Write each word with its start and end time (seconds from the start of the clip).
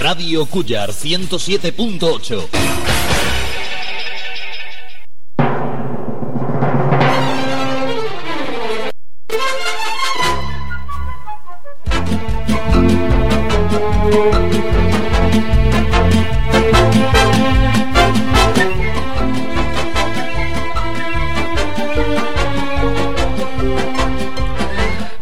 Radio 0.00 0.46
Cuyar 0.46 0.94
107.8. 0.94 2.89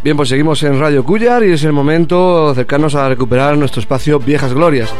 Bien, 0.09 0.17
pues 0.17 0.31
seguimos 0.31 0.63
en 0.63 0.81
Radio 0.81 1.05
Cuyar 1.05 1.45
y 1.45 1.53
es 1.53 1.65
el 1.65 1.75
momento 1.75 2.47
de 2.47 2.53
acercarnos 2.53 2.95
a 2.95 3.11
recuperar 3.11 3.59
nuestro 3.59 3.83
espacio 3.83 4.19
Viejas 4.19 4.55
Glorias. 4.55 4.91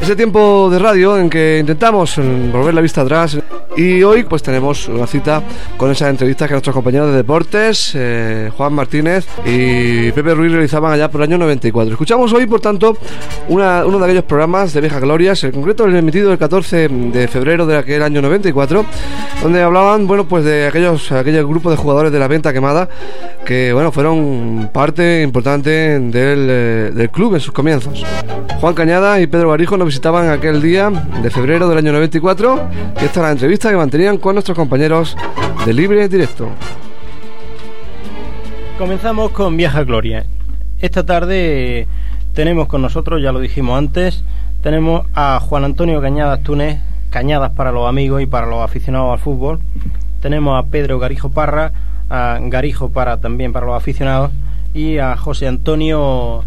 Ese 0.00 0.14
tiempo 0.14 0.70
de 0.70 0.78
radio 0.78 1.18
en 1.18 1.28
que 1.28 1.58
intentamos 1.58 2.16
mm, 2.16 2.52
volver 2.52 2.72
la 2.72 2.80
vista 2.80 3.00
atrás 3.00 3.36
y 3.76 4.02
hoy 4.02 4.24
pues 4.24 4.42
tenemos 4.42 4.88
una 4.88 5.06
cita 5.06 5.42
con 5.76 5.90
esa 5.90 6.08
entrevista 6.08 6.46
que 6.46 6.52
nuestros 6.52 6.74
compañeros 6.74 7.10
de 7.10 7.16
deportes, 7.16 7.92
eh, 7.94 8.50
Juan 8.56 8.72
Martínez 8.72 9.26
y 9.44 10.10
Pepe 10.12 10.34
Ruiz 10.34 10.52
realizaban 10.52 10.92
allá 10.92 11.10
por 11.10 11.20
el 11.20 11.28
año 11.28 11.38
94. 11.38 11.92
Escuchamos 11.92 12.32
hoy, 12.32 12.46
por 12.46 12.60
tanto, 12.60 12.96
uno 13.48 13.98
de 13.98 14.04
aquellos 14.04 14.24
programas 14.24 14.72
de 14.72 14.80
viejas 14.80 15.00
glorias, 15.02 15.44
en 15.44 15.52
concreto 15.52 15.84
el 15.84 15.94
emitido 15.94 16.32
el 16.32 16.38
14 16.38 16.88
de 16.88 17.28
febrero 17.28 17.66
de 17.66 17.76
aquel 17.76 18.02
año 18.02 18.22
94, 18.22 18.86
donde 19.42 19.62
hablaban, 19.62 20.06
bueno, 20.06 20.26
pues 20.26 20.44
de 20.44 20.66
aquellos, 20.66 21.12
aquellos 21.12 21.46
grupos 21.46 21.72
de 21.72 21.76
jugadores 21.76 22.12
de 22.12 22.18
la 22.18 22.28
venta 22.28 22.52
quemada 22.52 22.88
que, 23.44 23.72
bueno, 23.72 23.92
fueron 23.92 24.70
parte 24.72 25.22
importante 25.22 25.70
del, 25.70 26.46
eh, 26.50 26.90
del 26.94 27.10
club 27.10 27.34
en 27.34 27.40
sus 27.40 27.52
comienzos. 27.52 28.04
Juan 28.60 28.74
Cañada 28.74 29.20
y 29.20 29.26
Pedro 29.26 29.50
Barijo 29.50 29.76
nos 29.76 29.86
visitaban 29.86 30.30
aquel 30.30 30.62
día 30.62 30.90
de 31.22 31.30
febrero 31.30 31.68
del 31.68 31.78
año 31.78 31.92
94 31.92 32.68
y 33.00 33.04
esta 33.04 33.20
es 33.20 33.24
la 33.24 33.30
entrevista 33.30 33.65
que 33.70 33.76
mantenían 33.76 34.18
con 34.18 34.34
nuestros 34.34 34.56
compañeros 34.56 35.16
de 35.64 35.72
Libre 35.72 36.08
Directo. 36.08 36.48
Comenzamos 38.78 39.30
con 39.32 39.56
Viaja 39.56 39.82
Gloria. 39.82 40.24
Esta 40.80 41.04
tarde 41.04 41.88
tenemos 42.34 42.68
con 42.68 42.82
nosotros, 42.82 43.22
ya 43.22 43.32
lo 43.32 43.40
dijimos 43.40 43.76
antes, 43.78 44.22
tenemos 44.62 45.06
a 45.14 45.40
Juan 45.40 45.64
Antonio 45.64 46.00
Cañadas 46.00 46.42
Túnez, 46.42 46.80
Cañadas 47.10 47.52
para 47.52 47.72
los 47.72 47.88
amigos 47.88 48.22
y 48.22 48.26
para 48.26 48.46
los 48.46 48.60
aficionados 48.62 49.12
al 49.12 49.18
fútbol. 49.18 49.60
Tenemos 50.20 50.62
a 50.62 50.68
Pedro 50.68 50.98
Garijo 50.98 51.30
Parra, 51.30 51.72
a 52.08 52.38
Garijo 52.40 52.90
para 52.90 53.20
también 53.20 53.52
para 53.52 53.66
los 53.66 53.76
aficionados 53.76 54.30
y 54.74 54.98
a 54.98 55.16
José 55.16 55.48
Antonio 55.48 56.44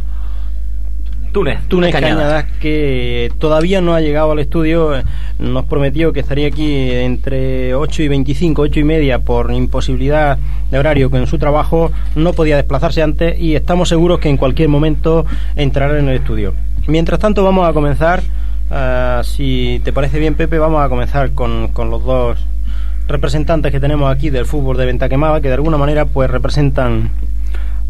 Túnez, 1.32 1.60
Túnez 1.68 1.92
Cañadas. 1.92 2.46
que 2.60 3.32
todavía 3.40 3.82
no 3.82 3.94
ha 3.94 4.02
llegado 4.02 4.32
al 4.32 4.40
estudio. 4.40 4.92
Nos 5.38 5.66
prometió 5.66 6.12
que 6.12 6.20
estaría 6.20 6.48
aquí 6.48 6.92
entre 6.92 7.76
8 7.76 8.04
y 8.04 8.08
25, 8.08 8.62
8 8.64 8.80
y 8.80 8.84
media 8.84 9.20
por 9.20 9.52
imposibilidad 9.54 10.38
de 10.72 10.80
horario 10.80 11.10
con 11.10 11.26
su 11.28 11.38
trabajo. 11.38 11.92
No 12.16 12.34
podía 12.34 12.56
desplazarse 12.56 13.02
antes 13.02 13.40
y 13.40 13.56
estamos 13.56 13.90
seguros 13.90 14.20
que 14.20 14.30
en 14.30 14.38
cualquier 14.38 14.70
momento 14.70 15.26
entrará 15.56 16.00
en 16.00 16.10
el 16.10 16.16
estudio. 16.16 16.54
Mientras 16.88 17.20
tanto, 17.20 17.44
vamos 17.44 17.68
a 17.68 17.74
comenzar. 17.74 18.22
Ah, 18.72 19.22
si 19.24 19.82
te 19.84 19.94
parece 19.94 20.20
bien, 20.20 20.36
Pepe, 20.36 20.58
vamos 20.58 20.84
a 20.84 20.90
comenzar 20.90 21.32
con, 21.32 21.70
con 21.70 21.90
los 21.90 22.04
dos 22.04 22.40
representantes 23.08 23.72
que 23.72 23.80
tenemos 23.80 24.12
aquí 24.16 24.30
del 24.30 24.46
fútbol 24.46 24.78
de 24.78 24.86
Venta 24.86 25.10
Quemada, 25.10 25.42
que 25.42 25.48
de 25.48 25.56
alguna 25.56 25.78
manera 25.78 26.06
pues 26.06 26.30
representan 26.30 27.10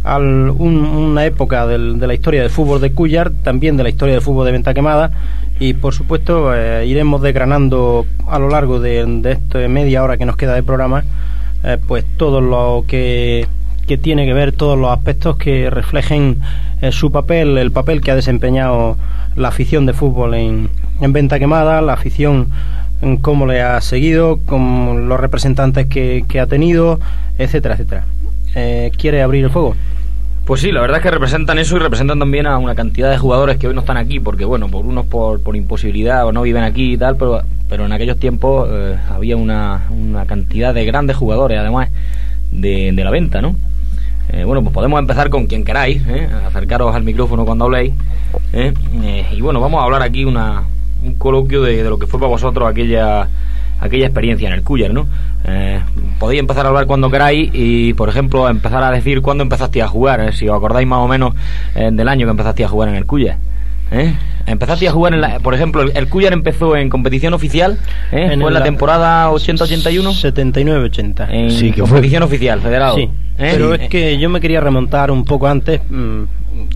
al, 0.04 0.50
una 0.50 1.26
época 1.26 1.68
del, 1.68 2.00
de 2.00 2.08
la 2.08 2.14
historia 2.14 2.42
del 2.42 2.50
fútbol 2.50 2.82
de 2.82 2.92
Cuyar, 2.92 3.32
también 3.32 3.78
de 3.78 3.84
la 3.84 3.90
historia 3.90 4.16
del 4.16 4.24
fútbol 4.24 4.46
de 4.46 4.52
Venta 4.54 4.74
Quemada 4.74 5.12
y 5.60 5.74
por 5.74 5.94
supuesto 5.94 6.56
eh, 6.56 6.86
iremos 6.88 7.22
desgranando 7.22 8.06
a 8.28 8.40
lo 8.40 8.50
largo 8.50 8.80
de, 8.80 9.06
de 9.06 9.32
esta 9.34 9.60
media 9.68 10.04
hora 10.04 10.18
que 10.18 10.26
nos 10.26 10.38
queda 10.38 10.54
de 10.54 10.64
programa 10.64 11.04
eh, 11.64 11.78
pues 11.86 12.06
todo 12.16 12.40
lo 12.40 12.86
que, 12.88 13.48
tiene 14.02 14.26
que 14.26 14.34
ver, 14.34 14.52
todos 14.52 14.78
los 14.78 14.92
aspectos 14.92 15.36
que 15.36 15.70
reflejen 15.70 16.40
eh, 16.82 16.92
su 16.92 17.12
papel, 17.12 17.58
el 17.58 17.72
papel 17.72 18.02
que 18.02 18.12
ha 18.12 18.16
desempeñado 18.16 18.98
la 19.36 19.48
afición 19.48 19.86
de 19.88 19.94
fútbol 19.94 20.36
en, 20.36 20.70
en 21.02 21.12
Venta 21.12 21.40
Quemada, 21.40 21.82
la 21.82 21.94
afición 21.94 22.50
en 23.02 23.18
cómo 23.18 23.48
le 23.48 23.62
ha 23.62 23.82
seguido, 23.82 24.40
con 24.46 25.10
los 25.10 25.20
representantes 25.20 25.88
que, 25.88 26.24
que 26.28 26.40
ha 26.40 26.46
tenido, 26.46 27.00
etcétera, 27.38 27.74
etcétera. 27.74 28.06
¿Quiere 28.54 29.22
abrir 29.22 29.46
el 29.46 29.52
fuego? 29.52 29.76
Pues 30.46 30.62
sí, 30.62 30.72
la 30.72 30.82
verdad 30.82 30.98
es 30.98 31.04
que 31.04 31.12
representan 31.12 31.60
eso 31.60 31.76
y 31.76 31.80
representan 31.80 32.18
también 32.18 32.48
a 32.48 32.58
una 32.58 32.74
cantidad 32.74 33.12
de 33.12 33.20
jugadores 33.20 33.58
que 33.58 33.68
hoy 33.68 33.76
no 33.76 33.82
están 33.82 33.98
aquí, 33.98 34.20
porque 34.20 34.46
bueno, 34.46 34.68
por 34.68 34.84
unos 34.84 35.06
por, 35.06 35.44
por 35.44 35.56
imposibilidad 35.56 36.26
o 36.26 36.32
no 36.32 36.42
viven 36.42 36.64
aquí 36.64 36.94
y 36.94 36.98
tal, 36.98 37.18
pero, 37.18 37.44
pero 37.70 37.86
en 37.86 37.92
aquellos 37.92 38.18
tiempos 38.18 38.68
eh, 38.72 38.98
había 39.12 39.38
una, 39.38 39.84
una, 39.92 40.26
cantidad 40.26 40.74
de 40.74 40.86
grandes 40.86 41.18
jugadores, 41.18 41.60
además 41.60 41.90
de, 42.52 42.92
de 42.92 43.04
la 43.04 43.12
venta, 43.12 43.44
¿no? 43.44 43.56
Eh, 44.32 44.44
bueno, 44.44 44.62
pues 44.62 44.74
podemos 44.74 45.00
empezar 45.00 45.30
con 45.30 45.48
quien 45.48 45.64
queráis, 45.64 46.02
¿eh? 46.08 46.30
acercaros 46.48 46.96
al 46.96 47.04
micrófono 47.04 47.46
cuando 47.46 47.66
habléis. 47.66 47.94
¿eh? 48.54 48.74
Eh, 49.04 49.26
y 49.32 49.42
bueno, 49.42 49.60
vamos 49.60 49.82
a 49.82 49.84
hablar 49.84 50.04
aquí 50.04 50.24
una, 50.26 50.64
un 51.04 51.14
coloquio 51.16 51.64
de 51.64 51.84
lo 51.84 51.98
que 51.98 52.06
fue 52.06 52.20
para 52.20 52.30
vosotros 52.30 52.70
aquella 52.70 53.28
aquella 53.80 54.06
experiencia 54.06 54.48
en 54.48 54.54
el 54.54 54.64
Cuyar, 54.64 54.94
¿no? 54.94 55.08
Eh, 55.46 55.80
podéis 56.20 56.40
empezar 56.42 56.66
a 56.66 56.70
hablar 56.70 56.86
cuando 56.86 57.10
queráis 57.10 57.50
y, 57.54 57.94
por 57.94 58.10
ejemplo, 58.10 58.50
empezar 58.50 58.84
a 58.84 58.92
decir 58.92 59.22
cuándo 59.22 59.42
empezaste 59.44 59.82
a 59.82 59.88
jugar, 59.88 60.20
¿eh? 60.22 60.32
si 60.34 60.48
os 60.50 60.56
acordáis 60.58 60.88
más 60.88 61.00
o 61.00 61.08
menos 61.08 61.34
eh, 61.76 61.90
del 61.92 62.08
año 62.08 62.26
que 62.26 62.32
empezaste 62.32 62.64
a 62.64 62.68
jugar 62.68 62.90
en 62.90 62.96
el 62.96 63.06
Cuyar. 63.06 63.38
¿Eh? 63.92 64.14
Empezaste 64.46 64.88
a 64.88 64.92
jugar 64.92 65.14
en 65.16 65.22
la, 65.22 65.40
por 65.40 65.56
ejemplo, 65.56 65.82
el 65.82 66.08
Cuyar 66.10 66.34
empezó 66.34 66.76
en 66.76 66.90
competición 66.90 67.34
oficial, 67.34 67.80
¿eh? 68.12 68.30
En 68.34 68.40
fue 68.42 68.50
en 68.50 68.54
la, 68.54 68.60
la- 68.60 68.64
temporada 68.66 69.32
80-81 69.32 70.14
79-80. 70.34 71.28
en 71.30 71.52
Sí, 71.52 71.68
que 71.72 71.82
fue- 71.82 71.90
competición 71.90 72.24
oficial, 72.24 72.62
federado. 72.62 72.96
Sí, 72.96 73.02
¿eh? 73.04 73.10
pero 73.38 73.74
es 73.74 73.90
que 73.90 74.18
yo 74.20 74.30
me 74.30 74.40
quería 74.42 74.62
remontar 74.62 75.10
un 75.10 75.26
poco 75.26 75.48
antes, 75.48 75.82
mm, 75.90 76.24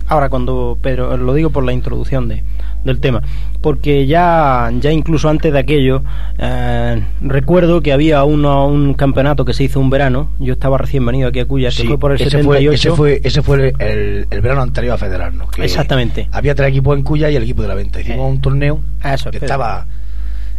ahora 0.08 0.28
cuando 0.28 0.76
Pedro, 0.80 1.16
lo 1.16 1.34
digo 1.34 1.50
por 1.50 1.64
la 1.64 1.72
introducción 1.72 2.26
de, 2.28 2.42
del 2.84 3.00
tema, 3.00 3.22
porque 3.62 4.06
ya, 4.06 4.70
ya 4.78 4.92
incluso 4.92 5.28
antes 5.28 5.52
de 5.52 5.58
aquello, 5.58 6.02
eh, 6.38 7.02
recuerdo 7.22 7.80
que 7.80 7.92
había 7.92 8.22
uno, 8.24 8.66
un 8.66 8.94
campeonato 8.94 9.44
que 9.44 9.54
se 9.54 9.64
hizo 9.64 9.80
un 9.80 9.88
verano, 9.90 10.28
yo 10.38 10.52
estaba 10.52 10.76
recién 10.78 11.04
venido 11.06 11.28
aquí 11.30 11.40
a 11.40 11.46
Cuya, 11.46 11.70
que 11.70 11.74
Sí, 11.76 11.86
fue 11.86 11.98
por 11.98 12.12
el 12.12 12.20
ese 12.20 12.30
78. 12.30 12.44
Fue, 12.44 12.74
ese 12.74 12.90
fue, 12.94 13.20
ese 13.24 13.42
fue 13.42 13.74
el, 13.78 14.26
el- 14.30 14.40
verano 14.42 14.60
anterior 14.62 14.94
a 14.94 14.98
federarnos. 14.98 15.48
que 15.50 15.64
Exactamente. 15.64 16.28
Había 16.30 16.54
tres 16.54 16.68
equipos 16.68 16.96
en 16.98 17.02
Cuya 17.04 17.30
y 17.30 17.36
el 17.36 17.42
equipo 17.44 17.62
de 17.62 17.68
la 17.68 17.74
venta. 17.74 18.00
Hicimos 18.00 18.18
Eh, 18.18 18.30
un 18.30 18.40
torneo 18.42 18.80
eso, 19.02 19.30
que 19.30 19.38
estaba, 19.38 19.86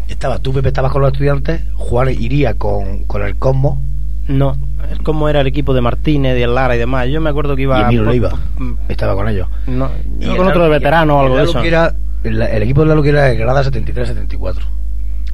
estaba, 0.08 0.40
tú 0.40 0.52
Pepe 0.54 0.70
estabas 0.70 0.92
con 0.92 1.02
los 1.04 1.12
estudiantes, 1.12 1.62
Juan 1.76 2.10
iría 2.10 2.56
con, 2.56 3.04
con 3.06 3.22
el 3.24 3.36
Cosmo 3.36 3.80
No, 4.28 4.56
es 4.92 4.98
como 5.00 5.30
era 5.30 5.42
el 5.42 5.48
equipo 5.48 5.74
de 5.76 5.82
Martínez, 5.82 6.34
de 6.36 6.48
Lara 6.48 6.76
y 6.76 6.80
demás. 6.80 7.08
Yo 7.10 7.22
me 7.22 7.30
acuerdo 7.30 7.56
que 7.56 7.62
iba... 7.64 7.80
y 7.92 7.96
Emilio 7.96 8.30
por- 8.32 8.40
por- 8.58 8.78
Estaba 8.90 9.14
con 9.16 9.28
ellos. 9.30 9.48
No, 9.68 9.90
Y 10.20 10.26
con 10.36 10.48
otro 10.48 10.64
de 10.64 10.70
veterano 10.70 11.18
o 11.18 11.22
algo 11.22 11.38
de 11.38 11.44
eso. 11.44 11.62
que 11.62 11.68
era- 11.68 11.94
el, 12.28 12.42
el 12.42 12.64
equipo 12.64 12.82
de 12.82 12.88
Lalo 12.88 13.04
que 13.04 13.10
era 13.10 13.32
el 13.32 13.38
Grada 13.38 13.64
73-74. 13.64 14.62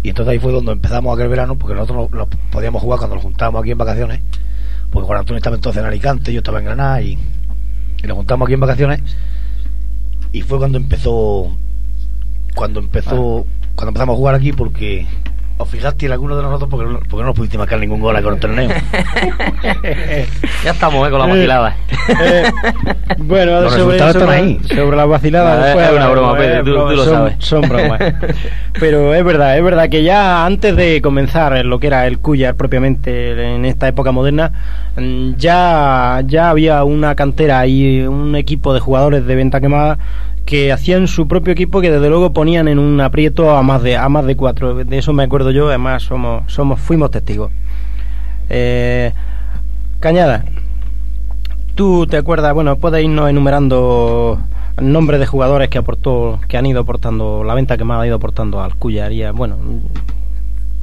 Y 0.03 0.09
entonces 0.09 0.31
ahí 0.31 0.39
fue 0.39 0.51
donde 0.51 0.71
empezamos 0.71 1.13
aquel 1.13 1.29
verano, 1.29 1.57
porque 1.57 1.75
nosotros 1.75 2.09
no, 2.11 2.17
no 2.17 2.27
podíamos 2.51 2.81
jugar 2.81 2.99
cuando 2.99 3.15
nos 3.15 3.23
juntábamos 3.23 3.61
aquí 3.61 3.71
en 3.71 3.77
vacaciones, 3.77 4.21
porque 4.89 5.05
Juan 5.05 5.19
Antonio 5.19 5.38
estaba 5.38 5.55
entonces 5.55 5.79
en 5.79 5.88
Alicante, 5.88 6.33
yo 6.33 6.39
estaba 6.39 6.59
en 6.59 6.65
Granada 6.65 7.01
y, 7.01 7.17
y 8.03 8.07
nos 8.07 8.17
juntamos 8.17 8.47
aquí 8.47 8.53
en 8.55 8.59
vacaciones. 8.59 9.01
Y 10.31 10.41
fue 10.41 10.57
cuando 10.57 10.77
empezó, 10.77 11.55
cuando 12.55 12.79
empezó, 12.79 13.45
cuando 13.75 13.89
empezamos 13.89 14.13
a 14.13 14.17
jugar 14.17 14.35
aquí, 14.35 14.53
porque 14.53 15.05
os 15.62 15.69
fijaste 15.69 16.06
en 16.06 16.12
alguno 16.12 16.36
de 16.38 16.44
nosotros 16.44 16.69
porque 16.69 16.86
no, 16.92 17.00
porque 17.00 17.18
no 17.18 17.24
nos 17.25 17.36
pudiste 17.36 17.58
marcar 17.58 17.80
ningún 17.80 18.00
gol 18.00 18.22
con 18.22 18.34
el 18.34 18.40
torneo. 18.40 18.69
ya 20.63 20.72
estamos, 20.72 21.08
¿eh? 21.08 21.12
Con 21.12 21.19
la 21.19 21.25
vacilada. 21.28 21.75
Eh, 22.22 22.44
bueno, 23.18 23.62
Los 23.62 23.74
sobre, 23.74 23.98
resultados 23.98 24.13
sobre, 24.13 24.25
están 24.38 24.48
ahí. 24.48 24.60
sobre 24.75 24.98
la 24.98 25.06
vacilada 25.06 25.56
No, 25.60 25.66
después 25.66 25.86
es 25.90 25.96
una 25.96 26.08
broma, 26.10 26.38
Pedro, 26.38 26.63
tú- 26.63 26.72
tú 26.90 26.96
lo 26.96 27.04
son, 27.06 27.13
sabes. 27.13 27.36
Son 27.40 27.62
bromas. 27.62 28.00
Pero 28.80 29.13
es 29.13 29.24
verdad, 29.24 29.58
es 29.58 29.63
verdad 29.63 29.90
que 29.90 30.04
ya 30.04 30.46
antes 30.46 30.75
de 30.75 31.02
comenzar 31.02 31.63
lo 31.66 31.80
que 31.80 31.88
era 31.88 32.08
el 32.08 32.19
Cuyar 32.19 32.56
propiamente 32.56 33.56
en 33.56 33.66
esta 33.66 33.88
época 33.88 34.12
moderna, 34.12 34.52
mm, 34.98 35.34
ya, 35.38 36.22
ya 36.25 36.50
había 36.50 36.84
una 36.84 37.16
cantera 37.16 37.66
y 37.68 38.02
un 38.02 38.36
equipo 38.36 38.74
de 38.74 38.80
jugadores 38.80 39.25
de 39.25 39.36
venta 39.36 39.60
quemada 39.62 39.98
que 40.51 40.74
hacían 40.74 41.07
su 41.07 41.30
propio 41.30 41.53
equipo 41.53 41.80
que 41.80 41.89
desde 41.89 42.09
luego 42.09 42.33
ponían 42.33 42.68
en 42.68 42.77
un 42.77 43.00
aprieto 43.00 43.51
a 43.51 43.63
más 43.63 43.81
de 43.83 43.95
a 43.95 44.09
más 44.09 44.25
de 44.25 44.36
cuatro. 44.36 44.75
De 44.75 44.98
eso 44.98 45.13
me 45.13 45.24
acuerdo 45.24 45.51
yo 45.51 45.69
además 45.69 46.03
somos 46.03 46.51
somos 46.51 46.77
fuimos 46.77 47.09
testigos. 47.09 47.53
Eh, 48.50 49.13
Cañada 50.01 50.44
tú 51.75 52.06
te 52.06 52.18
acuerdas 52.18 52.53
bueno 52.53 52.75
puedes 52.75 53.01
irnos 53.01 53.30
enumerando 53.30 54.42
nombres 54.81 55.21
de 55.21 55.25
jugadores 55.25 55.69
que 55.69 55.77
aportó 55.77 56.42
que 56.50 56.57
han 56.57 56.65
ido 56.65 56.81
aportando 56.81 57.45
la 57.45 57.53
venta 57.53 57.77
que 57.77 57.86
más 57.86 58.01
ha 58.01 58.07
ido 58.07 58.18
aportando 58.18 58.62
al 58.62 58.75
Cuyaría 58.75 59.31
bueno. 59.31 59.56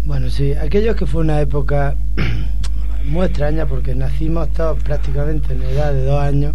Bueno, 0.06 0.31
sí, 0.31 0.55
aquello 0.55 0.97
que 0.97 1.05
fue 1.05 1.20
una 1.20 1.43
época 1.43 1.94
muy 3.05 3.26
extraña 3.26 3.67
porque 3.67 3.94
nacimos 3.94 4.49
todos 4.49 4.82
prácticamente 4.82 5.53
en 5.53 5.62
edad 5.62 5.93
de 5.93 6.06
dos 6.06 6.23
años, 6.23 6.55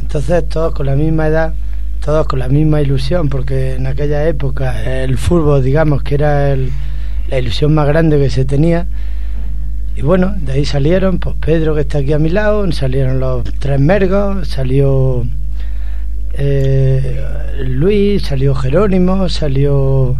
entonces 0.00 0.48
todos 0.48 0.74
con 0.74 0.86
la 0.86 0.96
misma 0.96 1.28
edad, 1.28 1.54
todos 2.04 2.26
con 2.26 2.38
la 2.38 2.48
misma 2.48 2.82
ilusión, 2.82 3.28
porque 3.28 3.74
en 3.76 3.86
aquella 3.86 4.28
época 4.28 5.02
el 5.02 5.16
fútbol, 5.16 5.62
digamos, 5.64 6.02
que 6.02 6.16
era 6.16 6.50
el- 6.50 6.70
la 7.28 7.38
ilusión 7.38 7.72
más 7.74 7.86
grande 7.88 8.18
que 8.18 8.28
se 8.28 8.44
tenía. 8.44 8.86
Y 9.96 10.02
bueno, 10.02 10.34
de 10.38 10.52
ahí 10.52 10.64
salieron, 10.64 11.18
pues 11.18 11.36
Pedro 11.40 11.74
que 11.74 11.82
está 11.82 11.98
aquí 11.98 12.12
a 12.12 12.18
mi 12.18 12.28
lado, 12.28 12.70
salieron 12.72 13.20
los 13.20 13.44
tres 13.58 13.80
mergos, 13.80 14.48
salió 14.48 15.24
eh, 16.36 17.20
Luis, 17.64 18.22
salió 18.24 18.54
Jerónimo, 18.54 19.28
salió 19.28 20.16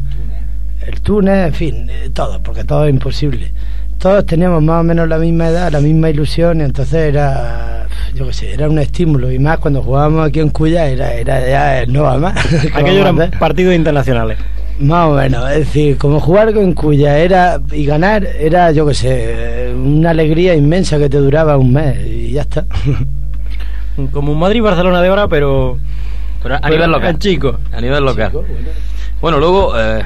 el 0.86 1.00
Túnez, 1.00 1.48
en 1.48 1.54
fin, 1.54 1.86
eh, 1.90 2.10
todo, 2.14 2.40
porque 2.40 2.62
todo 2.64 2.84
es 2.86 2.90
imposible. 2.90 3.50
Todos 3.98 4.24
teníamos 4.24 4.62
más 4.62 4.80
o 4.80 4.84
menos 4.84 5.08
la 5.08 5.18
misma 5.18 5.48
edad, 5.48 5.72
la 5.72 5.80
misma 5.80 6.10
ilusión, 6.10 6.60
y 6.60 6.64
entonces 6.64 6.94
era, 6.94 7.73
yo 8.14 8.26
qué 8.26 8.32
sé, 8.32 8.52
era 8.52 8.68
un 8.68 8.78
estímulo, 8.78 9.30
y 9.30 9.38
más 9.38 9.58
cuando 9.58 9.82
jugábamos 9.82 10.28
aquí 10.28 10.40
en 10.40 10.50
Cuya 10.50 10.86
era, 10.86 11.12
era 11.14 11.48
ya 11.48 11.86
no 11.86 12.02
va 12.04 12.18
más. 12.18 12.46
¿Qué 12.46 12.68
aquellos 12.68 13.04
vamos 13.04 13.20
a 13.22 13.24
eran 13.26 13.40
partidos 13.40 13.74
internacionales 13.74 14.38
Más 14.78 15.08
o 15.08 15.14
menos, 15.14 15.50
es 15.50 15.58
decir, 15.58 15.98
como 15.98 16.20
jugar 16.20 16.54
con 16.54 16.72
Cuya 16.74 17.18
era 17.18 17.60
y 17.72 17.84
ganar 17.84 18.24
era, 18.24 18.70
yo 18.72 18.86
qué 18.86 18.94
sé, 18.94 19.74
una 19.74 20.10
alegría 20.10 20.54
inmensa 20.54 20.98
que 20.98 21.08
te 21.08 21.18
duraba 21.18 21.56
un 21.56 21.72
mes 21.72 21.98
y 22.06 22.32
ya 22.32 22.42
está. 22.42 22.64
como 24.12 24.32
un 24.32 24.38
Madrid 24.38 24.62
Barcelona 24.62 25.00
de 25.02 25.08
ahora 25.08 25.28
pero 25.28 25.78
Pero 26.42 26.56
a 26.56 26.60
pero 26.60 26.72
nivel 26.74 26.90
local. 26.90 27.18
chico 27.18 27.58
A 27.72 27.80
nivel 27.80 28.04
local. 28.04 28.32
Bueno, 29.20 29.38
luego, 29.38 29.72
eh, 29.78 30.04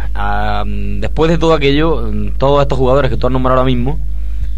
después 1.00 1.30
de 1.30 1.38
todo 1.38 1.54
aquello, 1.54 2.02
mm, 2.02 2.38
todos 2.38 2.62
estos 2.62 2.78
jugadores 2.78 3.10
que 3.10 3.16
tú 3.16 3.26
has 3.26 3.32
nombrado 3.32 3.58
ahora 3.58 3.66
mismo, 3.66 3.98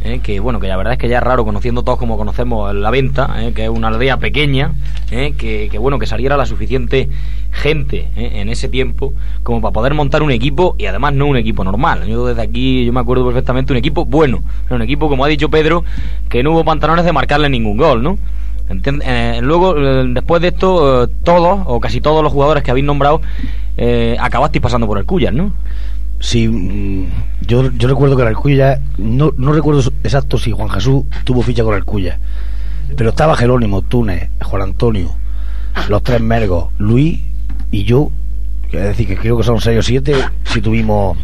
eh, 0.02 0.20
que 0.23 0.41
bueno, 0.41 0.61
que 0.61 0.69
la 0.69 0.76
verdad 0.76 0.94
es 0.94 0.99
que 0.99 1.08
ya 1.08 1.19
es 1.19 1.23
raro 1.23 1.44
conociendo 1.44 1.82
todos 1.82 1.99
como 1.99 2.17
conocemos 2.17 2.75
la 2.75 2.91
venta, 2.91 3.37
eh, 3.38 3.52
que 3.52 3.64
es 3.64 3.70
una 3.70 3.88
aldea 3.88 4.19
pequeña, 4.19 4.73
eh, 5.11 5.35
que, 5.37 5.69
que 5.70 5.79
bueno, 5.79 5.99
que 5.99 6.06
saliera 6.06 6.37
la 6.37 6.47
suficiente 6.47 7.08
gente 7.52 8.08
eh, 8.17 8.41
en 8.41 8.49
ese 8.49 8.69
tiempo 8.69 9.12
como 9.43 9.61
para 9.61 9.73
poder 9.73 9.94
montar 9.94 10.23
un 10.23 10.31
equipo 10.31 10.75
y 10.79 10.87
además 10.87 11.14
no 11.14 11.26
un 11.26 11.37
equipo 11.37 11.64
normal. 11.64 12.06
Yo 12.06 12.26
desde 12.26 12.43
aquí, 12.43 12.85
yo 12.85 12.93
me 12.93 13.00
acuerdo 13.00 13.25
perfectamente 13.26 13.73
un 13.73 13.79
equipo 13.79 14.05
bueno, 14.05 14.43
un 14.70 14.82
equipo 14.82 15.08
como 15.08 15.25
ha 15.25 15.29
dicho 15.29 15.50
Pedro, 15.50 15.85
que 16.29 16.43
no 16.43 16.52
hubo 16.52 16.64
pantalones 16.64 17.05
de 17.05 17.12
marcarle 17.12 17.49
ningún 17.49 17.76
gol, 17.76 18.02
¿no? 18.02 18.19
Eh, 18.70 19.41
luego, 19.43 19.76
eh, 19.76 20.05
después 20.11 20.41
de 20.41 20.49
esto, 20.49 21.08
todos 21.25 21.61
o 21.67 21.81
casi 21.81 22.00
todos 22.00 22.23
los 22.23 22.32
jugadores 22.32 22.62
que 22.62 22.70
habéis 22.70 22.87
nombrado 22.87 23.20
acabasteis 24.20 24.62
pasando 24.62 24.87
por 24.87 24.99
el 24.99 25.06
Cuyas, 25.06 25.32
¿no? 25.32 25.52
Sí, 26.21 26.47
mm, 26.49 27.07
yo, 27.47 27.71
yo 27.73 27.89
recuerdo 27.89 28.15
que 28.17 28.23
el 28.23 28.29
Alcuya, 28.29 28.81
no, 28.99 29.33
no 29.37 29.53
recuerdo 29.53 29.81
exacto 30.05 30.39
si 30.39 30.53
Juan 30.53 30.69
Jesús 30.69 31.05
tuvo 31.25 31.43
ficha 31.43 31.63
con 31.65 31.73
el 31.73 31.79
Alcuya, 31.81 32.19
pero 32.97 33.11
estaba 33.11 33.37
Jerónimo, 33.37 33.83
Túnez, 33.83 34.29
Juan 34.43 34.63
Antonio, 34.63 35.11
los 35.89 36.03
tres 36.03 36.21
Mergos, 36.21 36.67
Luis 36.79 37.21
y 37.71 37.85
yo, 37.85 38.11
es 38.71 38.83
decir, 38.83 39.07
que 39.07 39.17
creo 39.17 39.37
que 39.39 39.45
son 39.45 39.61
seis 39.61 39.79
o 39.79 39.83
siete, 39.83 40.15
si 40.45 40.61
tuvimos 40.61 41.17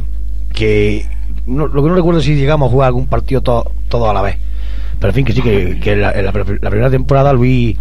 que... 0.52 1.06
no- 1.46 1.66
lo 1.66 1.82
que 1.82 1.88
no 1.90 1.94
recuerdo 1.94 2.20
es 2.20 2.26
si 2.26 2.34
llegamos 2.34 2.68
a 2.68 2.72
jugar 2.72 2.86
algún 2.88 3.06
partido 3.06 3.42
todo- 3.42 3.70
todos 3.88 4.08
a 4.08 4.14
la 4.14 4.22
vez, 4.22 4.38
pero 4.98 5.10
en 5.10 5.14
fin, 5.14 5.24
que 5.26 5.32
sí, 5.34 5.42
que, 5.42 5.78
que 5.78 5.92
en 5.92 6.00
la, 6.00 6.12
en 6.12 6.24
la 6.24 6.32
pre- 6.32 6.58
la 6.62 6.70
primera 6.70 6.90
temporada 6.90 7.32
Luis, 7.34 7.76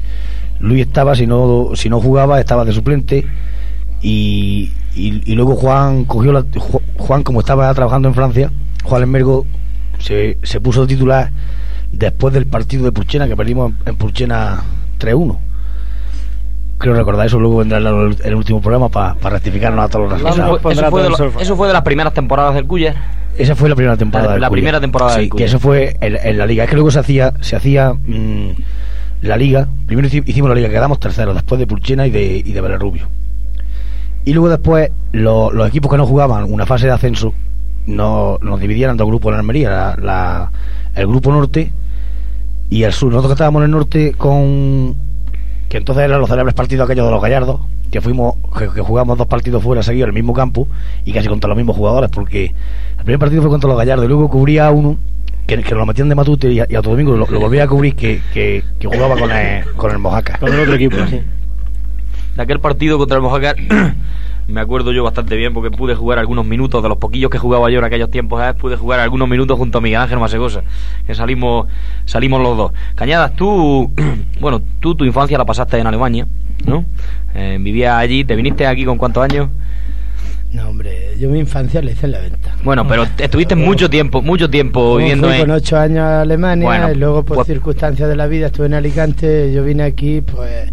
Luis 0.59 0.81
estaba, 0.85 1.15
si 1.15 1.25
no, 1.27 1.69
si 1.75 1.87
no 1.89 2.01
jugaba, 2.01 2.39
estaba 2.41 2.65
de 2.65 2.73
suplente 2.73 3.25
y, 4.01 4.71
y, 4.95 5.29
y 5.31 5.35
luego 5.35 5.55
Juan 5.55 6.05
cogió 6.05 6.31
la, 6.31 6.41
Ju- 6.41 6.81
Juan 6.97 7.23
como 7.23 7.41
estaba 7.41 7.73
trabajando 7.73 8.07
en 8.07 8.13
Francia 8.13 8.51
Juan 8.83 9.01
Lembergo 9.01 9.45
se, 9.99 10.37
se 10.43 10.59
puso 10.61 10.81
de 10.81 10.87
titular 10.87 11.31
después 11.91 12.33
del 12.33 12.45
partido 12.45 12.85
de 12.85 12.91
Purchena 12.91 13.27
que 13.27 13.35
perdimos 13.35 13.71
en, 13.71 13.89
en 13.89 13.95
Purchena 13.95 14.61
3-1 14.99 15.37
creo 16.77 16.93
recordar 16.93 17.25
eso 17.27 17.39
luego 17.39 17.57
vendrá 17.57 17.77
el, 17.77 18.17
el 18.23 18.35
último 18.35 18.61
programa 18.61 18.89
para 18.89 19.15
rectificarnos 19.29 19.85
a 19.85 19.89
todos 19.89 20.09
los 20.09 20.21
resultados 20.21 20.61
eso, 21.13 21.39
eso 21.39 21.55
fue 21.55 21.67
de 21.67 21.73
las 21.73 21.81
primeras 21.83 22.13
temporadas 22.13 22.53
del 22.55 22.65
Cuyas. 22.65 22.95
esa 23.37 23.55
fue 23.55 23.69
la 23.69 23.75
primera 23.75 23.95
temporada 23.97 24.27
La- 24.29 24.33
del 24.33 24.41
la 24.41 24.49
primera 24.49 24.79
temporada 24.81 25.11
sí, 25.13 25.21
del 25.21 25.29
que 25.29 25.43
eso 25.45 25.59
fue 25.59 25.95
en, 26.01 26.17
en 26.21 26.37
la 26.37 26.45
liga. 26.45 26.63
Es 26.65 26.69
que 26.69 26.75
luego 26.75 26.91
se 26.91 26.99
hacía 26.99 27.33
se 27.41 27.55
hacía 27.55 27.93
mm, 27.93 28.49
la 29.21 29.37
liga. 29.37 29.67
Primero 29.87 30.07
hici- 30.09 30.23
hicimos 30.27 30.49
la 30.49 30.55
liga 30.55 30.69
quedamos 30.69 30.99
terceros 30.99 31.33
después 31.33 31.59
de 31.59 31.65
Purchena 31.67 32.05
y 32.07 32.11
de 32.11 32.43
y 32.45 32.51
de 32.51 32.61
Belerrubio 32.61 33.07
y 34.25 34.33
luego 34.33 34.49
después 34.49 34.89
lo- 35.11 35.51
los 35.51 35.67
equipos 35.67 35.89
que 35.91 35.97
no 35.97 36.05
jugaban 36.05 36.51
una 36.51 36.65
fase 36.65 36.87
de 36.87 36.91
ascenso 36.93 37.33
no, 37.87 38.37
nos 38.41 38.59
dividían 38.59 38.91
en 38.91 38.97
dos 38.97 39.07
grupos 39.07 39.31
en 39.33 39.39
Almería 39.39 39.69
la, 39.69 39.95
la- 40.01 40.51
el 40.95 41.07
grupo 41.07 41.31
norte 41.31 41.71
y 42.69 42.83
el 42.83 42.93
sur. 42.93 43.09
Nosotros 43.11 43.29
que 43.31 43.33
estábamos 43.33 43.59
en 43.61 43.65
el 43.65 43.71
norte 43.71 44.13
con 44.13 44.95
que 45.69 45.77
entonces 45.77 46.03
eran 46.05 46.19
los 46.19 46.29
célebres 46.29 46.53
partidos 46.55 46.85
aquellos 46.85 47.05
de 47.05 47.11
los 47.11 47.21
gallardos 47.21 47.59
que 47.91 48.01
fuimos 48.01 48.35
que, 48.57 48.67
que 48.69 48.81
jugamos 48.81 49.17
dos 49.17 49.27
partidos 49.27 49.61
fuera 49.63 49.83
seguidos 49.83 50.05
en 50.07 50.09
el 50.09 50.21
mismo 50.21 50.33
campo 50.33 50.67
y 51.05 51.11
casi 51.13 51.27
contra 51.27 51.47
los 51.47 51.57
mismos 51.57 51.75
jugadores 51.75 52.09
porque 52.11 52.45
el 52.97 53.03
primer 53.03 53.19
partido 53.19 53.41
fue 53.41 53.51
contra 53.51 53.67
los 53.69 53.77
gallardos 53.77 54.05
y 54.05 54.07
luego 54.07 54.29
cubría 54.29 54.67
a 54.67 54.71
uno 54.71 54.97
que, 55.45 55.55
que 55.61 55.71
nos 55.71 55.79
lo 55.79 55.85
metían 55.85 56.09
de 56.09 56.15
matute 56.15 56.51
y 56.51 56.59
a, 56.59 56.65
y 56.67 56.75
a 56.75 56.79
otro 56.79 56.91
domingo 56.91 57.15
lo, 57.15 57.27
lo 57.27 57.39
volvía 57.39 57.63
a 57.63 57.67
cubrir 57.67 57.95
que, 57.95 58.21
que, 58.33 58.63
que 58.79 58.87
jugaba 58.87 59.15
con 59.15 59.31
el, 59.31 59.65
con 59.75 59.91
el 59.91 59.99
Mojaca 59.99 60.37
con 60.39 60.51
el 60.51 60.59
otro 60.61 60.73
equipo 60.73 60.97
sí. 61.09 61.21
De 62.35 62.41
aquel 62.41 62.59
partido 62.59 62.97
contra 62.97 63.17
el 63.17 63.23
Mojácar, 63.23 63.55
me 64.47 64.61
acuerdo 64.61 64.91
yo 64.91 65.03
bastante 65.03 65.35
bien 65.35 65.53
porque 65.53 65.71
pude 65.71 65.95
jugar 65.95 66.19
algunos 66.19 66.45
minutos, 66.45 66.83
de 66.83 66.89
los 66.89 66.97
poquillos 66.97 67.31
que 67.31 67.37
jugaba 67.37 67.69
yo 67.71 67.79
en 67.79 67.85
aquellos 67.85 68.11
tiempos, 68.11 68.39
¿sabes? 68.39 68.59
pude 68.59 68.75
jugar 68.75 68.99
algunos 68.99 69.27
minutos 69.27 69.57
junto 69.57 69.79
a 69.79 69.81
Miguel 69.81 70.01
Ángel 70.01 70.19
Masegosa, 70.19 70.61
que 71.05 71.15
salimos, 71.15 71.67
salimos 72.05 72.41
los 72.41 72.57
dos. 72.57 72.71
Cañadas, 72.95 73.35
tú, 73.35 73.91
bueno, 74.39 74.61
tú 74.79 74.95
tu 74.95 75.05
infancia 75.05 75.37
la 75.37 75.45
pasaste 75.45 75.77
en 75.77 75.87
Alemania, 75.87 76.27
¿no? 76.65 76.85
Eh, 77.33 77.57
vivías 77.59 77.95
allí, 77.95 78.23
¿te 78.23 78.35
viniste 78.35 78.67
aquí 78.67 78.85
con 78.85 78.97
cuántos 78.97 79.23
años? 79.23 79.49
No, 80.51 80.69
hombre, 80.69 81.17
yo 81.19 81.29
mi 81.29 81.39
infancia 81.39 81.81
la 81.81 81.91
hice 81.91 82.05
en 82.05 82.13
la 82.13 82.19
venta. 82.19 82.55
Bueno, 82.63 82.87
pero 82.87 83.03
estuviste 83.17 83.55
mucho 83.55 83.89
tiempo, 83.89 84.21
mucho 84.21 84.49
tiempo 84.49 84.95
viviendo 84.97 85.27
fui 85.27 85.35
en... 85.35 85.41
con 85.41 85.51
ocho 85.51 85.77
años 85.77 85.99
a 85.99 86.21
Alemania 86.21 86.65
Bueno, 86.65 86.91
y 86.91 86.95
luego 86.95 87.23
por 87.23 87.37
pues- 87.37 87.47
circunstancias 87.47 88.07
de 88.07 88.15
la 88.15 88.27
vida 88.27 88.47
estuve 88.47 88.67
en 88.67 88.75
Alicante. 88.75 89.51
Yo 89.51 89.63
vine 89.63 89.83
aquí, 89.83 90.21
pues 90.21 90.71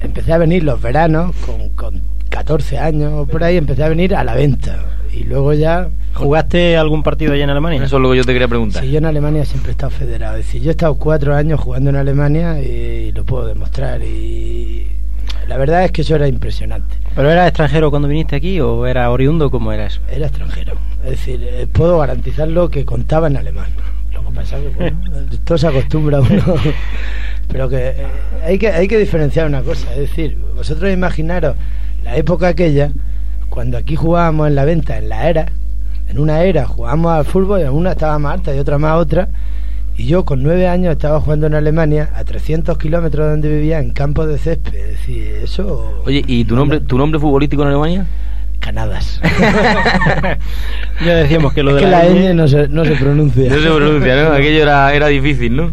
empecé 0.00 0.32
a 0.34 0.38
venir 0.38 0.62
los 0.62 0.80
veranos 0.80 1.34
con, 1.44 1.70
con 1.70 2.15
14 2.36 2.78
años 2.78 3.12
o 3.14 3.26
por 3.26 3.42
ahí, 3.42 3.56
empecé 3.56 3.82
a 3.82 3.88
venir 3.88 4.14
a 4.14 4.22
la 4.22 4.34
venta. 4.34 4.84
Y 5.10 5.24
luego 5.24 5.54
ya, 5.54 5.88
¿Jugaste 6.12 6.76
algún 6.76 7.02
partido 7.02 7.32
allá 7.32 7.44
en 7.44 7.50
Alemania? 7.50 7.82
Eso 7.82 7.96
es 7.96 8.02
lo 8.02 8.10
que 8.10 8.18
yo 8.18 8.24
te 8.24 8.34
quería 8.34 8.46
preguntar. 8.48 8.82
si 8.82 8.90
yo 8.90 8.98
en 8.98 9.06
Alemania 9.06 9.46
siempre 9.46 9.70
he 9.70 9.72
estado 9.72 9.90
federado. 9.90 10.36
Es 10.36 10.44
decir, 10.46 10.62
yo 10.62 10.68
he 10.68 10.72
estado 10.72 10.94
cuatro 10.96 11.34
años 11.34 11.58
jugando 11.58 11.88
en 11.88 11.96
Alemania 11.96 12.60
y 12.60 13.10
lo 13.12 13.24
puedo 13.24 13.46
demostrar. 13.46 14.02
Y 14.02 14.86
la 15.48 15.56
verdad 15.56 15.84
es 15.84 15.92
que 15.92 16.02
eso 16.02 16.14
era 16.14 16.28
impresionante. 16.28 16.96
¿Pero 17.14 17.30
eras 17.30 17.48
extranjero 17.48 17.88
cuando 17.88 18.06
viniste 18.06 18.36
aquí 18.36 18.60
o 18.60 18.86
era 18.86 19.10
oriundo? 19.10 19.50
¿Cómo 19.50 19.72
era 19.72 19.86
eso? 19.86 20.00
Era 20.10 20.26
extranjero. 20.26 20.74
Es 21.04 21.12
decir, 21.12 21.42
eh, 21.42 21.66
puedo 21.72 21.98
garantizarlo 21.98 22.68
que 22.68 22.84
contaba 22.84 23.28
en 23.28 23.38
alemán. 23.38 23.68
Lo 24.12 24.22
que 24.26 24.34
pasa 24.34 24.58
que, 24.60 24.68
bueno, 24.68 24.98
todo 25.44 25.56
se 25.56 25.68
acostumbra 25.68 26.20
uno. 26.20 26.54
Pero 27.48 27.68
que 27.70 27.76
eh, 27.76 28.06
hay 28.44 28.58
que 28.58 28.68
hay 28.68 28.88
que 28.88 28.98
diferenciar 28.98 29.46
una 29.46 29.62
cosa. 29.62 29.90
Es 29.92 30.00
decir, 30.00 30.36
vosotros 30.54 30.92
imaginaros 30.92 31.56
la 32.06 32.16
época 32.16 32.46
aquella, 32.46 32.92
cuando 33.48 33.76
aquí 33.76 33.96
jugábamos 33.96 34.46
en 34.46 34.54
la 34.54 34.64
venta, 34.64 34.96
en 34.96 35.08
la 35.08 35.28
era, 35.28 35.46
en 36.08 36.20
una 36.20 36.42
era 36.42 36.64
jugábamos 36.64 37.12
al 37.12 37.24
fútbol 37.24 37.60
y 37.60 37.64
una 37.64 37.92
estaba 37.92 38.16
más 38.20 38.34
alta 38.34 38.54
y 38.54 38.60
otra 38.60 38.78
más 38.78 38.96
otra. 38.96 39.28
Y 39.96 40.06
yo 40.06 40.24
con 40.24 40.40
nueve 40.40 40.68
años 40.68 40.92
estaba 40.92 41.20
jugando 41.20 41.48
en 41.48 41.54
Alemania 41.54 42.10
a 42.14 42.22
300 42.22 42.78
kilómetros 42.78 43.24
de 43.24 43.30
donde 43.32 43.48
vivía 43.48 43.80
en 43.80 43.90
campos 43.90 44.28
de 44.28 44.38
césped. 44.38 44.72
Es 44.72 44.88
decir, 44.90 45.32
eso... 45.42 46.02
Oye, 46.06 46.22
¿y 46.28 46.44
tu 46.44 46.54
nombre, 46.54 46.80
tu 46.80 46.96
nombre 46.96 47.18
futbolístico 47.18 47.62
en 47.62 47.68
Alemania? 47.68 48.06
canadas. 48.60 49.20
ya 51.04 51.14
decíamos 51.14 51.52
que 51.52 51.62
lo 51.62 51.70
Es 51.70 51.76
de 51.76 51.82
que 51.82 51.90
la 51.90 52.04
ñ 52.04 52.34
no 52.34 52.48
se, 52.48 52.68
no 52.68 52.84
se 52.84 52.96
pronuncia. 52.96 53.50
No 53.50 53.60
se 53.60 53.68
pronuncia, 53.68 54.24
¿no? 54.24 54.32
Aquello 54.32 54.62
era, 54.62 54.94
era 54.94 55.06
difícil, 55.08 55.56
¿no? 55.56 55.72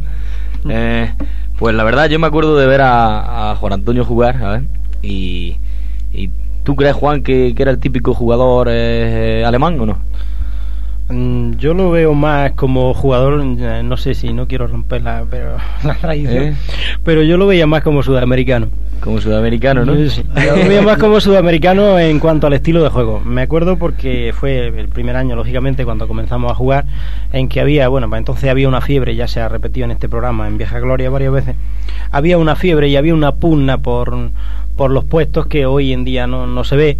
Eh, 0.70 1.12
pues 1.58 1.76
la 1.76 1.84
verdad, 1.84 2.10
yo 2.10 2.20
me 2.20 2.28
acuerdo 2.28 2.58
de 2.58 2.68
ver 2.68 2.82
a, 2.82 3.52
a 3.52 3.56
Juan 3.56 3.74
Antonio 3.74 4.04
jugar, 4.04 4.38
¿sabes? 4.40 4.64
Y, 5.02 5.58
y 5.58 5.63
¿tú 6.64 6.76
crees, 6.76 6.96
Juan, 6.96 7.24
que, 7.24 7.54
que 7.56 7.62
era 7.62 7.72
el 7.72 7.80
típico 7.80 8.14
jugador 8.14 8.68
eh, 8.72 9.44
alemán 9.46 9.80
o 9.80 9.86
no? 9.86 9.98
Mm, 11.10 11.58
Yo 11.58 11.74
lo 11.74 11.92
veo 11.92 12.14
más 12.14 12.54
como 12.54 12.94
jugador, 12.94 13.44
eh, 13.60 13.82
no 13.84 13.98
sé 13.98 14.14
si 14.14 14.32
no 14.32 14.48
quiero 14.48 14.68
romper 14.68 15.02
la, 15.02 15.26
pero, 15.30 15.58
la 15.84 15.96
tradición, 15.96 16.44
¿Eh? 16.44 16.56
pero 17.04 17.24
yo 17.24 17.38
lo 17.38 17.46
veía 17.46 17.68
más 17.68 17.84
como 17.84 18.02
sudamericano. 18.04 18.70
Como 19.02 19.20
sudamericano, 19.20 19.84
¿no? 19.84 19.96
Sí, 19.96 20.10
sí. 20.10 20.24
Yo 20.34 20.56
lo 20.56 20.70
veía 20.70 20.82
más 20.82 20.98
como 20.98 21.20
sudamericano 21.20 22.00
en 22.00 22.20
cuanto 22.20 22.48
al 22.48 22.54
estilo 22.54 22.82
de 22.82 22.90
juego. 22.90 23.20
Me 23.20 23.42
acuerdo 23.42 23.76
porque 23.76 24.34
fue 24.34 24.68
el 24.68 24.88
primer 24.88 25.18
año, 25.18 25.36
lógicamente, 25.36 25.84
cuando 25.84 26.08
comenzamos 26.08 26.50
a 26.50 26.56
jugar, 26.56 26.86
en 27.34 27.50
que 27.50 27.60
había, 27.60 27.90
bueno, 27.90 28.08
pues 28.08 28.20
entonces 28.20 28.50
había 28.50 28.70
una 28.70 28.80
fiebre, 28.80 29.14
ya 29.14 29.28
se 29.28 29.42
ha 29.42 29.50
repetido 29.50 29.84
en 29.84 29.92
este 29.92 30.08
programa, 30.08 30.48
en 30.48 30.58
Vieja 30.58 30.80
Gloria 30.80 31.10
varias 31.10 31.34
veces, 31.34 31.56
había 32.12 32.38
una 32.38 32.56
fiebre 32.56 32.88
y 32.88 32.96
había 32.96 33.14
una 33.14 33.34
pugna 33.34 33.78
por, 33.80 34.32
por 34.76 34.92
los 34.92 35.04
puestos 35.06 35.48
que 35.48 35.66
hoy 35.66 35.94
en 35.94 36.04
día 36.04 36.28
no, 36.28 36.48
no 36.48 36.64
se 36.64 36.76
ve. 36.76 36.98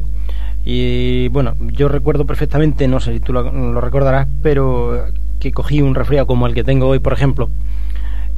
Y 0.66 1.28
bueno, 1.30 1.56
yo 1.74 1.90
recuerdo 1.90 2.26
perfectamente, 2.26 2.88
no 2.88 3.00
sé 3.00 3.14
si 3.14 3.20
tú 3.20 3.34
lo, 3.34 3.82
recordarás, 3.82 4.28
pero 4.42 5.06
que 5.40 5.52
cogí 5.52 5.82
un 5.82 5.94
resfriado 5.96 6.26
como 6.26 6.48
el 6.48 6.54
que 6.54 6.64
tengo 6.64 6.88
hoy, 6.88 7.00
por 7.00 7.12
ejemplo, 7.14 7.50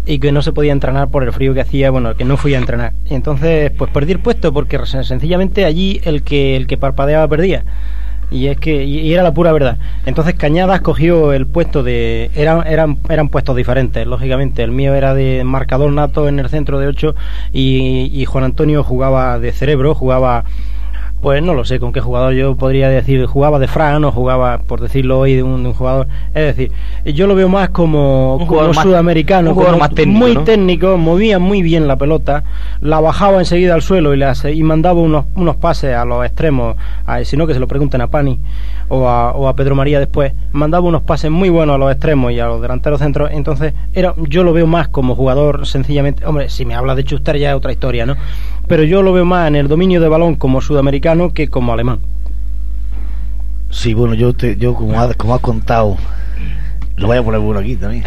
y 0.07 0.19
que 0.19 0.31
no 0.31 0.41
se 0.41 0.51
podía 0.51 0.71
entrenar 0.71 1.09
por 1.09 1.23
el 1.23 1.31
frío 1.33 1.53
que 1.53 1.61
hacía, 1.61 1.91
bueno, 1.91 2.15
que 2.15 2.25
no 2.25 2.37
fui 2.37 2.55
a 2.55 2.57
entrenar. 2.57 2.93
Y 3.09 3.13
entonces, 3.13 3.71
pues 3.77 3.91
perdí 3.91 4.13
el 4.13 4.19
puesto 4.19 4.51
porque 4.53 4.79
sen- 4.79 5.03
sencillamente 5.03 5.65
allí 5.65 6.01
el 6.03 6.23
que 6.23 6.55
el 6.55 6.65
que 6.67 6.77
parpadeaba 6.77 7.27
perdía. 7.27 7.63
Y 8.31 8.47
es 8.47 8.57
que 8.57 8.83
y 8.83 9.13
era 9.13 9.23
la 9.23 9.33
pura 9.33 9.51
verdad. 9.51 9.77
Entonces 10.05 10.35
Cañadas 10.35 10.81
cogió 10.81 11.33
el 11.33 11.45
puesto 11.45 11.83
de 11.83 12.31
eran 12.35 12.65
eran 12.67 12.97
eran 13.09 13.29
puestos 13.29 13.55
diferentes, 13.55 14.05
lógicamente. 14.07 14.63
El 14.63 14.71
mío 14.71 14.93
era 14.93 15.13
de 15.13 15.43
marcador 15.43 15.91
nato 15.91 16.27
en 16.27 16.39
el 16.39 16.49
centro 16.49 16.79
de 16.79 16.87
8 16.87 17.15
y, 17.53 18.09
y 18.13 18.25
Juan 18.25 18.43
Antonio 18.43 18.83
jugaba 18.83 19.39
de 19.39 19.51
cerebro, 19.51 19.95
jugaba 19.95 20.45
pues 21.21 21.41
no 21.41 21.53
lo 21.55 21.65
sé 21.65 21.79
con 21.79 21.91
qué 21.91 22.01
jugador 22.01 22.33
yo 22.33 22.55
podría 22.55 22.87
decir, 22.89 23.25
jugaba 23.25 23.57
de 23.57 23.67
Fran 23.67 24.03
o 24.03 24.11
jugaba, 24.11 24.59
por 24.59 24.79
decirlo 24.79 25.19
hoy, 25.19 25.33
de 25.35 25.41
un, 25.43 25.63
de 25.63 25.69
un 25.69 25.73
jugador. 25.73 26.07
Es 26.35 26.55
decir, 26.55 26.71
yo 27.05 27.25
lo 27.25 27.33
veo 27.33 27.49
más 27.49 27.69
como, 27.69 28.33
Un 28.33 28.39
como 28.39 28.49
jugador 28.51 28.75
más- 28.75 28.83
sudamericano, 28.85 29.49
un 29.49 29.55
jugador 29.55 29.73
como 29.75 29.85
más 29.85 29.95
técnico, 29.95 30.19
muy 30.19 30.35
¿no? 30.35 30.43
técnico, 30.43 30.97
movía 30.97 31.39
muy 31.39 31.61
bien 31.63 31.87
la 31.87 31.95
pelota, 31.95 32.43
la 32.81 32.99
bajaba 32.99 33.39
enseguida 33.39 33.73
al 33.73 33.81
suelo 33.81 34.13
y, 34.13 34.17
las, 34.17 34.45
y 34.45 34.61
mandaba 34.61 34.99
unos, 35.01 35.25
unos 35.35 35.55
pases 35.55 35.95
a 35.95 36.05
los 36.05 36.23
extremos, 36.25 36.75
si 37.23 37.37
no 37.37 37.47
que 37.47 37.53
se 37.55 37.59
lo 37.59 37.67
pregunten 37.67 38.01
a 38.01 38.07
Pani 38.07 38.39
o 38.89 39.07
a, 39.07 39.31
o 39.31 39.47
a 39.47 39.55
Pedro 39.55 39.73
María 39.73 39.97
después, 39.99 40.31
mandaba 40.51 40.85
unos 40.87 41.01
pases 41.01 41.31
muy 41.31 41.49
buenos 41.49 41.75
a 41.75 41.77
los 41.79 41.91
extremos 41.91 42.31
y 42.33 42.39
a 42.39 42.45
los 42.45 42.61
delanteros 42.61 42.99
centros, 42.99 43.31
entonces 43.31 43.73
era 43.93 44.13
yo 44.27 44.43
lo 44.43 44.53
veo 44.53 44.67
más 44.67 44.89
como 44.89 45.15
jugador 45.15 45.65
sencillamente, 45.65 46.23
hombre, 46.25 46.49
si 46.49 46.65
me 46.65 46.75
habla 46.75 46.93
de 46.93 47.03
Chuster 47.03 47.37
ya 47.37 47.49
es 47.49 47.55
otra 47.55 47.71
historia, 47.71 48.05
¿no? 48.05 48.15
Pero 48.67 48.81
yo 48.83 49.03
lo 49.03 49.13
veo 49.13 49.25
más 49.25 49.47
en 49.47 49.55
el 49.55 49.67
dominio 49.67 50.01
de 50.01 50.07
balón 50.09 50.35
como 50.35 50.59
sudamericano 50.59 51.04
que 51.33 51.47
como 51.49 51.71
alemán. 51.73 51.99
Sí, 53.69 53.93
bueno, 53.93 54.13
yo, 54.15 54.33
te, 54.33 54.55
yo 54.57 54.73
como, 54.73 54.99
has, 54.99 55.15
como 55.15 55.35
has 55.35 55.41
contado, 55.41 55.97
lo 56.95 57.07
voy 57.07 57.17
a 57.17 57.23
poner 57.23 57.39
bueno 57.41 57.59
aquí 57.59 57.75
también. 57.75 58.03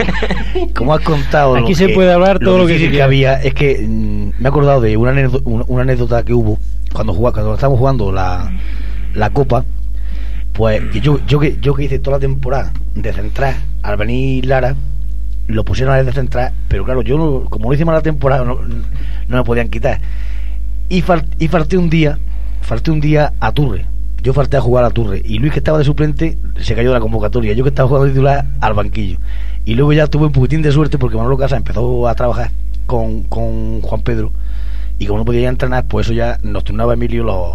como 0.74 0.94
has 0.94 1.00
contado, 1.00 1.56
Aquí 1.56 1.72
lo 1.72 1.76
se 1.78 1.88
puede 1.90 2.12
hablar 2.12 2.38
todo 2.38 2.58
lo 2.58 2.66
que 2.66 2.76
quiera. 2.76 3.04
había. 3.04 3.34
Es 3.34 3.52
que 3.54 3.84
mm, 3.86 4.40
me 4.40 4.44
he 4.44 4.48
acordado 4.48 4.80
de 4.80 4.96
una 4.96 5.10
anécdota, 5.10 5.42
una, 5.44 5.64
una 5.66 5.82
anécdota 5.82 6.22
que 6.24 6.32
hubo 6.32 6.58
cuando 6.92 7.12
jugaba, 7.14 7.34
cuando 7.34 7.54
estábamos 7.54 7.78
jugando 7.78 8.12
la, 8.12 8.50
la 9.14 9.30
Copa. 9.30 9.64
Pues 10.52 10.82
que 10.92 11.00
yo, 11.00 11.18
yo, 11.26 11.38
que, 11.40 11.56
yo 11.60 11.74
que 11.74 11.84
hice 11.84 11.98
toda 11.98 12.18
la 12.18 12.20
temporada 12.20 12.72
de 12.94 13.12
central, 13.12 13.56
al 13.82 13.96
venir 13.96 14.44
Lara, 14.46 14.76
lo 15.48 15.64
pusieron 15.64 15.94
a 15.94 15.98
él 15.98 16.06
de 16.06 16.12
central, 16.12 16.52
pero 16.68 16.84
claro, 16.84 17.00
yo 17.02 17.16
no- 17.18 17.44
como 17.48 17.68
no 17.68 17.74
hice 17.74 17.84
mala 17.86 18.02
temporada, 18.02 18.44
no, 18.44 18.58
no 19.28 19.36
me 19.36 19.44
podían 19.44 19.68
quitar. 19.68 20.00
Y, 20.88 21.02
fal- 21.02 21.26
y 21.38 21.48
falté 21.48 21.76
un 21.78 21.88
día, 21.90 22.18
falté 22.60 22.90
un 22.90 23.00
día 23.00 23.32
a 23.40 23.52
Turre. 23.52 23.86
Yo 24.22 24.32
falté 24.32 24.56
a 24.56 24.60
jugar 24.60 24.84
a 24.84 24.90
Turre. 24.90 25.22
Y 25.24 25.38
Luis, 25.38 25.52
que 25.52 25.58
estaba 25.58 25.78
de 25.78 25.84
suplente, 25.84 26.38
se 26.60 26.74
cayó 26.74 26.90
de 26.90 26.94
la 26.94 27.00
convocatoria. 27.00 27.54
Yo 27.54 27.64
que 27.64 27.70
estaba 27.70 27.88
jugando 27.88 28.08
titular 28.08 28.46
al 28.60 28.74
banquillo. 28.74 29.18
Y 29.64 29.74
luego 29.74 29.92
ya 29.92 30.06
tuve 30.06 30.26
un 30.26 30.32
poquitín 30.32 30.62
de 30.62 30.70
suerte 30.70 30.98
porque 30.98 31.16
Manolo 31.16 31.36
Casa 31.38 31.56
empezó 31.56 32.06
a 32.06 32.14
trabajar 32.14 32.50
con, 32.86 33.22
con 33.24 33.80
Juan 33.80 34.02
Pedro. 34.02 34.32
Y 34.98 35.06
como 35.06 35.20
no 35.20 35.24
podía 35.24 35.48
entrenar, 35.48 35.86
pues 35.86 36.06
eso 36.06 36.14
ya 36.14 36.38
nos 36.42 36.62
turnaba 36.62 36.94
Emilio 36.94 37.24
los, 37.24 37.54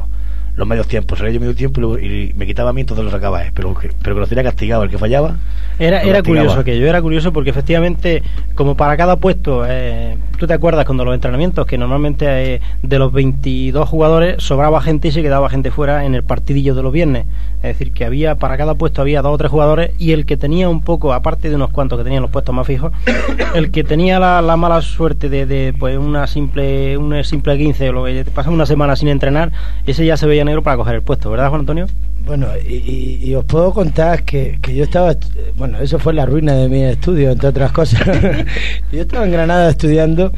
los 0.58 0.68
medios 0.68 0.88
tiempos. 0.88 1.20
Salía 1.20 1.34
yo 1.34 1.40
medio 1.40 1.56
tiempo 1.56 1.98
y, 1.98 2.34
me 2.36 2.46
quitaba 2.46 2.72
a 2.72 2.74
mí, 2.74 2.82
entonces 2.82 3.06
lo 3.06 3.12
sacaba 3.12 3.44
él. 3.44 3.52
Pero 3.54 3.74
que, 3.76 3.92
pero 4.02 4.16
que 4.16 4.22
lo 4.22 4.28
tenía 4.28 4.44
castigado. 4.44 4.84
El 4.84 4.90
que 4.90 4.98
fallaba. 4.98 5.38
Era, 5.80 6.02
era 6.02 6.24
curioso 6.24 6.60
aquello, 6.60 6.88
era 6.88 7.02
curioso 7.02 7.32
porque 7.32 7.52
efectivamente, 7.52 8.24
como 8.56 8.76
para 8.76 8.98
cada 8.98 9.18
puesto, 9.18 9.64
eh, 9.68 10.18
tú 10.38 10.48
te 10.48 10.54
acuerdas 10.54 10.86
cuando 10.86 11.06
los 11.06 11.14
entrenamientos, 11.14 11.68
que 11.68 11.78
normalmente 11.78 12.56
eh, 12.56 12.62
de 12.82 13.00
los 13.00 13.14
22 13.14 13.88
jugadores 13.88 14.44
sobraba 14.44 14.82
gente 14.82 15.10
y 15.10 15.12
se 15.12 15.22
quedaba 15.22 15.50
gente 15.50 15.70
fuera 15.70 16.06
en 16.06 16.16
el 16.16 16.24
partidillo 16.24 16.74
de 16.74 16.82
los 16.82 16.92
viernes. 16.92 17.26
Es 17.58 17.78
decir, 17.78 17.92
que 17.92 18.06
había 18.06 18.36
para 18.36 18.56
cada 18.56 18.76
puesto 18.76 19.02
había 19.02 19.22
dos 19.24 19.34
o 19.34 19.38
tres 19.38 19.50
jugadores 19.50 19.92
y 19.98 20.12
el 20.12 20.26
que 20.28 20.38
tenía 20.38 20.70
un 20.70 20.82
poco, 20.82 21.12
aparte 21.14 21.50
de 21.50 21.56
unos 21.56 21.72
cuantos 21.72 21.98
que 21.98 22.04
tenían 22.04 22.22
los 22.22 22.30
puestos 22.32 22.54
más 22.54 22.68
fijos, 22.68 22.92
el 23.56 23.72
que 23.72 23.84
tenía 23.84 24.20
la, 24.20 24.42
la 24.44 24.56
mala 24.58 24.82
suerte 24.82 25.28
de, 25.28 25.46
de, 25.48 25.74
pues 25.78 25.98
una 25.98 26.28
simple 26.28 26.98
una 26.98 27.24
simple 27.24 27.58
15 27.58 27.90
o 27.90 27.94
lo 27.94 28.06
que 28.06 28.26
pasaba 28.34 28.54
una 28.54 28.66
semana 28.68 28.96
sin 28.96 29.08
entrenar, 29.08 29.52
ese 29.88 30.06
ya 30.06 30.18
se 30.18 30.28
veía 30.28 30.46
negro 30.46 30.62
para 30.62 30.78
coger 30.78 30.96
el 30.96 31.02
puesto, 31.02 31.32
¿verdad, 31.32 31.50
Juan 31.50 31.62
Antonio? 31.62 31.88
Bueno, 32.26 32.48
y, 32.68 32.74
y- 32.76 33.20
y 33.24 33.36
os 33.36 33.46
puedo 33.46 33.74
contar 33.74 34.24
que, 34.24 34.60
que 34.62 34.76
yo 34.76 34.84
estaba, 34.84 35.12
est- 35.12 35.26
bueno, 35.58 35.80
eso 35.80 35.98
fue 35.98 36.14
la 36.14 36.26
ruina 36.26 36.54
de 36.54 36.68
mi 36.70 36.84
estudio, 36.84 37.32
entre 37.32 37.50
otras 37.50 37.72
cosas. 37.72 38.02
yo 38.92 39.02
estaba 39.02 39.26
en 39.26 39.32
Granada 39.32 39.70
estudiando 39.70 40.32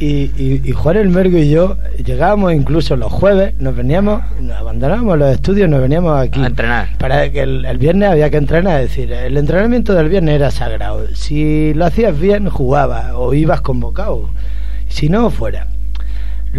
y, 0.00 0.30
y, 0.36 0.62
y 0.64 0.72
Juan 0.72 0.96
el 0.96 1.08
Mergo 1.08 1.38
y 1.38 1.50
yo 1.50 1.76
llegábamos 2.04 2.52
incluso 2.52 2.96
los 2.96 3.12
jueves, 3.12 3.54
nos 3.58 3.76
veníamos, 3.76 4.22
nos 4.40 4.56
abandonábamos 4.56 5.18
los 5.18 5.30
estudios, 5.30 5.68
nos 5.68 5.80
veníamos 5.80 6.18
aquí. 6.18 6.40
A 6.40 6.46
entrenar. 6.46 6.88
Para 6.98 7.30
que 7.30 7.40
el, 7.40 7.64
el 7.64 7.78
viernes 7.78 8.10
había 8.10 8.30
que 8.30 8.36
entrenar, 8.36 8.80
es 8.82 8.88
decir, 8.88 9.12
el 9.12 9.36
entrenamiento 9.36 9.94
del 9.94 10.08
viernes 10.08 10.36
era 10.36 10.50
sagrado. 10.50 11.06
Si 11.14 11.74
lo 11.74 11.86
hacías 11.86 12.18
bien, 12.18 12.48
jugabas 12.48 13.12
o 13.14 13.34
ibas 13.34 13.60
convocado. 13.60 14.30
Si 14.88 15.08
no, 15.08 15.30
fuera. 15.30 15.68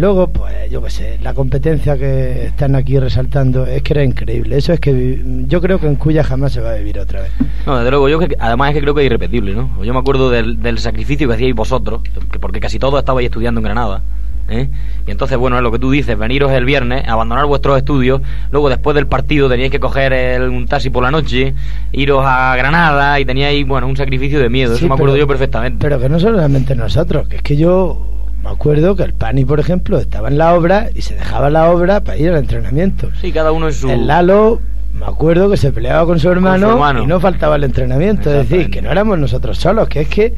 Luego, 0.00 0.28
pues 0.28 0.70
yo 0.70 0.82
qué 0.82 0.88
sé, 0.88 1.18
la 1.22 1.34
competencia 1.34 1.98
que 1.98 2.46
están 2.46 2.74
aquí 2.74 2.98
resaltando 2.98 3.66
es 3.66 3.82
que 3.82 3.92
era 3.92 4.02
increíble. 4.02 4.56
Eso 4.56 4.72
es 4.72 4.80
que 4.80 5.22
yo 5.46 5.60
creo 5.60 5.78
que 5.78 5.86
en 5.88 5.96
Cuya 5.96 6.24
jamás 6.24 6.52
se 6.52 6.62
va 6.62 6.70
a 6.70 6.74
vivir 6.76 6.98
otra 6.98 7.20
vez. 7.20 7.30
No, 7.66 7.76
desde 7.76 7.90
luego, 7.90 8.08
yo 8.08 8.18
que, 8.18 8.34
además 8.40 8.70
es 8.70 8.76
que 8.76 8.80
creo 8.80 8.94
que 8.94 9.02
es 9.02 9.06
irrepetible, 9.06 9.54
¿no? 9.54 9.84
Yo 9.84 9.92
me 9.92 9.98
acuerdo 10.00 10.30
del, 10.30 10.62
del 10.62 10.78
sacrificio 10.78 11.28
que 11.28 11.34
hacíais 11.34 11.54
vosotros, 11.54 12.00
que 12.32 12.38
porque 12.38 12.60
casi 12.60 12.78
todos 12.78 12.98
estabais 12.98 13.26
estudiando 13.26 13.60
en 13.60 13.64
Granada. 13.64 14.00
¿eh? 14.48 14.68
Y 15.06 15.10
entonces, 15.10 15.36
bueno, 15.36 15.58
es 15.58 15.62
lo 15.62 15.70
que 15.70 15.78
tú 15.78 15.90
dices, 15.90 16.18
veniros 16.18 16.50
el 16.50 16.64
viernes, 16.64 17.06
abandonar 17.06 17.44
vuestros 17.44 17.76
estudios, 17.76 18.22
luego 18.50 18.68
después 18.70 18.94
del 18.96 19.06
partido 19.06 19.48
teníais 19.50 19.70
que 19.70 19.78
coger 19.80 20.12
el- 20.14 20.48
un 20.48 20.66
taxi 20.66 20.88
por 20.90 21.02
la 21.04 21.10
noche, 21.10 21.52
iros 21.92 22.24
a 22.26 22.56
Granada 22.56 23.20
y 23.20 23.24
teníais, 23.26 23.64
bueno, 23.66 23.86
un 23.86 23.96
sacrificio 23.96 24.40
de 24.40 24.48
miedo, 24.48 24.72
Sí, 24.72 24.78
eso 24.78 24.88
me 24.88 24.94
acuerdo 24.94 25.12
pero- 25.14 25.24
yo 25.24 25.28
perfectamente. 25.28 25.78
Pero 25.80 26.00
que 26.00 26.08
no 26.08 26.18
solamente 26.18 26.74
nosotros, 26.74 27.28
que 27.28 27.36
es 27.36 27.42
que 27.42 27.56
yo 27.56 28.06
me 28.42 28.50
acuerdo 28.50 28.96
que 28.96 29.02
el 29.02 29.12
Pani, 29.14 29.44
por 29.44 29.60
ejemplo, 29.60 29.98
estaba 29.98 30.28
en 30.28 30.38
la 30.38 30.54
obra 30.54 30.88
y 30.94 31.02
se 31.02 31.14
dejaba 31.14 31.50
la 31.50 31.70
obra 31.70 32.00
para 32.00 32.16
ir 32.18 32.30
al 32.30 32.38
entrenamiento. 32.38 33.10
Sí, 33.20 33.32
cada 33.32 33.52
uno 33.52 33.68
en 33.68 33.74
su... 33.74 33.90
El 33.90 34.06
Lalo, 34.06 34.60
me 34.94 35.04
acuerdo 35.06 35.50
que 35.50 35.56
se 35.56 35.72
peleaba 35.72 36.06
con 36.06 36.18
su 36.18 36.28
hermano, 36.30 36.70
hermano. 36.72 37.02
y 37.02 37.06
no 37.06 37.20
faltaba 37.20 37.56
el 37.56 37.64
entrenamiento. 37.64 38.30
Es 38.32 38.48
decir, 38.48 38.70
que 38.70 38.80
no 38.82 38.90
éramos 38.90 39.18
nosotros 39.18 39.58
solos, 39.58 39.88
que 39.88 40.00
es 40.02 40.08
que 40.08 40.34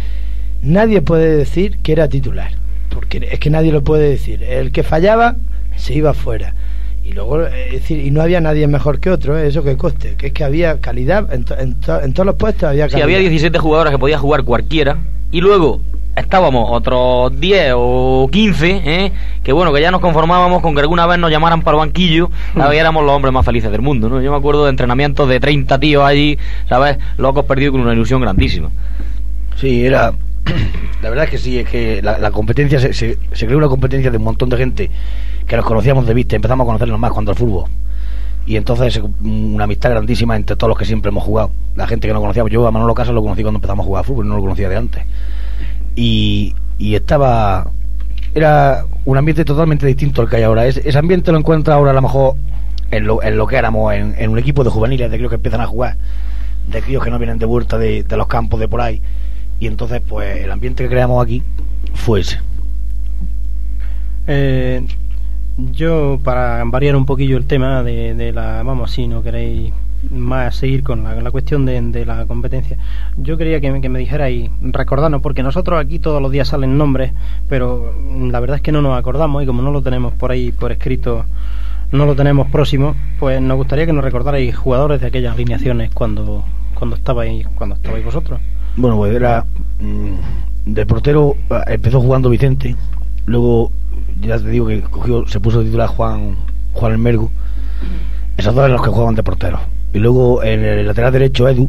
nadie 0.62 1.00
puede 1.02 1.36
decir 1.36 1.78
que 1.82 1.92
era 1.92 2.08
titular. 2.08 2.52
Porque 2.90 3.28
es 3.30 3.38
que 3.38 3.50
nadie 3.50 3.72
lo 3.72 3.82
puede 3.82 4.08
decir. 4.10 4.42
El 4.42 4.72
que 4.72 4.82
fallaba 4.82 5.36
se 5.76 5.94
iba 5.94 6.12
fuera. 6.12 6.54
Y 7.04 7.12
luego, 7.12 7.42
eh, 7.46 7.66
es 7.68 7.72
decir, 7.72 7.98
y 8.04 8.10
no 8.10 8.20
había 8.22 8.40
nadie 8.40 8.66
mejor 8.68 9.00
que 9.00 9.10
otro, 9.10 9.36
¿eh? 9.38 9.46
eso 9.48 9.62
que 9.64 9.76
coste. 9.76 10.14
Que 10.16 10.28
es 10.28 10.32
que 10.32 10.44
había 10.44 10.78
calidad, 10.80 11.32
en, 11.32 11.44
to- 11.44 11.58
en 11.58 11.74
to- 11.74 12.00
en 12.00 12.12
todos 12.12 12.26
los 12.26 12.34
puestos 12.36 12.64
había 12.68 12.86
Sí, 12.86 12.92
calidad. 12.92 13.04
había 13.06 13.18
17 13.18 13.58
jugadores 13.58 13.90
que 13.92 13.98
podía 13.98 14.18
jugar 14.18 14.44
cualquiera. 14.44 14.98
Y 15.30 15.40
luego 15.40 15.80
estábamos 16.16 16.68
otros 16.70 17.38
10 17.40 17.72
o 17.76 18.28
15, 18.30 18.82
¿eh? 18.84 19.12
que 19.42 19.52
bueno, 19.52 19.72
que 19.72 19.80
ya 19.80 19.90
nos 19.90 20.00
conformábamos 20.00 20.62
con 20.62 20.74
que 20.74 20.80
alguna 20.80 21.06
vez 21.06 21.18
nos 21.18 21.30
llamaran 21.30 21.62
para 21.62 21.76
el 21.76 21.86
banquillo, 21.86 22.30
¿sabes? 22.54 22.76
Y 22.76 22.80
éramos 22.80 23.04
los 23.04 23.12
hombres 23.12 23.32
más 23.32 23.44
felices 23.44 23.70
del 23.70 23.82
mundo, 23.82 24.08
¿no? 24.08 24.20
Yo 24.20 24.30
me 24.30 24.36
acuerdo 24.36 24.64
de 24.64 24.70
entrenamientos 24.70 25.28
de 25.28 25.40
30 25.40 25.78
tíos 25.78 26.04
allí, 26.04 26.38
¿sabes? 26.68 26.98
Locos 27.16 27.44
perdidos 27.44 27.72
con 27.72 27.80
una 27.80 27.92
ilusión 27.92 28.20
grandísima. 28.20 28.70
Sí, 29.56 29.84
era. 29.86 30.12
La 31.02 31.08
verdad 31.08 31.24
es 31.24 31.30
que 31.30 31.38
sí, 31.38 31.58
es 31.58 31.68
que 31.68 32.00
la, 32.00 32.18
la 32.18 32.30
competencia 32.30 32.78
se, 32.78 32.92
se, 32.92 33.18
se 33.32 33.46
creó 33.46 33.58
una 33.58 33.68
competencia 33.68 34.10
de 34.10 34.18
un 34.18 34.24
montón 34.24 34.48
de 34.48 34.56
gente 34.56 34.90
que 35.46 35.56
nos 35.56 35.64
conocíamos 35.64 36.06
de 36.06 36.14
vista, 36.14 36.36
empezamos 36.36 36.64
a 36.64 36.66
conocernos 36.66 36.98
más 36.98 37.10
cuando 37.10 37.32
el 37.32 37.36
fútbol. 37.36 37.64
Y 38.46 38.56
entonces 38.56 39.00
mm, 39.20 39.54
una 39.54 39.64
amistad 39.64 39.90
grandísima 39.90 40.36
entre 40.36 40.56
todos 40.56 40.68
los 40.68 40.78
que 40.78 40.84
siempre 40.84 41.10
hemos 41.10 41.24
jugado. 41.24 41.50
La 41.76 41.86
gente 41.86 42.08
que 42.08 42.14
no 42.14 42.20
conocíamos, 42.20 42.50
yo 42.50 42.66
a 42.66 42.70
Manolo 42.70 42.94
Casas 42.94 43.14
lo 43.14 43.22
conocí 43.22 43.42
cuando 43.42 43.58
empezamos 43.58 43.84
a 43.84 43.86
jugar 43.86 44.00
a 44.00 44.04
fútbol, 44.04 44.28
no 44.28 44.36
lo 44.36 44.42
conocía 44.42 44.68
de 44.68 44.76
antes. 44.76 45.02
Y, 45.96 46.54
y 46.78 46.94
estaba. 46.94 47.70
Era 48.34 48.84
un 49.04 49.16
ambiente 49.18 49.44
totalmente 49.44 49.86
distinto 49.86 50.22
al 50.22 50.28
que 50.28 50.36
hay 50.36 50.42
ahora. 50.44 50.66
Es- 50.66 50.78
ese 50.78 50.98
ambiente 50.98 51.32
lo 51.32 51.38
encuentra 51.38 51.74
ahora 51.74 51.90
a 51.90 51.94
lo 51.94 52.02
mejor 52.02 52.34
en 52.90 53.06
lo, 53.06 53.22
en 53.22 53.36
lo 53.36 53.46
que 53.46 53.56
éramos 53.56 53.92
en, 53.94 54.14
en 54.18 54.30
un 54.30 54.38
equipo 54.38 54.64
de 54.64 54.70
juveniles, 54.70 55.10
de 55.10 55.16
críos 55.16 55.30
que 55.30 55.36
empiezan 55.36 55.60
a 55.60 55.66
jugar, 55.66 55.96
de 56.68 56.80
críos 56.82 57.02
que 57.04 57.10
no 57.10 57.18
vienen 57.18 57.38
de 57.38 57.46
vuelta 57.46 57.78
de, 57.78 58.02
de 58.04 58.16
los 58.16 58.26
campos 58.26 58.58
de 58.60 58.68
por 58.68 58.80
ahí. 58.80 59.02
Y 59.60 59.66
entonces, 59.66 60.00
pues 60.06 60.40
el 60.44 60.50
ambiente 60.50 60.82
que 60.84 60.88
creamos 60.90 61.22
aquí 61.24 61.42
fue 61.94 62.20
ese. 62.20 62.38
Eh, 64.26 64.86
yo, 65.72 66.18
para 66.22 66.62
variar 66.64 66.96
un 66.96 67.06
poquillo 67.06 67.36
el 67.36 67.46
tema 67.46 67.82
de, 67.82 68.14
de 68.14 68.32
la. 68.32 68.62
Vamos, 68.62 68.92
si 68.92 69.06
no 69.08 69.22
queréis 69.22 69.72
más 70.10 70.56
seguir 70.56 70.82
con 70.82 71.04
la, 71.04 71.30
cuestión 71.30 71.64
de, 71.64 71.80
de 71.80 72.04
la 72.06 72.26
competencia, 72.26 72.76
yo 73.16 73.36
quería 73.36 73.60
que, 73.60 73.70
me- 73.72 73.80
que 73.80 73.88
me 73.88 73.98
dijerais, 73.98 74.50
recordarnos, 74.60 75.22
porque 75.22 75.42
nosotros 75.42 75.78
aquí 75.80 75.98
todos 75.98 76.20
los 76.20 76.30
días 76.32 76.48
salen 76.48 76.76
nombres, 76.78 77.12
pero 77.48 77.92
la 78.30 78.40
verdad 78.40 78.56
es 78.56 78.62
que 78.62 78.72
no 78.72 78.82
nos 78.82 78.98
acordamos 78.98 79.42
y 79.42 79.46
como 79.46 79.62
no 79.62 79.70
lo 79.70 79.82
tenemos 79.82 80.12
por 80.14 80.30
ahí 80.32 80.52
por 80.52 80.72
escrito, 80.72 81.24
no 81.92 82.06
lo 82.06 82.14
tenemos 82.16 82.48
próximo, 82.50 82.94
pues 83.18 83.40
nos 83.40 83.56
gustaría 83.56 83.86
que 83.86 83.92
nos 83.92 84.04
recordarais 84.04 84.56
jugadores 84.56 85.00
de 85.00 85.06
aquellas 85.08 85.34
alineaciones 85.34 85.90
cuando 85.92 86.44
cuando 86.74 86.96
estabais 86.96 87.46
cuando 87.54 87.76
estabais 87.76 88.04
vosotros. 88.04 88.40
Bueno, 88.76 88.96
pues 88.96 89.14
era. 89.14 89.44
mm, 89.80 90.72
de 90.72 90.86
portero 90.86 91.36
eh, 91.50 91.60
empezó 91.74 92.00
jugando 92.00 92.30
Vicente, 92.30 92.74
luego 93.26 93.70
ya 94.20 94.38
te 94.38 94.48
digo 94.48 94.66
que 94.66 94.80
cogió, 94.82 95.26
se 95.28 95.38
puso 95.40 95.62
titular 95.62 95.88
Juan, 95.88 96.36
Juan 96.72 96.92
Elmergo. 96.92 97.30
Esos 98.36 98.54
dos 98.54 98.64
eran 98.64 98.72
los 98.72 98.82
que 98.82 98.90
jugaban 98.90 99.14
de 99.14 99.22
portero. 99.22 99.60
Y 99.94 99.98
luego 99.98 100.42
en 100.42 100.64
el 100.64 100.86
lateral 100.86 101.12
derecho 101.12 101.48
Edu. 101.48 101.68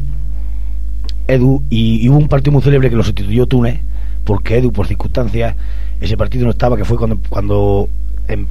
Edu, 1.26 1.62
y, 1.70 2.04
y 2.04 2.08
hubo 2.08 2.18
un 2.18 2.28
partido 2.28 2.52
muy 2.52 2.62
célebre 2.62 2.90
que 2.90 2.96
lo 2.96 3.02
sustituyó 3.02 3.46
Túnez, 3.46 3.80
porque 4.24 4.58
Edu, 4.58 4.72
por 4.72 4.86
circunstancias, 4.86 5.54
ese 6.00 6.16
partido 6.16 6.44
no 6.44 6.50
estaba, 6.50 6.76
que 6.76 6.84
fue 6.84 6.96
cuando 6.98 7.18
cuando 7.28 7.88
em- 8.28 8.46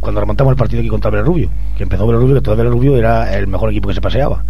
cuando 0.00 0.20
remontamos 0.20 0.52
el 0.52 0.56
partido 0.56 0.80
aquí 0.80 0.88
contra 0.88 1.10
Rubio 1.22 1.50
que 1.76 1.82
empezó 1.82 2.10
Rubio 2.10 2.36
que 2.36 2.40
todavía 2.40 2.64
Rubio 2.70 2.96
era 2.96 3.36
el 3.36 3.46
mejor 3.46 3.68
equipo 3.68 3.88
que 3.88 3.94
se 3.94 4.00
paseaba. 4.00 4.44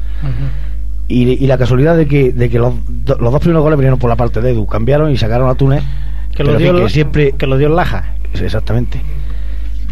Y, 1.09 1.23
y 1.42 1.47
la 1.49 1.59
casualidad 1.59 1.97
de 1.97 2.07
que, 2.07 2.33
de 2.33 2.49
que 2.49 2.61
los, 2.61 2.73
los 3.19 3.33
dos 3.33 3.40
primeros 3.40 3.64
goles 3.64 3.76
vinieron 3.76 3.99
por 3.99 4.09
la 4.09 4.14
parte 4.14 4.40
de 4.40 4.50
Edu, 4.52 4.66
cambiaron 4.66 5.11
y 5.11 5.16
sacaron 5.16 5.50
a 5.50 5.57
Túnez. 5.57 5.83
Que 6.37 6.45
lo 6.45 6.57
dio 6.57 6.71
el- 6.71 6.85
que 6.85 6.88
siempre. 6.90 7.33
que 7.33 7.49
lo 7.49 7.59
dio 7.59 7.69
Laja. 7.69 8.14
Exactamente. 8.33 9.00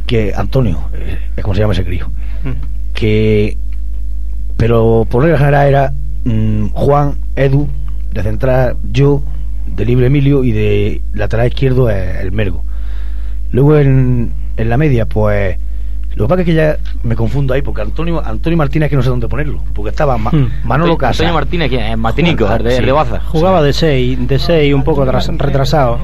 Que 0.07 0.33
Antonio, 0.37 0.79
eh, 0.95 1.19
es 1.37 1.43
como 1.43 1.55
se 1.57 1.61
llama 1.63 1.73
ese 1.73 1.85
crío. 1.85 2.09
Que. 2.95 3.59
Pero 4.59 5.07
por 5.09 5.23
regla 5.23 5.39
general 5.39 5.67
era 5.69 5.93
mm, 6.25 6.67
Juan, 6.75 7.15
Edu, 7.37 7.69
de 8.13 8.23
central 8.23 8.77
yo, 8.93 9.23
de 9.67 9.85
libre 9.87 10.07
Emilio 10.09 10.45
y 10.45 10.53
de 10.53 11.01
lateral 11.15 11.47
izquierdo 11.47 11.89
eh, 11.91 12.21
el 12.21 12.33
Mergo. 12.33 12.65
Luego 13.53 13.77
en, 13.79 14.33
en 14.59 14.69
la 14.69 14.77
media, 14.77 15.07
pues. 15.07 15.57
Lo 16.15 16.25
que 16.25 16.29
pasa 16.31 16.41
es 16.41 16.47
que 16.47 16.55
ya 16.55 16.77
me 17.05 17.15
confundo 17.15 17.55
ahí, 17.55 17.63
porque 17.63 17.81
Antonio, 17.81 18.21
Antonio 18.27 18.57
Martínez 18.57 18.91
que 18.91 18.97
no 18.97 19.03
sé 19.03 19.09
dónde 19.09 19.29
ponerlo. 19.29 19.63
Porque 19.73 19.91
estaba 19.91 20.19
Ma- 20.19 20.31
Hmm. 20.33 20.49
Manolo 20.65 20.93
Antonio- 20.95 20.99
Casa. 20.99 21.11
Antonio 21.23 21.35
Martínez, 21.35 21.69
¿quién? 21.69 21.81
es? 21.83 21.97
Martinico, 21.99 22.53
el 22.53 22.63
de, 22.65 22.81
de. 22.81 22.93
Baza. 22.93 23.21
Jugaba 23.21 23.63
de 23.63 23.73
6, 23.73 24.27
de 24.27 24.39
6 24.41 24.75
un 24.75 24.83
poco 24.83 25.07
tras- 25.07 25.29
retrasado. 25.39 25.99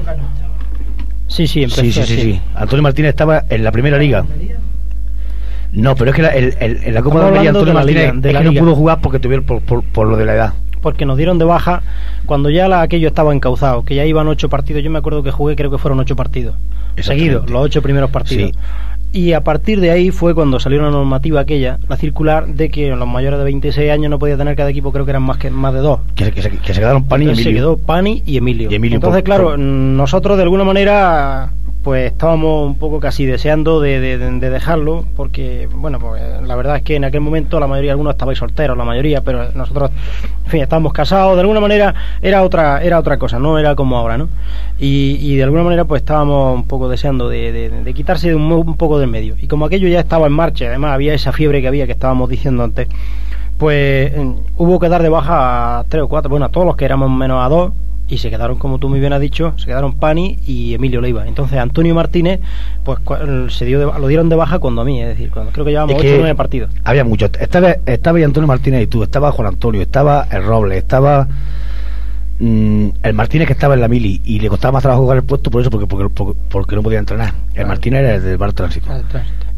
Sí, 1.27 1.47
sí, 1.47 1.63
empezó 1.63 1.81
Sí, 1.81 1.91
sí, 1.91 1.93
sí, 1.93 2.13
así. 2.13 2.21
sí. 2.21 2.41
Antonio 2.55 2.83
Martínez 2.83 3.09
estaba 3.09 3.43
en 3.49 3.63
la 3.63 3.71
primera 3.73 3.97
liga. 3.97 4.25
No, 5.75 5.95
pero 5.95 6.11
es 6.11 6.15
que 6.15 6.21
la- 6.21 6.29
el, 6.29 6.55
el- 6.59 6.93
la 6.93 7.01
Copa 7.01 7.19
de 7.19 7.25
Almería 7.27 7.49
Antonio 7.49 7.67
de 7.67 7.73
la 7.73 7.79
Martínez 7.79 8.03
liga, 8.13 8.21
de 8.21 8.31
es 8.31 8.37
que 8.37 8.43
no 8.43 8.65
pudo 8.65 8.75
jugar 8.75 8.99
porque 9.01 9.19
tuvieron 9.19 9.45
por, 9.45 9.61
por, 9.61 9.83
por 9.83 10.07
lo 10.07 10.17
de 10.17 10.25
la 10.25 10.33
edad. 10.35 10.53
Porque 10.81 11.05
nos 11.05 11.17
dieron 11.17 11.37
de 11.39 11.45
baja 11.45 11.81
cuando 12.25 12.49
ya 12.49 12.67
la, 12.67 12.81
aquello 12.81 13.07
estaba 13.07 13.33
encauzado, 13.33 13.83
que 13.83 13.95
ya 13.95 14.05
iban 14.05 14.27
ocho 14.27 14.49
partidos. 14.49 14.83
Yo 14.83 14.89
me 14.91 14.99
acuerdo 14.99 15.23
que 15.23 15.31
jugué, 15.31 15.55
creo 15.55 15.71
que 15.71 15.77
fueron 15.77 15.99
ocho 15.99 16.15
partidos. 16.15 16.55
Seguidos, 16.97 17.49
los 17.49 17.61
ocho 17.61 17.81
primeros 17.81 18.09
partidos. 18.11 18.51
Sí. 18.51 18.57
Y 19.11 19.31
a 19.33 19.41
partir 19.41 19.79
de 19.79 19.91
ahí 19.91 20.11
fue 20.11 20.35
cuando 20.35 20.59
salió 20.59 20.81
la 20.81 20.89
normativa 20.91 21.39
aquella, 21.39 21.79
la 21.87 21.95
circular, 21.95 22.47
de 22.47 22.69
que 22.69 22.89
los 22.95 23.07
mayores 23.07 23.39
de 23.39 23.45
26 23.45 23.89
años 23.91 24.09
no 24.09 24.19
podía 24.19 24.35
tener 24.37 24.55
cada 24.57 24.69
equipo, 24.69 24.91
creo 24.91 25.05
que 25.05 25.11
eran 25.11 25.23
más 25.23 25.37
que 25.37 25.49
más 25.49 25.73
de 25.73 25.79
dos. 25.79 26.01
Que, 26.15 26.25
se- 26.25 26.31
que, 26.33 26.41
se, 26.41 26.49
que 26.51 26.73
se 26.73 26.79
quedaron 26.81 27.05
Pani 27.05 27.25
y 27.25 27.29
Emilio. 27.29 27.43
Se 27.45 27.53
quedó 27.53 27.77
Pani 27.77 28.21
y 28.25 28.37
Emilio. 28.37 28.69
Y 28.69 28.75
Emilio 28.75 28.95
Entonces, 28.97 29.21
por- 29.21 29.25
claro, 29.25 29.43
por- 29.51 29.59
nosotros 29.59 30.35
de 30.37 30.43
alguna 30.43 30.65
manera 30.65 31.49
pues 31.85 32.11
estábamos 32.11 32.65
un 32.67 32.75
poco 32.79 32.99
casi 32.99 33.25
deseando 33.27 33.79
de, 33.79 33.99
de- 34.01 34.17
de 34.17 34.49
dejarlo 34.49 35.05
porque, 35.15 35.69
bueno, 35.71 35.99
pues 35.99 36.19
la 36.41 36.55
verdad 36.55 36.77
es 36.77 36.81
que 36.81 36.95
en 36.95 37.05
aquel 37.05 37.21
momento 37.21 37.59
la 37.59 37.67
mayoría, 37.67 37.91
algunos 37.91 38.15
estabais 38.15 38.39
solteros, 38.39 38.75
la 38.75 38.83
mayoría, 38.85 39.21
pero 39.21 39.51
nosotros, 39.53 39.91
en 40.45 40.49
fin, 40.51 40.61
estábamos 40.63 40.93
casados, 40.93 41.35
de 41.35 41.41
alguna 41.41 41.59
manera 41.59 41.93
era 42.23 42.41
otra 42.41 42.81
era 42.83 42.97
otra 42.97 43.17
cosa, 43.19 43.37
no 43.37 43.59
era 43.59 43.75
como 43.75 43.97
ahora, 43.97 44.17
¿no? 44.17 44.29
Y, 44.79 45.17
y 45.21 45.35
de 45.35 45.43
alguna 45.43 45.61
manera 45.61 45.85
pues 45.85 46.01
estábamos 46.01 46.55
un 46.55 46.63
poco 46.63 46.89
deseando 46.89 47.29
de, 47.29 47.51
de- 47.83 47.93
quitarse 47.93 48.33
un, 48.35 48.51
un 48.51 48.75
poco 48.77 48.97
del 48.99 49.09
medio. 49.09 49.35
Y 49.39 49.47
como 49.47 49.65
aquello 49.65 49.87
ya 49.87 49.99
estaba 49.99 50.25
en 50.25 50.33
marcha, 50.33 50.65
además 50.65 50.91
había 50.91 51.13
esa 51.13 51.31
fiebre 51.33 51.61
que 51.61 51.67
había 51.67 51.85
que 51.85 51.91
estábamos 51.93 52.27
diciendo 52.29 52.63
antes, 52.63 52.87
pues 53.59 54.11
eh, 54.11 54.33
hubo 54.57 54.79
que 54.79 54.89
dar 54.89 55.03
de 55.03 55.09
baja 55.09 55.79
a 55.79 55.83
tres 55.85 56.01
o 56.03 56.07
cuatro, 56.07 56.29
bueno, 56.31 56.47
a 56.47 56.49
todos 56.49 56.65
los 56.65 56.75
que 56.75 56.85
éramos 56.85 57.11
menos 57.11 57.45
a 57.45 57.47
dos, 57.47 57.71
y 58.07 58.19
se 58.19 58.29
quedaron, 58.29 58.57
como 58.57 58.77
tú 58.77 58.87
muy 58.89 58.99
bien 58.99 59.13
has 59.13 59.19
dicho, 59.21 59.53
se 59.57 59.65
quedaron 59.65 59.95
Pani 59.95 60.37
y 60.45 60.73
Emilio 60.75 61.01
Leiva. 61.01 61.27
Entonces 61.27 61.57
Antonio 61.57 61.95
Martínez, 61.95 62.39
pues 62.83 62.99
se 63.49 63.65
dio 63.65 63.79
de- 63.79 63.99
lo 63.99 64.07
dieron 64.07 64.29
de 64.29 64.35
baja 64.35 64.59
cuando 64.59 64.81
a 64.81 64.85
mí, 64.85 65.01
es 65.01 65.07
decir, 65.07 65.31
cuando 65.31 65.51
creo 65.51 65.65
que 65.65 65.71
llevábamos 65.71 65.95
Es 65.95 65.99
ocho 66.01 66.09
que 66.09 66.15
o 66.15 66.19
nueve 66.19 66.35
partidos. 66.35 66.69
Había 66.83 67.03
muchos. 67.03 67.31
Estaba, 67.39 67.75
estaba 67.85 68.19
Antonio 68.19 68.47
Martínez 68.47 68.83
y 68.83 68.87
tú, 68.87 69.01
estaba 69.03 69.31
Juan 69.31 69.47
Antonio, 69.47 69.81
estaba 69.81 70.27
el 70.31 70.43
Robles, 70.43 70.77
estaba 70.77 71.27
mm, 72.39 72.87
el 73.03 73.13
Martínez 73.13 73.47
que 73.47 73.53
estaba 73.53 73.73
en 73.73 73.81
la 73.81 73.87
mili 73.87 74.21
y 74.23 74.39
le 74.39 74.49
costaba 74.49 74.73
más 74.73 74.83
trabajo 74.83 75.01
jugar 75.03 75.17
el 75.17 75.23
puesto 75.23 75.49
por 75.49 75.61
eso, 75.61 75.69
porque, 75.69 75.87
porque, 75.87 76.09
porque, 76.13 76.39
porque 76.49 76.75
no 76.75 76.83
podía 76.83 76.99
entrenar. 76.99 77.33
El 77.53 77.65
Martínez 77.65 78.01
era 78.01 78.15
el 78.15 78.23
del 78.23 78.37
bar 78.37 78.53
tránsito. 78.53 78.87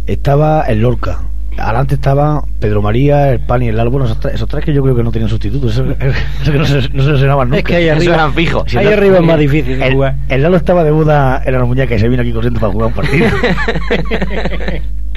Estaba 0.05 0.61
el 0.61 0.79
Lorca. 0.81 1.19
Adelante 1.57 1.95
estaba 1.95 2.43
Pedro 2.59 2.81
María, 2.81 3.31
el 3.31 3.39
Pan 3.39 3.63
y 3.63 3.67
el 3.69 3.77
Lalo. 3.77 3.91
Bueno, 3.91 4.05
esos 4.05 4.19
tres, 4.19 4.35
esos 4.35 4.47
tres 4.47 4.63
que 4.63 4.73
yo 4.73 4.83
creo 4.83 4.95
que 4.95 5.03
no 5.03 5.11
tenían 5.11 5.29
sustitutos. 5.29 5.73
Eso, 5.73 5.85
eso 6.41 6.51
que 6.51 6.57
no 6.57 6.65
se, 6.65 6.89
no 6.89 7.03
se 7.03 7.11
lesionaban 7.11 7.49
nunca. 7.49 7.59
Es 7.59 7.63
que 7.63 7.75
ahí 7.75 7.85
Esos 7.85 7.97
arriba, 7.97 8.15
eran 8.15 8.33
fijos. 8.33 8.75
Ahí 8.75 8.87
arriba 8.87 9.17
es 9.17 9.23
más 9.23 9.39
difícil 9.39 9.81
el, 9.81 9.93
jugar. 9.93 10.15
el 10.29 10.41
Lalo 10.43 10.57
estaba 10.57 10.83
de 10.83 10.91
boda 10.91 11.41
en 11.45 11.53
la 11.53 11.65
muñeca 11.65 11.95
y 11.95 11.99
se 11.99 12.07
vino 12.07 12.21
aquí 12.21 12.31
corriendo 12.31 12.59
para 12.59 12.71
jugar 12.71 12.87
un 12.89 12.93
partido. 12.93 13.27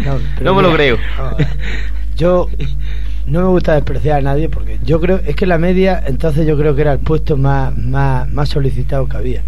No, 0.00 0.18
No 0.40 0.54
me 0.54 0.62
lo 0.62 0.68
mira, 0.70 0.76
creo. 0.78 0.98
Yo 2.16 2.48
no 3.26 3.40
me 3.42 3.48
gusta 3.48 3.74
despreciar 3.74 4.18
a 4.18 4.22
nadie 4.22 4.48
porque 4.48 4.78
yo 4.82 4.98
creo, 5.00 5.20
es 5.26 5.36
que 5.36 5.46
la 5.46 5.58
media, 5.58 6.02
entonces 6.06 6.46
yo 6.46 6.56
creo 6.56 6.74
que 6.74 6.80
era 6.80 6.92
el 6.92 7.00
puesto 7.00 7.36
más, 7.36 7.76
más, 7.76 8.26
más 8.30 8.48
solicitado 8.48 9.06
que 9.06 9.16
había. 9.16 9.42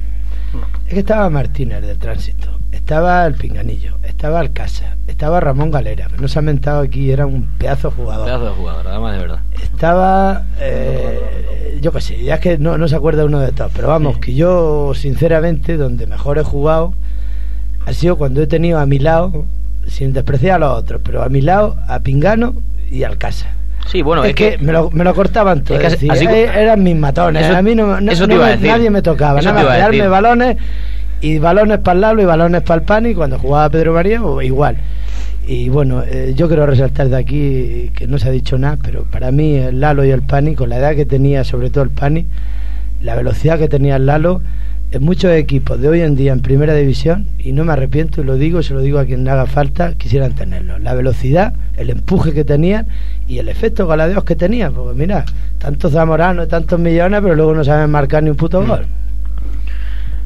Es 0.87 0.94
que 0.94 1.00
estaba 1.00 1.31
Martínez 1.31 1.81
del 1.81 1.98
tránsito, 1.98 2.59
estaba 2.70 3.26
el 3.26 3.35
Pinganillo, 3.35 3.96
estaba 4.22 4.38
Alcázar, 4.38 4.94
estaba 5.08 5.40
Ramón 5.40 5.72
Galera, 5.72 6.06
que 6.06 6.22
no 6.22 6.28
se 6.28 6.38
ha 6.38 6.42
mentado 6.42 6.80
aquí, 6.80 7.11
era 7.11 7.26
un 7.26 7.42
pedazo 7.58 7.90
de 7.90 7.96
jugador. 7.96 8.24
Pedazo 8.26 8.44
de 8.44 8.50
jugador, 8.52 8.87
además 8.87 9.12
de 9.14 9.18
verdad. 9.18 9.38
Estaba, 9.61 10.42
eh, 10.61 11.80
yo 11.82 11.90
qué 11.90 12.00
sé, 12.00 12.22
ya 12.22 12.35
es 12.37 12.40
que 12.40 12.56
no, 12.56 12.78
no 12.78 12.87
se 12.87 12.94
acuerda 12.94 13.24
uno 13.24 13.40
de 13.40 13.48
estos, 13.48 13.72
pero 13.74 13.88
vamos, 13.88 14.18
que 14.18 14.32
yo 14.32 14.92
sinceramente 14.94 15.76
donde 15.76 16.06
mejor 16.06 16.38
he 16.38 16.44
jugado 16.44 16.94
ha 17.85 17.92
sido 17.94 18.14
cuando 18.14 18.40
he 18.40 18.46
tenido 18.46 18.78
a 18.78 18.87
mi 18.87 19.00
lado, 19.00 19.44
sin 19.88 20.12
despreciar 20.12 20.54
a 20.54 20.58
los 20.68 20.78
otros, 20.78 21.00
pero 21.04 21.24
a 21.24 21.28
mi 21.28 21.40
lado 21.40 21.74
a 21.88 21.98
Pingano 21.98 22.54
y 22.92 23.02
Alcázar. 23.02 23.50
Sí, 23.88 24.02
bueno, 24.02 24.22
es, 24.22 24.30
es, 24.30 24.37
que, 24.37 24.56
me, 24.58 24.72
lo, 24.72 24.88
me 24.92 25.02
lo 25.02 25.16
cortaban 25.16 25.64
todo, 25.64 25.74
es 25.74 25.80
que 25.80 25.87
es 25.88 25.92
decir, 25.94 26.12
así- 26.12 26.26
eh, 26.26 26.48
eran 26.54 26.80
mis 26.80 26.94
matones, 26.94 27.44
Eso- 27.44 27.56
a 27.56 27.62
mí 27.62 27.74
no, 27.74 28.00
no- 28.00 28.12
eso 28.12 28.22
te 28.22 28.28
no 28.28 28.35
iba 28.37 28.44
a 28.44 28.50
me- 28.50 28.52
decir. 28.52 28.68
nadie 28.68 28.88
me 28.90 29.02
tocaba, 29.02 29.40
Eso 29.40 29.48
nada 29.48 29.62
te 29.62 29.64
más 29.64 29.64
iba 29.64 29.72
a 29.72 29.76
pegarme 29.88 29.96
decir. 29.96 30.11
balones 30.11 30.56
y 31.22 31.38
balones 31.38 31.78
para 31.78 31.94
el 31.94 32.00
Lalo 32.00 32.22
y 32.22 32.24
balones 32.24 32.62
para 32.62 32.80
el 32.80 32.87
Pani 32.87 33.11
y 33.11 33.14
cuando 33.14 33.38
jugaba 33.38 33.70
Pedro 33.70 33.94
María 33.94 34.22
o 34.22 34.42
igual. 34.42 34.76
Y 35.46 35.68
bueno, 35.68 36.02
eh, 36.04 36.35
yo 36.37 36.48
quiero 36.48 36.66
resaltar 36.66 37.08
de 37.08 37.16
aquí 37.16 37.90
que 37.94 38.06
no 38.06 38.18
se 38.18 38.28
ha 38.28 38.32
dicho 38.32 38.58
nada, 38.58 38.76
pero 38.82 39.04
para 39.04 39.30
mí 39.30 39.54
el 39.54 39.80
Lalo 39.80 40.04
y 40.04 40.11
el 40.11 40.22
Pani, 40.22 40.54
con 40.54 40.68
la 40.68 40.78
edad 40.78 40.94
que 40.94 41.06
tenía, 41.06 41.44
sobre 41.44 41.70
todo 41.70 41.85
el 41.85 41.90
Pani, 41.90 42.26
la 43.00 43.14
velocidad 43.14 43.58
que 43.58 43.68
tenía 43.68 43.96
el 43.96 44.06
Lalo, 44.06 44.40
en 44.90 45.02
muchos 45.02 45.32
equipos 45.32 45.80
de 45.80 45.88
hoy 45.88 46.00
en 46.02 46.16
día 46.16 46.32
en 46.32 46.40
primera 46.40 46.74
división, 46.74 47.26
y 47.38 47.52
no 47.52 47.64
me 47.64 47.72
arrepiento 47.72 48.20
y 48.20 48.24
lo 48.24 48.37
digo, 48.37 48.61
y 48.61 48.64
se 48.64 48.74
lo 48.74 48.80
digo 48.80 48.98
a 48.98 49.04
quien 49.04 49.24
le 49.24 49.30
haga 49.30 49.46
falta, 49.46 49.94
quisieran 49.94 50.35
tenerlo. 50.35 50.78
La 50.78 50.94
velocidad, 50.94 51.54
el 51.76 51.90
empuje 51.90 52.32
que 52.32 52.44
tenían 52.44 52.87
y 53.26 53.38
el 53.38 53.48
efecto 53.48 53.87
goladeos 53.87 54.24
que 54.24 54.37
tenía, 54.37 54.70
porque 54.70 54.98
mira, 54.98 55.24
tantos 55.58 55.92
zamoranos, 55.92 56.48
tantos 56.48 56.78
millones, 56.78 57.20
pero 57.22 57.35
luego 57.35 57.54
no 57.54 57.64
saben 57.64 57.90
marcar 57.90 58.22
ni 58.22 58.30
un 58.30 58.37
puto 58.37 58.64
gol. 58.66 58.87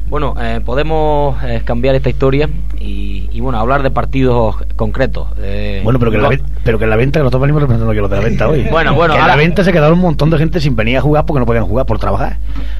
Bueno, 0.09 0.35
eh, 0.41 0.61
podemos 0.63 1.35
eh, 1.43 1.61
cambiar 1.65 1.93
esta 1.95 2.09
historia 2.09 2.49
y, 2.79 3.29
y, 3.33 3.41
bueno, 3.41 3.59
hablar 3.59 3.83
de 3.83 3.91
partidos 3.91 4.55
concretos. 4.77 5.27
eh, 5.41 5.81
bueno, 5.83 5.99
pero 5.99 6.11
que, 6.11 6.17
en 6.17 6.23
la, 6.23 6.29
pero 6.63 6.77
que 6.79 6.85
en 6.85 6.89
la 6.89 6.95
venta, 6.95 7.19
que 7.19 7.23
nosotros 7.23 7.41
venimos 7.41 7.61
representando 7.61 7.91
aquí 7.91 7.99
a 7.99 8.01
los 8.03 8.11
de 8.11 8.17
la 8.17 8.23
venta 8.23 8.47
hoy. 8.47 8.65
Bueno, 8.71 8.93
bueno, 8.95 9.15
Que 9.15 9.19
en 9.19 9.27
la 9.27 9.35
venta 9.35 9.65
se 9.65 9.73
quedaron 9.73 9.97
un 9.97 10.01
montón 10.03 10.29
de 10.29 10.37
gente 10.37 10.61
sin 10.61 10.77
venir 10.77 10.97
a 10.97 11.01
jugar 11.01 11.25
porque 11.25 11.41
no 11.41 11.45
podían 11.45 11.65
jugar 11.65 11.85
por 11.85 11.99
trabajar. 11.99 12.37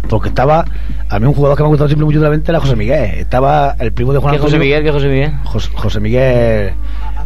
Porque 0.08 0.30
estaba, 0.30 0.64
a 1.10 1.20
mí 1.20 1.26
un 1.28 1.34
jugador 1.34 1.58
que 1.58 1.64
me 1.64 1.68
ha 1.68 1.70
gustado 1.70 1.90
siempre 1.90 2.06
mucho 2.06 2.20
de 2.20 2.24
la 2.24 2.30
venta 2.30 2.52
era 2.54 2.62
José 2.62 2.78
Miguel. 2.78 3.12
Estaba 3.18 3.76
el 3.78 3.92
primo 3.92 4.14
de 4.14 4.20
Juan 4.20 4.34
¿Qué 4.34 4.40
José 4.40 4.56
Antonio- 4.56 4.66
Miguel? 4.66 4.84
¿Qué 4.86 4.92
José 4.94 5.08
Miguel? 5.10 5.32
Jos- 5.44 5.72
José 5.74 6.00
Miguel, 6.00 6.72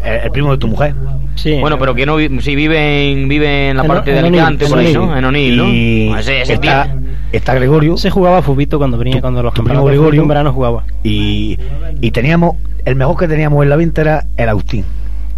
el, 0.04 0.14
el 0.24 0.32
primo 0.32 0.52
de 0.52 0.58
tu 0.58 0.68
mujer. 0.68 0.96
Sí, 1.36 1.60
Bueno, 1.60 1.78
pero 1.78 1.94
que 1.94 2.08
no 2.08 2.18
sí 2.42 2.56
vive 2.56 3.12
en, 3.12 3.28
vive 3.28 3.70
en 3.70 3.78
la 3.78 3.84
En- 3.84 3.88
parte 3.88 4.12
de 4.12 4.20
en 4.20 4.26
Onil, 4.26 4.40
Alicante, 4.40 4.66
por 4.68 4.80
ahí. 4.80 4.94
¿no? 4.94 5.16
En 5.16 5.26
Onil, 5.26 5.58
¿no? 5.58 5.68
Y 5.70 6.12
ese- 6.18 6.42
ese 6.42 6.54
está, 6.54 6.86
tío- 6.86 7.02
está 7.32 7.54
Gregorio. 7.54 7.98
se 7.98 8.10
jugaba 8.10 8.42
fubito 8.42 8.78
cuando 8.78 8.98
venía, 8.98 9.16
Tu- 9.16 9.22
cuando 9.22 9.44
los 9.44 9.54
campeonatos 9.54 9.90
Gregorio. 9.90 10.22
en 10.22 10.28
verano 10.28 10.54
jugaba. 10.54 10.84
Y, 11.04 11.58
y 12.02 12.12
teníamos, 12.12 12.56
el 12.86 12.96
mejor 12.96 13.18
que 13.18 13.28
teníamos 13.28 13.64
en 13.64 13.70
la 13.70 13.76
venta 13.76 14.02
era 14.02 14.26
el 14.38 14.50
Agustín. 14.50 14.86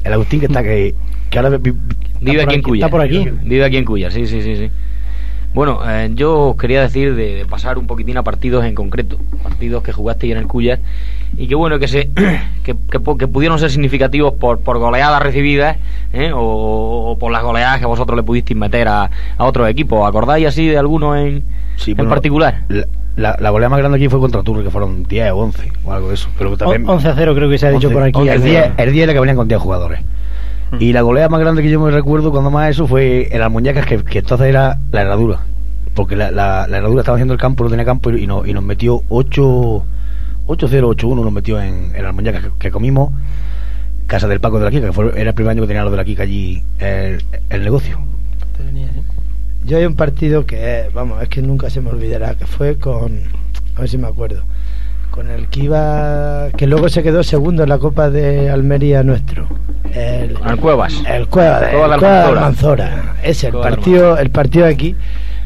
El 0.04 0.14
Agustín 0.14 0.40
que 0.40 0.48
está 0.48 0.64
que, 0.64 0.96
que 1.30 1.38
ahora 1.40 1.50
vi- 1.58 1.72
vi- 1.72 1.78
Vive 2.22 2.42
aquí 2.44 2.56
en 2.56 2.62
Cuya. 2.62 2.86
está 2.86 2.92
por 2.92 3.02
aquí. 3.02 3.28
Vive 3.44 3.66
aquí 3.66 3.78
en 3.78 3.86
Cuya, 3.86 4.10
sí, 4.12 4.26
sí, 4.28 4.42
sí, 4.42 4.56
sí. 4.56 4.70
Bueno, 5.54 5.82
eh, 5.88 6.10
yo 6.16 6.50
os 6.50 6.56
quería 6.58 6.82
decir 6.82 7.14
de, 7.16 7.36
de 7.36 7.46
pasar 7.46 7.78
un 7.78 7.86
poquitín 7.86 8.18
a 8.18 8.24
partidos 8.24 8.66
en 8.66 8.74
concreto, 8.74 9.20
partidos 9.44 9.84
que 9.84 9.92
jugasteis 9.92 10.32
en 10.34 10.40
el 10.40 10.48
Cuya 10.48 10.80
y 11.38 11.46
que 11.48 11.54
bueno 11.54 11.78
que 11.78 11.88
se 11.88 12.10
que, 12.64 12.76
que 13.20 13.28
pudieron 13.28 13.60
ser 13.60 13.70
significativos 13.70 14.34
por, 14.34 14.60
por 14.62 14.80
goleadas 14.80 15.22
recibidas 15.22 15.78
¿eh? 16.12 16.32
o, 16.34 17.12
o 17.12 17.18
por 17.20 17.32
las 17.32 17.44
goleadas 17.44 17.80
que 17.80 17.86
vosotros 17.86 18.18
le 18.18 18.24
pudisteis 18.24 18.58
meter 18.58 18.88
a, 18.88 19.12
a 19.38 19.44
otros 19.46 19.70
equipos. 19.70 20.08
¿Acordáis 20.08 20.48
así 20.48 20.66
de 20.68 20.78
alguno 20.80 21.16
en, 21.16 21.44
sí, 21.84 21.92
en 21.92 21.98
bueno, 21.98 22.10
particular? 22.10 22.64
La, 22.70 22.86
la, 23.16 23.38
la 23.40 23.50
goleada 23.50 23.70
más 23.70 23.80
grande 23.80 23.98
aquí 23.98 24.10
fue 24.10 24.20
contra 24.20 24.42
Turri, 24.44 24.64
que 24.64 24.72
fueron 24.72 25.04
10 25.04 25.32
o 25.32 25.38
11 25.38 25.72
o 25.86 25.94
algo 25.94 26.08
de 26.10 26.16
eso. 26.16 26.30
Pero 26.38 26.58
también, 26.58 26.88
11 26.88 27.08
a 27.08 27.16
0 27.16 27.36
creo 27.36 27.50
que 27.50 27.58
se 27.58 27.68
ha 27.68 27.72
dicho 27.72 27.88
11, 27.88 27.94
por 27.94 28.04
aquí. 28.04 28.20
11, 28.20 28.34
el 28.34 28.44
10 28.44 28.72
el 28.78 28.94
10 28.94 29.04
era 29.04 29.14
que 29.14 29.20
venían 29.20 29.36
con 29.38 29.48
10 29.48 29.62
jugadores. 29.62 30.02
Mm. 30.72 30.78
Y 30.80 30.94
la 30.94 31.02
goleada 31.02 31.30
más 31.30 31.40
grande 31.40 31.62
que 31.62 31.70
yo 31.70 31.80
me 31.80 31.92
recuerdo 31.92 32.32
cuando 32.32 32.50
más 32.50 32.70
eso 32.70 32.88
fue 32.88 33.28
el 33.32 33.42
Almuñacas, 33.42 33.86
que, 33.86 34.04
que 34.04 34.20
entonces 34.20 34.48
era 34.48 34.80
la 34.92 35.02
herradura. 35.02 35.40
Porque 35.94 36.16
la, 36.16 36.32
la, 36.32 36.68
la 36.68 36.78
herradura 36.78 37.02
estaba 37.02 37.18
haciendo 37.18 37.34
el 37.34 37.40
campo, 37.40 37.64
no 37.64 37.70
tenía 37.70 37.86
campo 37.86 38.10
y, 38.10 38.24
y 38.24 38.28
nos, 38.28 38.48
y 38.48 38.54
nos 38.54 38.64
metió 38.64 39.04
8 39.10 39.84
8-0, 40.48 40.96
8-1 40.98 41.24
nos 41.24 41.32
metió 41.32 41.62
en, 41.62 41.92
en 41.96 42.06
Almuñacas, 42.06 42.44
que, 42.44 42.50
que 42.60 42.72
comimos 42.72 43.12
Casa 44.08 44.28
del 44.28 44.40
Paco 44.42 44.60
de 44.60 44.66
la 44.66 44.72
Quica, 44.72 44.88
que 44.88 44.92
fue, 44.92 45.12
era 45.16 45.30
el 45.30 45.34
primer 45.34 45.52
año 45.52 45.62
que 45.62 45.68
tenía 45.68 45.84
lo 45.84 45.92
de 45.92 45.98
la 45.98 46.04
Quica 46.04 46.24
allí 46.24 46.62
el, 46.80 47.24
el 47.50 47.64
negocio. 47.64 48.00
Yo 49.66 49.78
hay 49.78 49.86
un 49.86 49.96
partido 49.96 50.46
que, 50.46 50.90
vamos, 50.94 51.22
es 51.22 51.30
que 51.30 51.42
nunca 51.42 51.70
se 51.70 51.82
me 51.82 51.90
olvidará, 51.90 52.36
que 52.36 52.46
fue 52.46 52.78
con, 52.78 53.20
a 53.76 53.82
ver 53.82 53.90
si 53.90 53.98
me 53.98 54.08
acuerdo, 54.08 54.44
con 55.10 55.30
el 55.30 55.48
que 55.48 55.62
iba, 55.62 56.50
que 56.58 56.68
luego 56.68 56.90
se 56.90 57.04
quedó 57.04 57.24
segundo 57.24 57.64
en 57.64 57.70
la 57.70 57.78
Copa 57.78 58.10
de 58.10 58.50
Almería 58.50 59.04
nuestro. 59.04 59.48
El, 59.94 60.34
Con 60.34 60.50
el 60.50 60.58
Cuevas. 60.58 61.04
el 61.08 61.28
Cueva 61.28 61.60
de, 61.62 61.72
Cueva 61.72 61.88
de 61.88 61.94
el 61.94 62.00
Cueva 62.00 62.18
de 62.18 62.30
Almanzora. 62.30 63.16
Ese, 63.24 63.48
el 63.48 63.54
partido, 63.54 64.18
el 64.18 64.32
partido 64.32 64.66
aquí. 64.66 64.96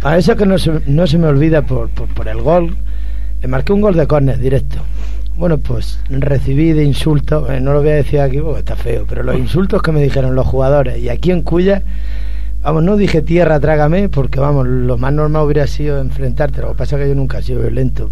A 0.04 0.18
eso 0.18 0.36
que 0.36 0.46
no 0.46 0.58
se, 0.58 0.82
no 0.86 1.06
se 1.06 1.18
me 1.18 1.28
olvida 1.28 1.64
por, 1.64 1.90
por, 1.90 2.08
por 2.08 2.28
el 2.28 2.42
gol. 2.42 2.76
Le 3.42 3.48
marqué 3.48 3.74
un 3.74 3.82
gol 3.82 3.96
de 3.96 4.08
córner 4.08 4.40
directo. 4.40 4.78
Bueno, 5.38 5.60
pues 5.60 6.00
recibí 6.10 6.74
de 6.74 6.84
insultos, 6.84 7.48
eh, 7.52 7.60
no 7.62 7.72
lo 7.74 7.82
voy 7.82 7.92
a 7.92 7.96
decir 7.96 8.20
aquí 8.20 8.40
porque 8.40 8.60
está 8.60 8.76
feo, 8.76 9.06
pero 9.08 9.22
los 9.22 9.38
insultos 9.38 9.84
que 9.84 9.92
me 9.92 10.02
dijeron 10.02 10.34
los 10.34 10.48
jugadores 10.48 10.98
y 10.98 11.10
aquí 11.10 11.30
en 11.30 11.44
Cuya, 11.44 11.84
vamos, 12.64 12.84
no 12.84 12.98
dije 12.98 13.22
tierra, 13.22 13.60
trágame, 13.60 14.10
porque 14.10 14.40
vamos, 14.40 14.68
lo 14.68 14.98
más 14.98 15.14
normal 15.14 15.44
hubiera 15.44 15.68
sido 15.68 16.00
enfrentarte. 16.02 16.62
Lo 16.62 16.70
que 16.70 16.78
pasa 16.78 16.96
es 16.98 17.04
que 17.04 17.10
yo 17.10 17.16
nunca 17.16 17.40
he 17.40 17.44
sido 17.44 17.62
violento. 17.62 18.10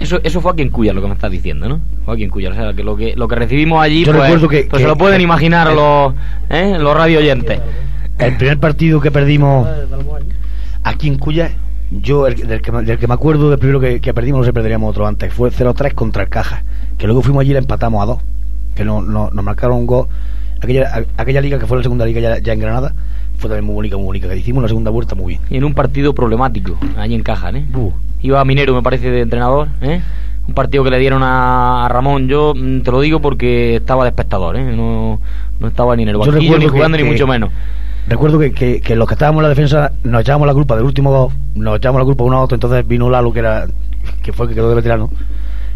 Eso, 0.00 0.18
eso 0.24 0.40
fue 0.40 0.52
aquí 0.52 0.62
en 0.62 0.70
Cuya 0.70 0.92
lo 0.92 1.00
que 1.00 1.06
me 1.08 1.14
estás 1.14 1.30
diciendo, 1.30 1.68
¿no? 1.68 1.80
Fue 2.04 2.14
aquí 2.14 2.24
en 2.24 2.30
Cuya, 2.30 2.50
o 2.50 2.54
sea, 2.54 2.72
que 2.74 2.82
lo 2.82 2.96
que, 2.96 3.14
lo 3.16 3.28
que 3.28 3.36
recibimos 3.36 3.80
allí, 3.82 4.04
Yo 4.04 4.12
pues, 4.12 4.22
recuerdo 4.24 4.48
que- 4.48 4.64
pues 4.64 4.78
que- 4.80 4.84
se 4.84 4.88
lo 4.88 4.96
pueden 4.98 5.18
que- 5.18 5.22
imaginar 5.24 5.68
el- 5.68 5.76
los, 5.76 6.14
¿eh? 6.50 6.76
los 6.78 6.96
radio 6.96 7.18
oyentes. 7.18 7.60
El 8.18 8.36
primer 8.36 8.58
partido 8.58 9.00
que 9.00 9.10
perdimos 9.10 9.66
aquí 10.82 11.08
en 11.08 11.18
Cuya, 11.18 11.52
yo 11.92 12.26
el, 12.26 12.34
del, 12.36 12.60
que, 12.62 12.72
me- 12.72 12.82
del 12.82 12.98
que 12.98 13.06
me 13.06 13.14
acuerdo 13.14 13.50
del 13.50 13.58
primero 13.58 13.78
que, 13.80 14.00
que 14.00 14.12
perdimos, 14.12 14.40
no 14.40 14.44
se 14.44 14.52
perderíamos 14.52 14.90
otro 14.90 15.06
antes, 15.06 15.32
fue 15.32 15.50
0-3 15.50 15.94
contra 15.94 16.24
el 16.24 16.28
Caja, 16.28 16.64
que 16.98 17.06
luego 17.06 17.22
fuimos 17.22 17.42
allí 17.42 17.50
y 17.50 17.54
la 17.54 17.60
empatamos 17.60 18.02
a 18.02 18.06
dos, 18.06 18.18
que 18.74 18.84
no, 18.84 19.02
no- 19.02 19.30
nos 19.32 19.44
marcaron 19.44 19.76
un 19.78 19.86
gol. 19.86 20.08
Aquella, 20.62 21.04
aquella 21.16 21.40
liga 21.40 21.58
que 21.58 21.66
fue 21.66 21.76
la 21.76 21.82
segunda 21.82 22.06
liga 22.06 22.20
ya, 22.20 22.38
ya 22.38 22.52
en 22.52 22.60
Granada, 22.60 22.94
fue 23.38 23.48
también 23.50 23.64
muy 23.64 23.74
bonita, 23.74 23.96
muy 23.96 24.04
bonita, 24.06 24.28
que 24.28 24.36
hicimos 24.36 24.62
la 24.62 24.68
segunda 24.68 24.90
vuelta 24.90 25.14
muy 25.14 25.34
bien. 25.34 25.40
Y 25.50 25.56
en 25.56 25.64
un 25.64 25.74
partido 25.74 26.14
problemático, 26.14 26.78
allí 26.96 27.14
en 27.14 27.22
Caja, 27.22 27.50
¿eh? 27.50 27.64
Uh, 27.74 27.90
Iba 28.22 28.44
Minero, 28.44 28.74
me 28.74 28.82
parece, 28.82 29.10
de 29.10 29.20
entrenador, 29.22 29.68
¿eh? 29.80 30.00
Un 30.46 30.54
partido 30.54 30.84
que 30.84 30.90
le 30.90 30.98
dieron 30.98 31.22
a, 31.22 31.84
a 31.86 31.88
Ramón. 31.88 32.28
Yo 32.28 32.52
mm, 32.56 32.80
te 32.82 32.90
lo 32.92 33.00
digo 33.00 33.20
porque 33.20 33.76
estaba 33.76 34.04
de 34.04 34.10
espectador, 34.10 34.56
¿eh? 34.56 34.64
No, 34.76 35.20
no 35.60 35.68
estaba 35.68 35.96
ni 35.96 36.04
en 36.04 36.10
el 36.10 36.16
banquillo, 36.16 36.58
ni 36.58 36.64
que- 36.66 36.70
jugando, 36.70 36.96
ni 36.98 37.04
mucho 37.04 37.26
menos. 37.26 37.50
Recuerdo 38.08 38.38
que, 38.40 38.52
que, 38.52 38.80
que 38.80 38.96
los 38.96 39.06
que 39.06 39.14
estábamos 39.14 39.40
en 39.40 39.44
la 39.44 39.48
defensa 39.48 39.92
nos 40.02 40.20
echábamos 40.22 40.46
la 40.48 40.54
culpa 40.54 40.74
del 40.76 40.84
último 40.84 41.10
gol, 41.10 41.32
nos 41.54 41.76
echábamos 41.76 42.00
la 42.00 42.04
culpa 42.04 42.24
uno 42.24 42.38
a 42.38 42.42
otro, 42.42 42.56
entonces 42.56 42.86
vino 42.86 43.08
Lalo, 43.08 43.32
que 43.32 43.38
era 43.38 43.66
que 44.22 44.32
fue 44.32 44.46
el 44.46 44.50
que 44.50 44.54
quedó 44.56 44.68
de 44.68 44.74
veterano, 44.74 45.08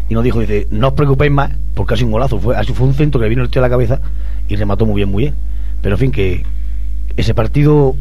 y 0.09 0.13
nos 0.13 0.23
dijo, 0.25 0.39
dice, 0.41 0.67
no 0.71 0.87
os 0.89 0.93
preocupéis 0.93 1.31
más, 1.31 1.51
porque 1.73 1.93
ha 1.93 1.97
sido 1.97 2.07
un 2.07 2.11
golazo, 2.13 2.37
fue, 2.39 2.55
así 2.57 2.73
fue 2.73 2.85
un 2.87 2.93
centro 2.93 3.19
que 3.19 3.25
le 3.25 3.29
vino 3.29 3.43
el 3.43 3.49
tío 3.49 3.61
a 3.61 3.65
la 3.65 3.69
cabeza 3.69 4.01
y 4.47 4.55
remató 4.55 4.85
muy 4.85 4.95
bien, 4.97 5.09
muy 5.09 5.23
bien. 5.23 5.35
Pero 5.81 5.95
en 5.95 5.99
fin, 5.99 6.11
que 6.11 6.43
ese 7.15 7.33
partido 7.33 7.95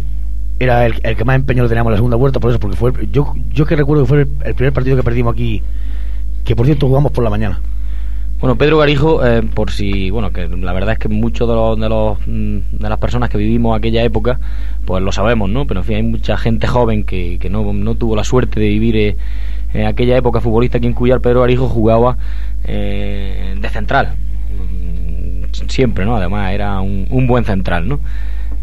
era 0.59 0.87
el, 0.87 0.95
el 1.03 1.17
que 1.17 1.25
más 1.25 1.37
empeño 1.37 1.63
le 1.63 1.69
teníamos 1.69 1.91
en 1.91 1.93
la 1.93 1.99
segunda 1.99 2.17
vuelta, 2.17 2.41
por 2.41 2.51
eso, 2.51 2.59
porque 2.61 2.77
fue 2.77 2.91
el- 2.91 3.13
yo, 3.13 3.35
yo 3.53 3.67
que 3.67 3.77
recuerdo 3.77 4.05
que 4.05 4.09
fue 4.09 4.27
el, 4.45 4.55
primer 4.55 4.73
partido 4.73 4.97
que 4.97 5.03
perdimos 5.03 5.35
aquí, 5.35 5.63
que 6.45 6.57
por 6.57 6.67
cierto 6.67 6.87
jugamos 6.89 7.13
por 7.13 7.25
la 7.25 7.31
mañana. 7.31 7.61
Bueno, 8.41 8.57
Pedro 8.57 8.77
Garijo, 8.79 9.25
eh, 9.27 9.43
por 9.43 9.71
si, 9.71 10.11
bueno, 10.11 10.31
que 10.31 10.47
la 10.47 10.73
verdad 10.75 10.93
es 10.93 10.99
que 10.99 11.09
muchos 11.09 11.49
de 11.49 11.55
los, 11.55 11.81
de 11.81 11.89
los 11.89 12.19
mm, 12.27 12.59
de 12.79 12.89
las 12.89 12.99
personas 12.99 13.31
que 13.31 13.39
vivimos 13.39 13.77
aquella 13.77 14.03
época, 14.03 14.39
pues 14.85 15.03
lo 15.03 15.11
sabemos, 15.11 15.49
¿no? 15.49 15.67
Pero 15.67 15.81
en 15.81 15.87
fin, 15.87 15.97
hay 15.97 16.03
mucha 16.03 16.37
gente 16.37 16.67
joven 16.67 17.05
que, 17.05 17.39
que 17.41 17.49
no, 17.49 17.73
no 17.73 17.95
tuvo 17.95 18.15
la 18.15 18.25
suerte 18.25 18.61
de 18.61 18.69
vivir 18.69 18.97
eh, 18.97 19.17
en 19.73 19.87
aquella 19.87 20.17
época 20.19 20.41
futbolista 20.43 20.77
aquí 20.79 20.87
en 20.87 20.93
Cuyar. 20.93 21.21
Pedro 21.21 21.41
Garijo 21.41 21.67
jugaba 21.69 22.19
eh, 22.65 23.55
de 23.59 23.69
central, 23.71 24.15
siempre, 25.69 26.05
¿no? 26.05 26.17
Además 26.17 26.53
era 26.53 26.81
un, 26.81 27.07
un 27.11 27.27
buen 27.27 27.45
central, 27.45 27.89
¿no? 27.89 28.01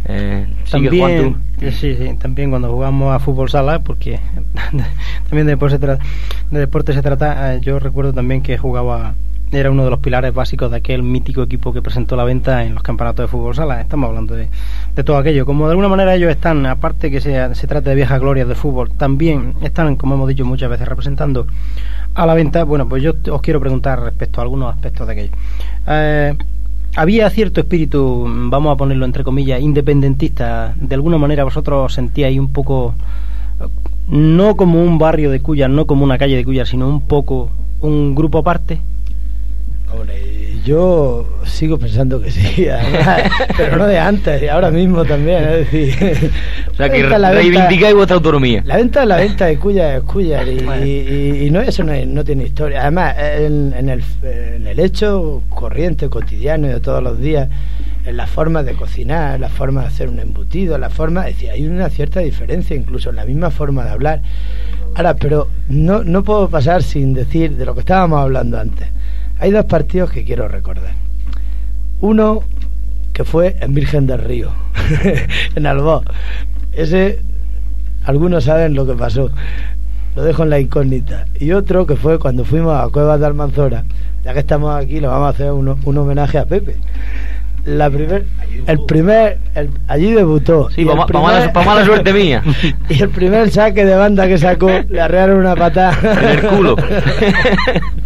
Eh, 0.06 0.46
También, 0.70 1.38
eh, 1.62 1.72
sí, 1.72 1.96
sí, 1.96 2.14
también 2.20 2.50
cuando 2.50 2.70
jugamos 2.70 3.16
a 3.16 3.20
fútbol 3.20 3.50
sala, 3.50 3.80
porque 3.80 4.20
también 5.30 5.46
de 5.48 5.54
deporte 5.54 5.76
se 5.76 5.80
trata, 5.80 6.04
de 6.52 6.60
deporte 6.60 6.94
se 6.94 7.02
trata, 7.02 7.56
eh, 7.56 7.62
yo 7.62 7.80
recuerdo 7.80 8.12
también 8.12 8.42
que 8.42 8.58
jugaba, 8.58 9.14
era 9.52 9.72
uno 9.72 9.86
de 9.86 9.90
los 9.92 10.00
pilares 10.00 10.34
básicos 10.34 10.72
de 10.72 10.78
aquel 10.78 11.04
mítico 11.04 11.44
equipo 11.44 11.72
que 11.72 11.82
presentó 11.82 12.16
la 12.18 12.26
venta 12.26 12.66
en 12.66 12.74
los 12.74 12.84
campeonatos 12.84 13.24
de 13.24 13.28
fútbol 13.28 13.56
sala. 13.56 13.80
Estamos 13.80 14.10
hablando 14.10 14.36
de, 14.36 14.50
de 14.96 15.04
todo 15.04 15.16
aquello. 15.16 15.46
Como 15.46 15.68
de 15.68 15.72
alguna 15.72 15.90
manera 15.90 16.16
ellos 16.16 16.32
están, 16.32 16.66
aparte 16.66 17.12
que 17.12 17.22
se, 17.22 17.54
se 17.56 17.68
trata 17.68 17.92
de 17.92 17.96
viejas 17.96 18.20
glorias 18.20 18.48
del 18.48 18.58
fútbol, 18.58 18.90
también 18.90 19.54
están, 19.62 19.96
como 19.96 20.16
hemos 20.16 20.28
dicho 20.28 20.44
muchas 20.44 20.70
veces, 20.70 20.88
representando 20.88 21.46
a 22.16 22.26
la 22.26 22.34
venta. 22.34 22.64
Bueno, 22.64 22.90
pues 22.90 23.04
yo 23.04 23.14
os 23.32 23.42
quiero 23.42 23.60
preguntar 23.60 24.02
respecto 24.02 24.42
a 24.42 24.44
algunos 24.44 24.74
aspectos 24.74 25.08
de 25.08 25.14
aquello. 25.14 25.32
Eh, 25.88 26.36
había 26.96 27.30
cierto 27.30 27.62
espíritu, 27.62 28.26
vamos 28.28 28.74
a 28.74 28.78
ponerlo 28.78 29.06
entre 29.06 29.24
comillas, 29.24 29.62
independentista. 29.62 30.74
De 30.80 30.96
alguna 30.96 31.18
manera 31.18 31.44
vosotros 31.44 31.86
os 31.86 31.94
sentíais 31.94 32.40
un 32.40 32.52
poco, 32.54 32.94
no 34.08 34.56
como 34.56 34.84
un 34.84 34.98
barrio 34.98 35.32
de 35.32 35.40
Cuyas, 35.40 35.70
no 35.70 35.86
como 35.86 36.04
una 36.04 36.18
calle 36.18 36.36
de 36.36 36.46
Cuyas, 36.46 36.70
sino 36.70 36.88
un 36.88 37.02
poco 37.02 37.50
un 37.82 38.16
grupo 38.16 38.40
aparte. 38.40 38.80
Hombre, 39.94 40.22
yo 40.66 41.28
sigo 41.46 41.78
pensando 41.78 42.22
que 42.22 42.32
sí, 42.32 42.68
además, 42.70 43.22
pero 43.58 43.78
no 43.78 43.86
de 43.88 44.00
antes, 44.00 44.42
y 44.42 44.48
ahora 44.48 44.72
mismo 44.72 45.04
también, 45.06 45.44
es 45.44 45.72
decir... 45.72 46.32
O 46.74 46.76
sea, 46.76 46.90
que 46.90 47.04
reivindicáis 47.36 47.94
vuestra 47.94 48.16
autonomía. 48.16 48.64
La 48.66 48.78
venta 48.78 49.04
es 49.04 49.08
la 49.08 49.18
venta 49.18 49.46
de 49.46 49.58
Cuya 49.60 49.98
es 49.98 50.04
Cuya 50.04 50.42
y, 50.44 50.58
y- 50.84 51.46
y 51.46 51.52
no 51.52 51.62
eso 51.62 51.84
no, 51.84 51.94
no 52.08 52.24
tiene 52.24 52.46
historia. 52.46 52.82
Además, 52.82 53.16
en, 53.20 53.74
en 53.78 53.90
el, 53.90 54.04
en 54.24 54.66
el 54.66 54.80
hecho 54.80 55.44
corriente, 55.50 56.10
cotidiano 56.10 56.66
y 56.66 56.72
de 56.72 56.80
todos 56.80 57.04
los 57.04 57.20
días, 57.20 57.48
en 58.06 58.18
la 58.18 58.26
forma 58.26 58.64
de 58.64 58.74
cocinar, 58.74 59.40
la 59.40 59.50
forma 59.50 59.82
de 59.82 59.88
hacer 59.88 60.10
un 60.10 60.18
embutido, 60.20 60.80
la 60.80 60.90
forma, 60.90 61.28
es 61.28 61.36
decir, 61.36 61.52
hay 61.52 61.68
una 61.68 61.90
cierta 61.90 62.22
diferencia 62.22 62.76
incluso 62.76 63.12
en 63.12 63.18
la 63.18 63.26
misma 63.26 63.52
forma 63.52 63.84
de 63.86 63.92
hablar. 63.92 64.22
Ahora, 64.96 65.14
pero 65.14 65.50
no, 65.70 66.04
no 66.04 66.24
puedo 66.24 66.50
pasar 66.50 66.82
sin 66.82 67.14
decir 67.14 67.56
de 67.56 67.66
lo 67.66 67.76
que 67.76 67.82
estábamos 67.82 68.20
hablando 68.20 68.60
antes. 68.60 68.88
Hay 69.40 69.52
dos 69.52 69.66
partidos 69.66 70.12
que 70.12 70.24
quiero 70.24 70.48
recordar. 70.48 70.94
Uno 72.02 72.44
que 73.14 73.24
fue 73.24 73.56
en 73.60 73.74
Virgen 73.74 74.08
del 74.08 74.20
Río, 74.20 74.50
en 75.56 75.66
Albó. 75.68 76.04
Ese, 76.72 77.20
algunos 78.06 78.44
saben 78.46 78.74
lo 78.74 78.86
que 78.86 78.94
pasó. 78.94 79.30
Lo 80.16 80.24
dejo 80.24 80.44
en 80.44 80.50
la 80.50 80.60
incógnita. 80.60 81.26
Y 81.40 81.52
otro 81.52 81.86
que 81.86 81.96
fue 81.96 82.20
cuando 82.20 82.46
fuimos 82.46 82.78
a 82.80 82.88
Cuevas 82.90 83.20
de 83.20 83.26
Almanzora. 83.26 83.84
Ya 84.24 84.34
que 84.34 84.40
estamos 84.40 84.76
aquí, 84.76 85.00
le 85.00 85.08
vamos 85.08 85.28
a 85.28 85.30
hacer 85.30 85.52
un, 85.52 85.76
un 85.84 85.98
homenaje 85.98 86.38
a 86.38 86.46
Pepe. 86.46 86.76
La 87.66 87.90
primer, 87.90 88.26
el 88.68 88.80
primer, 88.86 89.38
el- 89.56 89.70
allí 89.88 90.12
debutó. 90.12 90.70
Sí, 90.72 90.82
Y 90.82 90.86
pa' 90.86 90.92
el 90.92 90.98
ma- 90.98 91.08
pa' 91.08 91.22
mala- 91.22 91.54
pa' 91.54 91.64
mala 91.64 91.86
suerte 91.86 92.12
mía. 92.14 92.44
Y 92.90 93.02
el 93.02 93.10
primer 93.10 93.50
saque 93.52 93.86
de 93.86 93.96
banda 93.96 94.28
que 94.28 94.38
sacó, 94.38 94.70
le 94.90 95.00
arrearon 95.02 95.38
una 95.40 95.56
patada. 95.56 95.98
En 96.22 96.30
el 96.40 96.42
culo. 96.48 96.76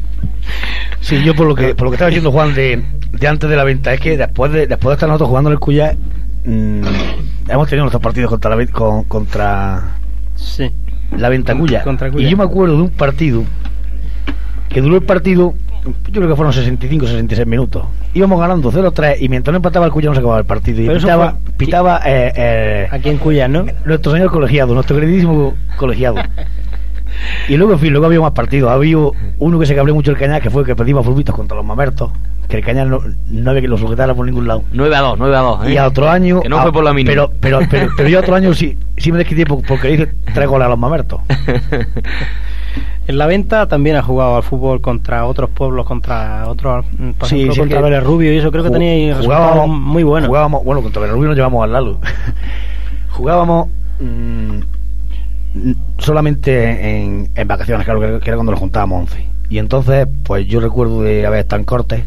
Sí, 1.08 1.24
yo 1.24 1.34
por 1.36 1.48
lo 1.48 1.56
que 1.56 1.74
por 1.74 1.86
lo 1.86 1.92
que 1.92 1.96
estaba 1.96 2.10
diciendo 2.10 2.32
Juan 2.32 2.54
de, 2.54 2.84
de 3.14 3.28
antes 3.28 3.50
de 3.50 3.56
la 3.56 3.64
venta, 3.64 3.94
es 3.94 4.00
que 4.02 4.18
después 4.18 4.52
de 4.52 4.68
después 4.68 4.90
de 4.92 4.94
estar 4.96 5.08
nosotros 5.08 5.30
jugando 5.30 5.50
en 5.50 5.54
el 5.54 5.60
Cuya, 5.60 5.96
mm, 6.46 6.82
hemos 7.50 7.68
tenido 7.70 7.84
nuestros 7.86 8.02
partidos 8.04 8.30
contra 8.30 8.54
la, 8.56 8.66
con- 8.68 9.04
contra 9.06 9.98
Sí. 10.36 10.70
la 11.16 11.30
venta 11.30 11.56
Cuya. 11.56 11.84
Contra 11.84 12.12
Cuya. 12.12 12.28
Y 12.28 12.32
yo 12.32 12.36
me 12.38 12.44
acuerdo 12.44 12.76
de 12.76 12.82
un 12.84 12.90
partido 12.90 13.44
que 14.68 14.82
duró 14.82 14.98
el 14.98 15.04
partido, 15.04 15.54
yo 15.86 16.12
creo 16.12 16.28
que 16.28 16.36
fueron 16.36 16.52
65 16.52 17.06
66 17.08 17.48
minutos. 17.48 17.86
Íbamos 18.14 18.40
ganando 18.40 18.70
0-3 18.72 19.16
y 19.22 19.30
mientras 19.30 19.54
no 19.54 19.58
empataba 19.58 19.86
el 19.86 19.92
Cuya 19.94 20.10
no 20.10 20.14
se 20.16 20.20
acababa 20.20 20.40
el 20.40 20.46
partido. 20.46 20.82
Y 20.82 20.90
pitaba, 21.00 21.32
fue- 21.46 21.54
pitaba 21.56 22.02
eh, 22.06 22.34
eh, 22.36 22.88
Aquí 22.92 23.08
en 23.10 23.18
Cuyas, 23.18 23.50
¿no? 23.50 23.66
nuestro 23.86 24.12
señor 24.12 24.30
colegiado, 24.30 24.74
nuestro 24.74 24.98
queridísimo 24.98 25.56
colegiado. 25.78 26.18
Y 27.50 27.58
luego, 27.58 27.74
en 27.74 27.80
fin, 27.80 27.92
luego 27.92 28.06
había 28.06 28.20
más 28.22 28.32
partidos. 28.34 28.72
Había 28.72 28.98
uno 29.40 29.60
que 29.60 29.66
se 29.66 29.76
cabreó 29.76 29.96
mucho 29.96 30.12
el 30.12 30.18
cañar, 30.18 30.42
que 30.42 30.50
fue 30.50 30.64
que 30.66 30.76
perdimos 30.76 31.06
fulbitos 31.06 31.36
contra 31.36 31.56
los 31.58 31.66
mamertos. 31.66 32.12
que 32.48 32.58
el 32.58 32.64
Cañar 32.64 32.88
no, 32.88 33.02
no 33.30 33.50
había 33.50 33.62
que 33.62 33.68
lo 33.68 33.78
sujetara 33.78 34.14
por 34.14 34.26
ningún 34.26 34.48
lado. 34.48 34.64
9 34.72 34.96
a 34.96 35.00
2, 35.02 35.20
9 35.20 35.36
a 35.36 35.40
2. 35.40 35.66
¿eh? 35.66 35.72
Y 35.74 35.78
a 35.78 35.88
otro 35.88 36.10
año. 36.10 36.40
Que 36.42 36.48
no 36.50 36.60
a- 36.60 36.62
fue 36.64 36.72
por 36.72 36.84
la 36.84 36.94
mínima. 36.94 37.12
Pero, 37.12 37.32
pero, 37.42 37.60
pero, 37.70 37.90
pero 37.98 38.08
yo 38.10 38.20
otro 38.20 38.36
año 38.36 38.54
sí, 38.54 38.78
sí 38.98 39.12
me 39.12 39.18
desquité 39.18 39.46
por- 39.46 39.62
porque 39.66 39.92
hice 39.92 40.08
tres 40.34 40.48
goles 40.48 40.66
a 40.66 40.70
los 40.70 40.80
mamertos. 40.80 41.22
En 43.08 43.18
la 43.18 43.26
venta 43.26 43.68
también 43.70 43.96
ha 43.96 44.02
jugado 44.04 44.36
al 44.36 44.44
fútbol 44.44 44.82
contra 44.82 45.26
otros 45.26 45.50
pueblos, 45.50 45.86
contra 45.86 46.46
otros, 46.50 46.86
por 47.18 47.30
Sí, 47.30 47.36
ejemplo, 47.36 47.54
sí, 47.54 47.60
contra 47.62 47.80
Vélez 47.80 48.04
Rubio 48.04 48.34
y 48.34 48.38
eso 48.38 48.52
creo 48.52 48.66
que 48.66 48.70
tenía 48.70 49.16
resultados 49.16 49.26
jugábamos 49.52 49.80
muy 49.80 50.04
buenos. 50.04 50.28
Jugábamos, 50.28 50.64
bueno, 50.66 50.82
contra 50.82 51.08
Rubio 51.08 51.30
nos 51.30 51.38
llevamos 51.38 51.64
al 51.64 51.72
Lalo. 51.72 52.00
jugábamos 53.12 53.70
mm, 54.02 54.37
solamente 55.98 57.00
en, 57.04 57.30
en 57.36 57.48
vacaciones, 57.48 57.86
claro, 57.86 58.00
que, 58.00 58.20
que 58.24 58.30
era 58.30 58.38
cuando 58.38 58.52
nos 58.52 58.60
juntábamos 58.60 59.04
11. 59.12 59.26
Y 59.50 59.58
entonces, 59.60 60.08
pues 60.24 60.46
yo 60.48 60.60
recuerdo 60.60 61.02
de 61.02 61.26
haber 61.26 61.40
estado 61.42 61.60
en 61.60 61.66
cortes. 61.66 62.04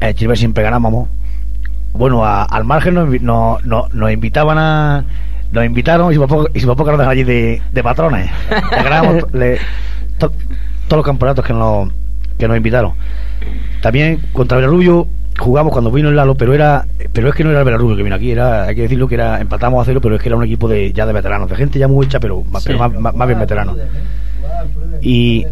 En 0.00 0.14
Chile 0.14 0.36
siempre 0.36 0.62
ganábamos. 0.62 1.08
Bueno, 1.92 2.24
a- 2.24 2.44
al 2.44 2.64
margen 2.64 2.94
nos, 2.94 3.08
nos, 3.20 3.64
nos- 3.64 3.92
nos 3.94 4.12
invitaban 4.12 4.58
a. 4.58 5.04
Nos 5.52 5.64
invitaron 5.64 6.12
y 6.12 6.14
si 6.14 6.20
poco, 6.20 6.48
y 6.54 6.60
si 6.60 6.66
poco 6.66 6.84
nos 6.84 6.98
dejaron 6.98 7.10
allí 7.10 7.24
de, 7.24 7.60
de 7.72 7.82
patrones. 7.82 8.30
Le 9.32 9.58
to- 10.18 10.30
todos 10.86 10.98
los 10.98 11.04
campeonatos 11.04 11.44
que 11.44 11.52
nos, 11.52 11.90
que 12.38 12.46
nos 12.46 12.56
invitaron. 12.56 12.92
También 13.82 14.20
contra 14.32 14.56
Belarrubio 14.58 15.08
jugamos 15.38 15.72
cuando 15.72 15.90
vino 15.90 16.08
el 16.08 16.16
Lalo, 16.16 16.34
pero 16.34 16.52
era 16.54 16.84
pero 17.12 17.28
es 17.28 17.34
que 17.34 17.44
no 17.44 17.50
era 17.50 17.60
el 17.60 17.64
Belarrubio 17.64 17.96
que 17.96 18.02
vino 18.02 18.14
aquí, 18.16 18.30
era 18.30 18.64
hay 18.64 18.74
que 18.74 18.82
decirlo 18.82 19.08
que 19.08 19.14
era 19.14 19.40
empatamos 19.40 19.80
a 19.80 19.84
cero, 19.84 20.00
pero 20.02 20.16
es 20.16 20.22
que 20.22 20.28
era 20.28 20.36
un 20.36 20.44
equipo 20.44 20.68
de 20.68 20.92
ya 20.92 21.06
de 21.06 21.12
veteranos, 21.12 21.48
de 21.48 21.56
gente 21.56 21.78
ya 21.78 21.88
muy 21.88 22.06
hecha, 22.06 22.20
pero, 22.20 22.42
más, 22.44 22.64
pero 22.64 22.78
más, 22.90 23.26
bien 23.26 23.38
veteranos. 23.40 23.76
Y 25.00 25.46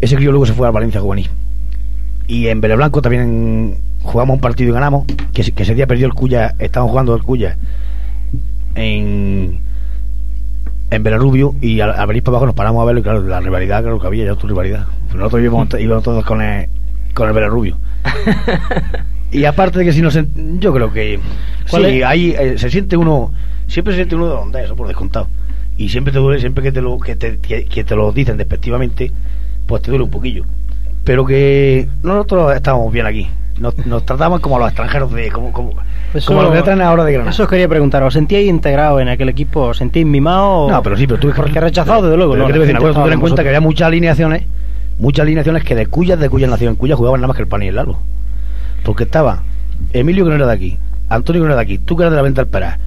ese 0.00 0.16
crío 0.16 0.30
luego 0.30 0.46
se 0.46 0.52
fue 0.54 0.66
al 0.66 0.72
Valencia 0.72 1.00
Juvenil. 1.00 1.30
Y 2.26 2.48
en 2.48 2.60
Vélez 2.60 2.76
Blanco 2.76 3.00
también 3.02 3.76
jugamos 4.02 4.34
un 4.34 4.40
partido 4.40 4.70
y 4.70 4.72
ganamos, 4.74 5.04
que, 5.32 5.42
ese- 5.42 5.52
que 5.52 5.62
ese 5.62 5.74
día 5.74 5.86
perdió 5.86 6.06
el 6.06 6.14
Cuya, 6.14 6.54
estaban 6.58 6.88
jugando 6.88 7.14
el 7.14 7.22
Cuya 7.22 7.56
en 8.74 9.60
en 10.90 11.02
Belarrubio 11.02 11.54
y 11.60 11.80
al, 11.80 11.90
al 11.92 12.06
venir 12.06 12.22
para 12.22 12.32
abajo 12.36 12.46
nos 12.46 12.54
paramos 12.54 12.82
a 12.82 12.84
verlo 12.84 13.00
y 13.00 13.02
claro, 13.02 13.20
la 13.22 13.40
rivalidad, 13.40 13.82
claro 13.82 13.98
que 13.98 14.06
había 14.06 14.26
ya 14.26 14.32
otra 14.34 14.48
rivalidad. 14.48 14.86
Nosotros 15.14 15.42
íbamos, 15.42 15.68
íbamos 15.80 16.04
todos 16.04 16.24
con 16.24 16.40
el, 16.40 16.66
con 17.14 17.26
el 17.28 17.34
Belarrubio. 17.34 17.76
y 19.32 19.44
aparte 19.44 19.80
de 19.80 19.84
que 19.86 19.92
si 19.92 20.02
no 20.02 20.10
se, 20.10 20.24
yo 20.58 20.72
creo 20.72 20.92
que 20.92 21.18
¿Cuál 21.70 21.86
sí, 21.86 22.02
ahí 22.02 22.34
eh, 22.38 22.54
se 22.58 22.70
siente 22.70 22.96
uno, 22.96 23.32
siempre 23.66 23.92
se 23.94 23.98
siente 23.98 24.14
uno 24.16 24.26
de 24.28 24.34
donde 24.34 24.64
eso 24.64 24.76
por 24.76 24.86
descontado. 24.86 25.28
Y 25.76 25.88
siempre 25.88 26.12
te 26.12 26.18
duele, 26.20 26.38
siempre 26.40 26.62
que 26.62 26.70
te 26.72 26.80
lo, 26.80 26.98
que 26.98 27.16
te, 27.16 27.38
que, 27.38 27.64
que 27.64 27.82
te 27.84 27.96
lo 27.96 28.12
dicen 28.12 28.36
despectivamente, 28.36 29.10
pues 29.66 29.82
te 29.82 29.90
duele 29.90 30.04
un 30.04 30.10
poquillo. 30.10 30.44
Pero 31.02 31.26
que 31.26 31.88
nosotros 32.02 32.54
estamos 32.54 32.92
bien 32.92 33.06
aquí. 33.06 33.28
Nos, 33.58 33.76
nos 33.86 34.04
tratamos 34.04 34.40
como 34.40 34.56
a 34.56 34.60
los 34.60 34.68
extranjeros 34.68 35.12
de, 35.12 35.30
como, 35.30 35.52
como, 35.52 35.74
Eso- 36.12 36.26
como 36.26 36.42
los 36.42 36.52
que 36.52 36.62
traen 36.62 36.80
ahora 36.80 37.04
de 37.04 37.12
Granada. 37.12 37.30
Eso 37.30 37.44
os 37.44 37.48
quería 37.48 37.68
preguntar, 37.68 38.02
¿os 38.02 38.14
sentíais 38.14 38.48
integrado 38.48 39.00
en 39.00 39.08
aquel 39.08 39.28
equipo? 39.28 39.60
¿Os 39.62 39.76
sentíais 39.78 40.06
mimado? 40.06 40.68
No, 40.70 40.82
pero 40.82 40.96
sí, 40.96 41.06
pero 41.06 41.18
tú 41.20 41.32
Porque 41.34 41.60
rechazado, 41.60 42.02
desde 42.02 42.16
luego. 42.16 42.32
Pero 42.32 42.44
¿no? 42.44 42.46
¿qué 42.48 42.52
te 42.54 42.58
decir? 42.60 42.78
Ten 42.78 43.12
en 43.12 43.20
cuenta 43.20 43.42
que 43.42 43.48
había 43.48 43.60
muchas 43.60 43.86
alineaciones, 43.88 44.42
muchas 44.98 45.22
alineaciones 45.24 45.64
que 45.64 45.74
de 45.74 45.86
cuyas 45.86 46.18
de 46.18 46.28
cuyas 46.28 46.50
nació 46.50 46.68
en 46.68 46.76
Cuya 46.76 46.96
jugaban 46.96 47.20
nada 47.20 47.28
más 47.28 47.36
que 47.36 47.42
el 47.42 47.48
pan 47.48 47.62
y 47.62 47.68
el 47.68 47.74
Lalo. 47.76 47.98
Porque 48.84 49.04
estaba 49.04 49.42
Emilio 49.92 50.24
que 50.24 50.30
no 50.30 50.36
era 50.36 50.46
de 50.46 50.52
aquí, 50.52 50.78
Antonio 51.08 51.42
que 51.42 51.46
no 51.48 51.52
era 51.54 51.56
de 51.56 51.62
aquí, 51.62 51.78
tú 51.78 51.96
que 51.96 52.02
eras 52.02 52.12
de 52.12 52.16
la 52.16 52.22
venta 52.22 52.40
al 52.42 52.46
Peraz, 52.48 52.78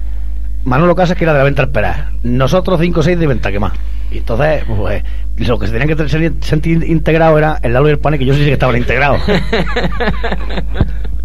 Manolo 0.64 0.94
Casas 0.96 1.16
que 1.16 1.24
era 1.24 1.32
de 1.32 1.38
la 1.38 1.44
venta 1.44 1.62
al 1.62 1.70
Peraz, 1.70 2.06
nosotros 2.22 2.80
cinco 2.80 3.00
o 3.00 3.02
seis 3.02 3.18
de 3.18 3.26
venta 3.26 3.50
que 3.52 3.58
más. 3.60 3.72
Y 4.10 4.18
entonces, 4.18 4.64
pues, 4.66 5.02
lo 5.36 5.58
que 5.58 5.66
se 5.66 5.72
tenían 5.76 5.94
que 5.96 6.08
ser- 6.08 6.32
sentir 6.40 6.82
integrado 6.84 7.36
era 7.36 7.58
el 7.62 7.72
Lalo 7.74 7.88
y 7.88 7.92
el 7.92 7.98
Pane, 7.98 8.18
que 8.18 8.24
yo 8.24 8.32
sí 8.34 8.44
que 8.44 8.52
estaban 8.52 8.76
integrados. 8.76 9.20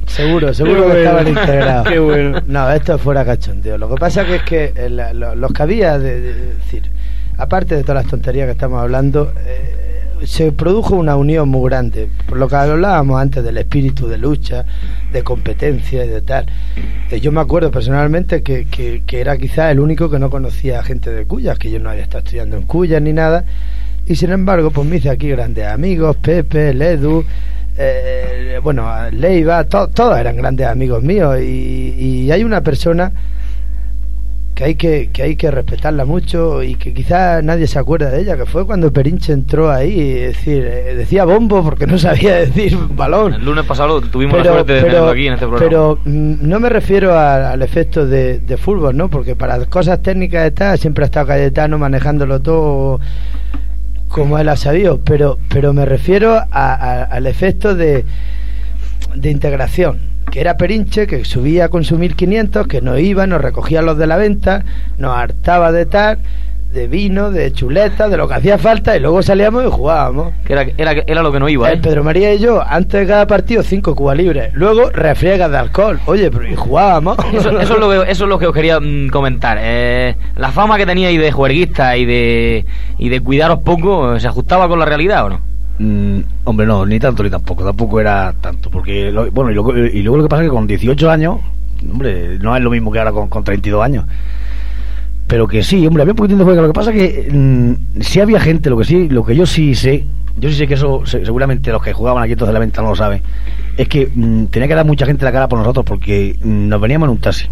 Seguro, 0.06 0.54
seguro 0.54 0.92
que 0.92 1.00
estaban 1.00 1.28
integrados. 1.28 1.88
Qué 1.88 1.98
bueno. 1.98 2.40
No, 2.46 2.70
esto 2.72 2.96
es 2.96 3.02
fuera 3.02 3.26
cachondeo. 3.26 3.78
Lo 3.78 3.90
que 3.90 3.96
pasa 3.96 4.26
que 4.26 4.36
es 4.36 4.42
que 4.44 4.74
eh, 4.76 4.90
la- 4.90 5.14
lo- 5.14 5.34
los 5.34 5.52
que 5.54 5.64
había, 5.64 5.98
de, 5.98 6.20
de- 6.22 6.34
de 6.34 6.54
decir, 6.56 6.92
aparte 7.38 7.76
de 7.76 7.84
todas 7.84 8.04
las 8.04 8.12
tonterías 8.12 8.46
que 8.46 8.52
estamos 8.52 8.80
hablando, 8.82 9.34
eh, 9.46 9.83
se 10.26 10.52
produjo 10.52 10.96
una 10.96 11.16
unión 11.16 11.50
muy 11.50 11.70
grande. 11.70 12.08
Por 12.28 12.38
lo 12.38 12.48
que 12.48 12.56
hablábamos 12.56 13.22
antes 13.22 13.44
del 13.44 13.58
espíritu 13.58 14.08
de 14.08 14.18
lucha, 14.18 14.66
de 15.12 15.24
competencia 15.24 16.06
y 16.06 16.08
de 16.08 16.22
tal. 16.22 16.46
Eh, 17.12 17.20
yo 17.20 17.32
me 17.32 17.42
acuerdo 17.42 17.72
personalmente 17.72 18.42
que, 18.42 18.66
que, 18.66 19.04
que 19.06 19.22
era 19.22 19.38
quizás 19.38 19.72
el 19.72 19.80
único 19.80 20.10
que 20.10 20.20
no 20.20 20.30
conocía 20.30 20.84
gente 20.84 21.10
de 21.12 21.26
Cuyas, 21.26 21.58
que 21.60 21.70
yo 21.72 21.80
no 21.80 21.90
había 21.90 22.04
estado 22.04 22.20
estudiando 22.20 22.58
en 22.58 22.64
Cuyas 22.64 23.02
ni 23.02 23.14
nada. 23.14 23.44
Y 24.06 24.16
sin 24.16 24.32
embargo, 24.32 24.72
pues 24.72 24.88
me 24.88 24.98
hice 24.98 25.10
aquí 25.10 25.30
grandes 25.30 25.66
amigos, 25.66 26.18
Pepe, 26.18 26.74
Ledu, 26.74 27.24
eh, 27.78 28.60
bueno, 28.62 28.88
Leiva, 29.12 29.64
to- 29.64 29.88
todos 29.88 30.18
eran 30.20 30.36
grandes 30.36 30.68
amigos 30.68 31.02
míos 31.04 31.38
y, 31.42 31.96
y 31.98 32.32
hay 32.32 32.44
una 32.44 32.62
persona 32.62 33.12
que 34.56 34.64
hay 34.66 34.76
que, 34.76 35.10
que 35.12 35.24
hay 35.24 35.36
que 35.36 35.50
respetarla 35.50 36.06
mucho 36.06 36.62
y 36.62 36.76
que 36.76 36.94
quizás 36.94 37.44
nadie 37.44 37.66
se 37.66 37.80
acuerda 37.80 38.12
de 38.12 38.22
ella, 38.22 38.38
que 38.38 38.46
fue 38.46 38.66
cuando 38.68 38.94
Perinche 38.94 39.34
entró 39.34 39.72
ahí, 39.72 40.12
es 40.12 40.36
decir, 40.38 40.64
eh, 40.64 40.94
decía 40.96 41.26
bombo 41.26 41.64
porque 41.64 41.88
no 41.88 41.98
sabía 41.98 42.36
decir 42.46 42.78
balón. 42.96 43.34
El 43.34 43.46
lunes 43.46 43.66
pasado 43.66 44.00
tuvimos 44.02 44.38
la 44.38 44.44
suerte 44.52 44.74
de 44.74 44.82
tenerlo 44.84 45.10
aquí 45.10 45.26
en 45.28 45.34
este 45.34 45.48
programa. 45.48 45.68
pero, 45.70 46.00
mm, 46.06 46.34
no 46.48 46.60
me 46.60 46.70
refiero 46.70 47.14
a- 47.18 47.52
al 47.52 47.62
efecto 47.64 48.06
de, 48.06 48.40
de 48.40 48.58
fútbol, 48.58 48.96
¿no? 48.96 49.10
Porque 49.10 49.36
para 49.36 49.58
cosas 49.66 50.04
técnicas 50.04 50.46
está, 50.46 50.78
siempre 50.78 51.04
ha 51.04 51.08
estado 51.08 51.28
Cayetano 51.28 51.80
manejándolo 51.80 52.40
todo 52.40 53.00
como 54.08 54.38
él 54.38 54.50
ha 54.50 54.56
sabido, 54.56 55.00
pero, 55.04 55.40
pero 55.50 55.74
me 55.74 55.86
refiero 55.86 56.34
a- 56.36 56.46
a- 56.52 57.04
al 57.06 57.26
efecto 57.26 57.74
de, 57.74 58.06
de 59.16 59.32
integración, 59.32 60.00
que 60.32 60.42
era 60.42 60.58
Perinche, 60.58 61.08
que 61.08 61.26
subía 61.26 61.70
con 61.70 61.84
su 61.84 61.98
1500, 61.98 62.68
que 62.68 62.82
nos 62.82 63.00
iba, 63.00 63.28
nos 63.28 63.42
recogía 63.42 63.82
los 63.82 63.98
de 63.98 64.08
la 64.08 64.18
venta, 64.18 64.64
nos 64.98 65.16
hartaba 65.16 65.72
de 65.72 65.86
tal, 65.86 66.20
de 66.74 66.88
vino, 66.88 67.30
de 67.30 67.54
chuleta, 67.54 68.10
de 68.10 68.18
lo 68.18 68.28
que 68.28 68.34
hacía 68.34 68.58
falta, 68.58 68.98
y 68.98 69.00
luego 69.00 69.22
salíamos 69.22 69.64
y 69.64 69.70
jugábamos. 69.70 70.34
Que 70.44 70.54
era, 70.54 70.66
era, 70.78 70.92
era 71.06 71.22
lo 71.22 71.32
que 71.32 71.40
no 71.40 71.48
iba, 71.48 71.70
El 71.70 71.78
¿eh? 71.78 71.82
Pedro 71.82 72.04
María 72.04 72.34
y 72.34 72.40
yo, 72.40 72.64
antes 72.66 73.02
de 73.02 73.08
cada 73.08 73.28
partido, 73.28 73.62
cinco 73.62 73.96
cubas 73.96 74.18
libres. 74.18 74.52
Luego, 74.54 74.90
refriegas 74.90 75.52
de 75.52 75.58
alcohol. 75.58 76.00
Oye, 76.06 76.32
pero 76.32 76.48
y 76.48 76.56
jugábamos. 76.56 77.18
Eso, 77.34 77.60
eso 77.60 77.74
es 77.76 77.80
lo 77.80 77.90
que, 77.90 78.12
eso 78.12 78.24
es 78.24 78.30
lo 78.30 78.40
que 78.40 78.48
os 78.48 78.54
quería 78.54 78.80
mm, 78.80 79.10
comentar. 79.10 79.58
Eh, 79.62 80.16
la 80.36 80.52
fama 80.52 80.78
que 80.78 80.86
teníais 80.86 81.20
de 81.20 81.32
juerguista 81.32 81.96
y 81.96 82.06
de, 82.06 82.66
y 82.98 83.10
de 83.10 83.22
cuidaros 83.22 83.60
poco, 83.60 84.20
¿se 84.20 84.28
ajustaba 84.28 84.68
con 84.68 84.80
la 84.80 84.86
realidad 84.86 85.26
o 85.26 85.30
no? 85.30 85.53
Mm, 85.80 86.20
hombre, 86.44 86.66
no, 86.68 86.86
ni 86.86 87.00
tanto 87.00 87.24
ni 87.24 87.30
tampoco, 87.30 87.64
tampoco 87.64 88.00
era 88.00 88.34
tanto, 88.40 88.70
porque, 88.70 89.12
lo- 89.12 89.30
bueno, 89.32 89.50
y 89.52 89.56
luego, 89.56 89.76
y 89.78 90.02
luego 90.04 90.18
lo 90.18 90.24
que 90.24 90.30
pasa 90.30 90.44
es 90.44 90.50
que 90.50 90.54
con 90.56 90.68
18 90.68 91.10
años, 91.10 91.38
hombre, 91.92 92.38
no 92.40 92.56
es 92.56 92.62
lo 92.64 92.70
mismo 92.70 92.92
que 92.92 93.00
ahora 93.00 93.12
con, 93.12 93.28
con 93.28 93.44
32 93.44 93.84
años. 93.84 94.06
Pero 95.28 95.48
que 95.48 95.64
sí, 95.64 95.86
hombre, 95.88 96.02
había 96.04 96.12
un 96.14 96.18
poquitín 96.18 96.38
de 96.38 96.44
juego. 96.44 96.62
Lo 96.62 96.68
que 96.68 96.74
pasa 96.74 96.92
que 96.92 97.28
mm, 97.32 98.02
sí 98.02 98.20
había 98.20 98.40
gente, 98.40 98.70
lo 98.70 98.78
que 98.78 98.84
sí, 98.84 99.10
lo 99.10 99.26
que 99.26 99.36
yo 99.36 99.46
sí 99.46 99.74
sé, 99.74 100.06
yo 100.38 100.50
sí 100.50 100.56
sé 100.56 100.68
que 100.68 100.76
eso 100.76 101.06
se- 101.06 101.26
seguramente 101.26 101.72
los 101.72 101.82
que 101.82 101.94
jugaban 101.94 102.22
aquí 102.24 102.34
entonces 102.34 102.54
la 102.54 102.60
venta 102.60 102.82
no 102.82 102.90
lo 102.90 102.96
saben, 102.96 103.22
es 103.78 103.88
que 103.88 104.10
mm, 104.14 104.46
tenía 104.46 104.68
que 104.68 104.76
dar 104.76 104.86
mucha 104.86 105.06
gente 105.06 105.26
la 105.26 105.32
cara 105.32 105.48
por 105.48 105.58
nosotros 105.60 105.86
porque 105.86 106.38
mm, 106.44 106.68
nos 106.68 106.80
veníamos 106.82 107.08
en 107.08 107.12
un 107.12 107.18
taxi. 107.20 107.48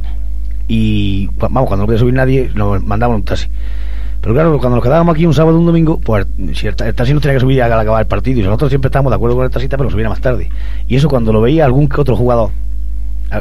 Y 0.68 1.30
vamos, 1.40 1.68
cuando 1.68 1.84
no 1.84 1.88
podía 1.88 2.00
subir 2.00 2.14
nadie, 2.14 2.52
nos 2.54 2.84
mandaban 2.84 3.16
un 3.18 3.24
taxi. 3.24 3.48
Pero 4.22 4.36
claro, 4.36 4.58
cuando 4.60 4.76
nos 4.76 4.84
quedábamos 4.84 5.16
aquí 5.16 5.26
un 5.26 5.34
sábado 5.34 5.58
o 5.58 5.60
un 5.60 5.66
domingo, 5.66 6.00
pues 6.00 6.28
si 6.54 6.68
el, 6.68 6.76
ta- 6.76 6.88
el 6.88 6.94
taxi 6.94 7.12
nos 7.14 7.22
tenía 7.24 7.36
que 7.36 7.40
subir 7.42 7.62
al 7.64 7.74
acabar 7.74 8.02
el 8.02 8.08
partido 8.08 8.40
y 8.40 8.44
nosotros 8.44 8.70
siempre 8.70 8.90
estábamos 8.90 9.12
de 9.12 9.16
acuerdo 9.16 9.36
con 9.36 9.46
el 9.46 9.52
taxista, 9.52 9.78
pero 9.78 9.90
subiera 9.90 10.10
más 10.10 10.22
tarde. 10.22 10.50
Y 10.88 10.96
eso 10.96 11.10
cuando 11.10 11.34
lo 11.34 11.42
veía 11.42 11.66
algún 11.66 11.88
que 11.90 12.00
otro 12.02 12.16
jugador 12.16 12.52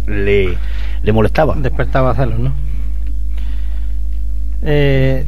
le, 0.07 0.57
le 1.03 1.13
molestaba. 1.13 1.55
Despertaba 1.57 2.15
celos, 2.15 2.39
¿no? 2.39 2.53
Eh, 4.63 5.27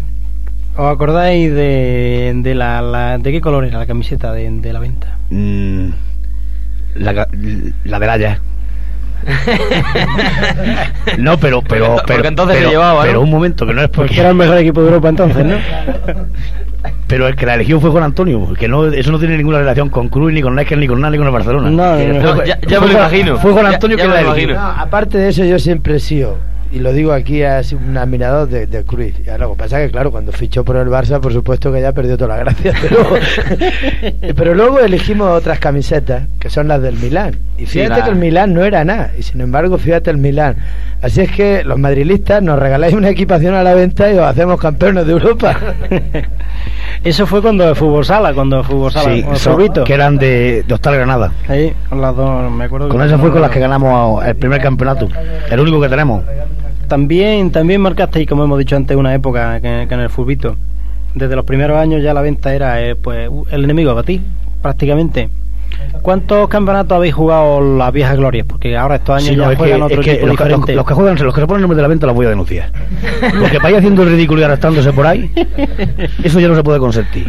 ¿Os 0.76 0.90
acordáis 0.94 1.52
de, 1.52 2.32
de 2.36 2.54
la, 2.54 2.80
la- 2.80 3.18
de 3.18 3.30
qué 3.32 3.40
color 3.42 3.64
era 3.66 3.78
la 3.78 3.86
camiseta 3.86 4.32
de, 4.32 4.50
de 4.50 4.72
la 4.72 4.78
venta? 4.80 5.18
Mm, 5.30 5.88
la, 6.94 7.28
la 7.84 7.98
de 7.98 8.06
Laya. 8.06 8.40
no, 11.18 11.36
pero, 11.38 11.62
pero, 11.62 11.86
Porque- 11.86 12.02
pero, 12.06 12.16
porque 12.16 12.28
entonces 12.28 12.56
pero, 12.56 12.68
se 12.68 12.72
llevaba, 12.74 13.00
¿no? 13.00 13.06
pero 13.06 13.20
un 13.20 13.30
momento, 13.30 13.66
que 13.66 13.74
no 13.74 13.82
es 13.82 13.88
porque, 13.88 14.08
Porque 14.08 14.20
era 14.20 14.30
el 14.30 14.34
mejor 14.36 14.58
equipo 14.58 14.80
de 14.80 14.88
Europa 14.88 15.08
entonces, 15.08 15.44
¿no? 15.44 15.56
pero 17.06 17.28
el 17.28 17.36
que 17.36 17.46
la 17.46 17.54
eligió 17.54 17.80
fue 17.80 17.90
Juan 17.90 18.04
Antonio, 18.04 18.52
que 18.58 18.68
no, 18.68 18.86
eso 18.86 19.12
no 19.12 19.18
tiene 19.18 19.36
ninguna 19.36 19.58
relación 19.58 19.88
con 19.90 20.08
Cruz, 20.08 20.32
ni 20.32 20.42
con 20.42 20.54
Necker, 20.54 20.78
ni 20.78 20.86
con 20.86 21.00
nada, 21.00 21.10
ni 21.12 21.18
con 21.18 21.26
el 21.26 21.32
Barcelona. 21.32 21.70
No, 21.70 21.96
no, 21.96 22.34
no. 22.34 22.44
Ya- 22.44 22.58
fue 22.60 22.68
ya 22.70 22.80
me 22.80 22.86
lo 22.86 22.92
imagino. 22.92 23.38
Fue 23.38 23.52
Juan 23.52 23.66
Antonio 23.66 23.96
ya 23.96 24.02
que 24.02 24.08
me 24.08 24.14
la 24.14 24.20
eligió. 24.32 24.58
aparte 24.60 25.18
de 25.18 25.28
eso, 25.28 25.44
yo 25.44 25.58
siempre 25.58 25.96
he 25.96 26.00
sido, 26.00 26.38
y 26.72 26.78
lo 26.78 26.92
digo 26.92 27.12
aquí, 27.12 27.42
sido 27.62 27.82
un 27.86 27.96
admirador 27.98 28.48
de, 28.48 28.66
de 28.66 28.82
Cruz. 28.84 29.12
Ya 29.24 29.36
lo 29.36 29.52
que 29.52 29.58
pasa 29.58 29.80
es 29.80 29.86
que, 29.86 29.92
claro, 29.92 30.10
cuando 30.10 30.32
fichó 30.32 30.64
por 30.64 30.76
el 30.76 30.88
Barça, 30.88 31.20
por 31.20 31.32
supuesto 31.32 31.70
que 31.70 31.82
ya 31.82 31.92
perdió 31.92 32.16
toda 32.16 32.36
la 32.36 32.44
gracia. 32.44 32.72
Pero, 32.82 33.06
pero 34.34 34.54
luego 34.54 34.80
elegimos 34.80 35.28
otras 35.28 35.58
camisetas, 35.58 36.24
que 36.38 36.48
son 36.50 36.68
las 36.68 36.80
del 36.80 36.96
Milán. 36.96 37.36
Y 37.58 37.66
fíjate 37.66 38.02
que 38.02 38.10
el 38.10 38.16
Milán 38.16 38.54
no 38.54 38.64
era 38.64 38.84
nada, 38.84 39.12
y 39.18 39.22
sin 39.22 39.40
embargo, 39.40 39.76
fíjate 39.78 40.10
el 40.10 40.16
Milán. 40.16 40.56
Así 41.02 41.20
es 41.20 41.30
que 41.30 41.62
los 41.64 41.78
madrilistas 41.78 42.42
nos 42.42 42.58
regaláis 42.58 42.94
una 42.94 43.10
equipación 43.10 43.54
a 43.54 43.62
la 43.62 43.74
venta 43.74 44.10
y 44.10 44.16
os 44.16 44.24
hacemos 44.24 44.60
campeones 44.60 45.06
de 45.06 45.12
Europa. 45.12 45.58
Eso 47.04 47.26
fue 47.26 47.42
cuando 47.42 47.66
de 47.66 47.74
fútbol 47.74 48.04
sala, 48.04 48.32
cuando 48.34 48.58
de 48.58 48.62
fútbol 48.64 48.92
sala, 48.92 49.14
Sí, 49.14 49.24
el 49.78 49.84
que 49.84 49.94
eran 49.94 50.18
de, 50.18 50.62
de 50.66 50.74
Hostal 50.74 50.94
Granada. 50.96 51.32
Con 51.88 52.00
las 52.00 52.16
dos, 52.16 52.50
me 52.50 52.64
acuerdo. 52.64 52.88
Con 52.88 53.08
fue 53.18 53.30
con 53.30 53.40
las 53.40 53.50
que 53.50 53.60
ganamos 53.60 54.24
el 54.24 54.36
primer 54.36 54.60
campeonato. 54.60 55.08
El 55.50 55.60
único 55.60 55.80
que 55.80 55.88
tenemos. 55.88 56.24
También, 56.88 57.50
también 57.50 57.80
marcasteis, 57.80 58.28
como 58.28 58.44
hemos 58.44 58.58
dicho 58.58 58.76
antes, 58.76 58.96
una 58.96 59.14
época 59.14 59.60
que, 59.60 59.86
que 59.88 59.94
en 59.94 60.00
el 60.00 60.10
Furbito. 60.10 60.56
Desde 61.14 61.36
los 61.36 61.44
primeros 61.44 61.78
años 61.78 62.02
ya 62.02 62.14
la 62.14 62.22
venta 62.22 62.54
era 62.54 62.82
eh, 62.82 62.94
pues 62.94 63.30
el 63.50 63.64
enemigo 63.64 63.90
a 63.90 63.94
batir, 63.94 64.22
prácticamente. 64.62 65.28
¿Cuántos 66.02 66.48
campeonatos 66.48 66.96
habéis 66.96 67.14
jugado 67.14 67.60
las 67.76 67.92
viejas 67.92 68.16
glorias? 68.16 68.44
Porque 68.46 68.76
ahora 68.76 68.96
estos 68.96 69.14
años 69.16 69.28
Sí, 69.28 69.36
no, 69.36 69.44
ya 69.44 69.52
es 69.52 69.56
que, 69.56 69.56
juegan 69.58 69.82
otro 69.82 70.00
es 70.00 70.04
que 70.04 70.12
equipo 70.12 70.26
los, 70.26 70.36
que- 70.36 70.42
los- 70.44 70.50
diferente. 70.50 70.74
los 70.74 70.86
que 70.86 70.94
juegan, 70.94 71.16
los 71.24 71.34
que 71.34 71.40
se 71.40 71.46
ponen 71.46 71.58
el 71.58 71.62
nombre 71.62 71.76
de 71.76 71.82
la 71.82 71.88
venta 71.88 72.06
los 72.08 72.16
voy 72.16 72.26
a 72.26 72.30
denunciar. 72.30 72.72
Porque 73.40 73.56
ir 73.70 73.76
haciendo 73.76 74.02
el 74.02 74.08
ridículo 74.10 74.40
y 74.40 74.44
arrastrándose 74.44 74.92
por 74.92 75.06
ahí, 75.06 75.30
eso 76.24 76.40
ya 76.40 76.48
no 76.48 76.56
se 76.56 76.64
puede 76.64 76.78
consentir. 76.80 77.26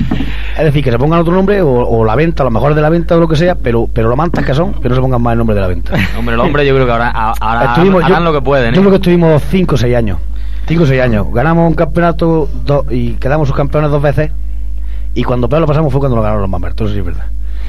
Es 0.58 0.64
decir, 0.64 0.84
que 0.84 0.92
se 0.92 0.98
pongan 0.98 1.20
otro 1.20 1.34
nombre 1.34 1.62
o, 1.62 1.70
o 1.72 2.04
la 2.06 2.16
venta, 2.16 2.42
a 2.42 2.46
lo 2.46 2.52
mejor 2.52 2.74
de 2.74 2.82
la 2.82 2.90
venta 2.90 3.16
o 3.16 3.20
lo 3.20 3.28
que 3.28 3.36
sea, 3.36 3.54
pero, 3.56 3.88
pero 3.94 4.10
lo 4.10 4.16
mantas 4.16 4.44
que 4.44 4.54
son, 4.56 4.74
que 4.74 4.90
no 4.90 4.96
se 4.96 5.02
pongan 5.02 5.22
más 5.22 5.34
el 5.34 5.38
nombre 5.38 5.56
de 5.56 5.62
la 5.62 5.68
venta. 5.68 5.94
Hombre, 6.18 6.36
los 6.36 6.46
hombres 6.48 6.68
yo 6.68 6.74
creo 6.74 6.86
que 6.88 6.92
ahora, 6.92 7.10
ahora 7.12 7.66
Estuvimos- 7.66 8.04
harán 8.04 8.20
yo- 8.24 8.32
lo 8.32 8.34
que 8.34 8.42
pueden. 8.44 8.74
Yo 8.74 8.80
¿eh? 8.80 8.84
creo 8.84 8.90
que 8.92 8.96
estuvimos 8.98 9.44
5 9.50 9.76
o 9.76 9.78
6 9.78 9.96
años. 9.96 10.18
5 10.68 10.84
o 10.84 10.86
6 10.88 11.02
años. 11.02 11.28
Ganamos 11.32 11.68
un 11.70 11.76
campeonato 11.76 12.50
do- 12.66 12.86
y 12.90 13.12
quedamos 13.14 13.50
subcampeones 13.50 13.92
dos 13.92 14.02
veces. 14.02 14.32
Y 15.14 15.24
cuando 15.24 15.48
peor 15.48 15.62
lo 15.62 15.68
pasamos 15.68 15.92
fue 15.92 16.00
cuando 16.00 16.16
lo 16.16 16.22
ganaron 16.24 16.42
los 16.42 16.50
Mamertos, 16.50 16.86
eso 16.88 16.94
sí 16.96 17.00
es 17.02 17.06
verdad. 17.06 17.26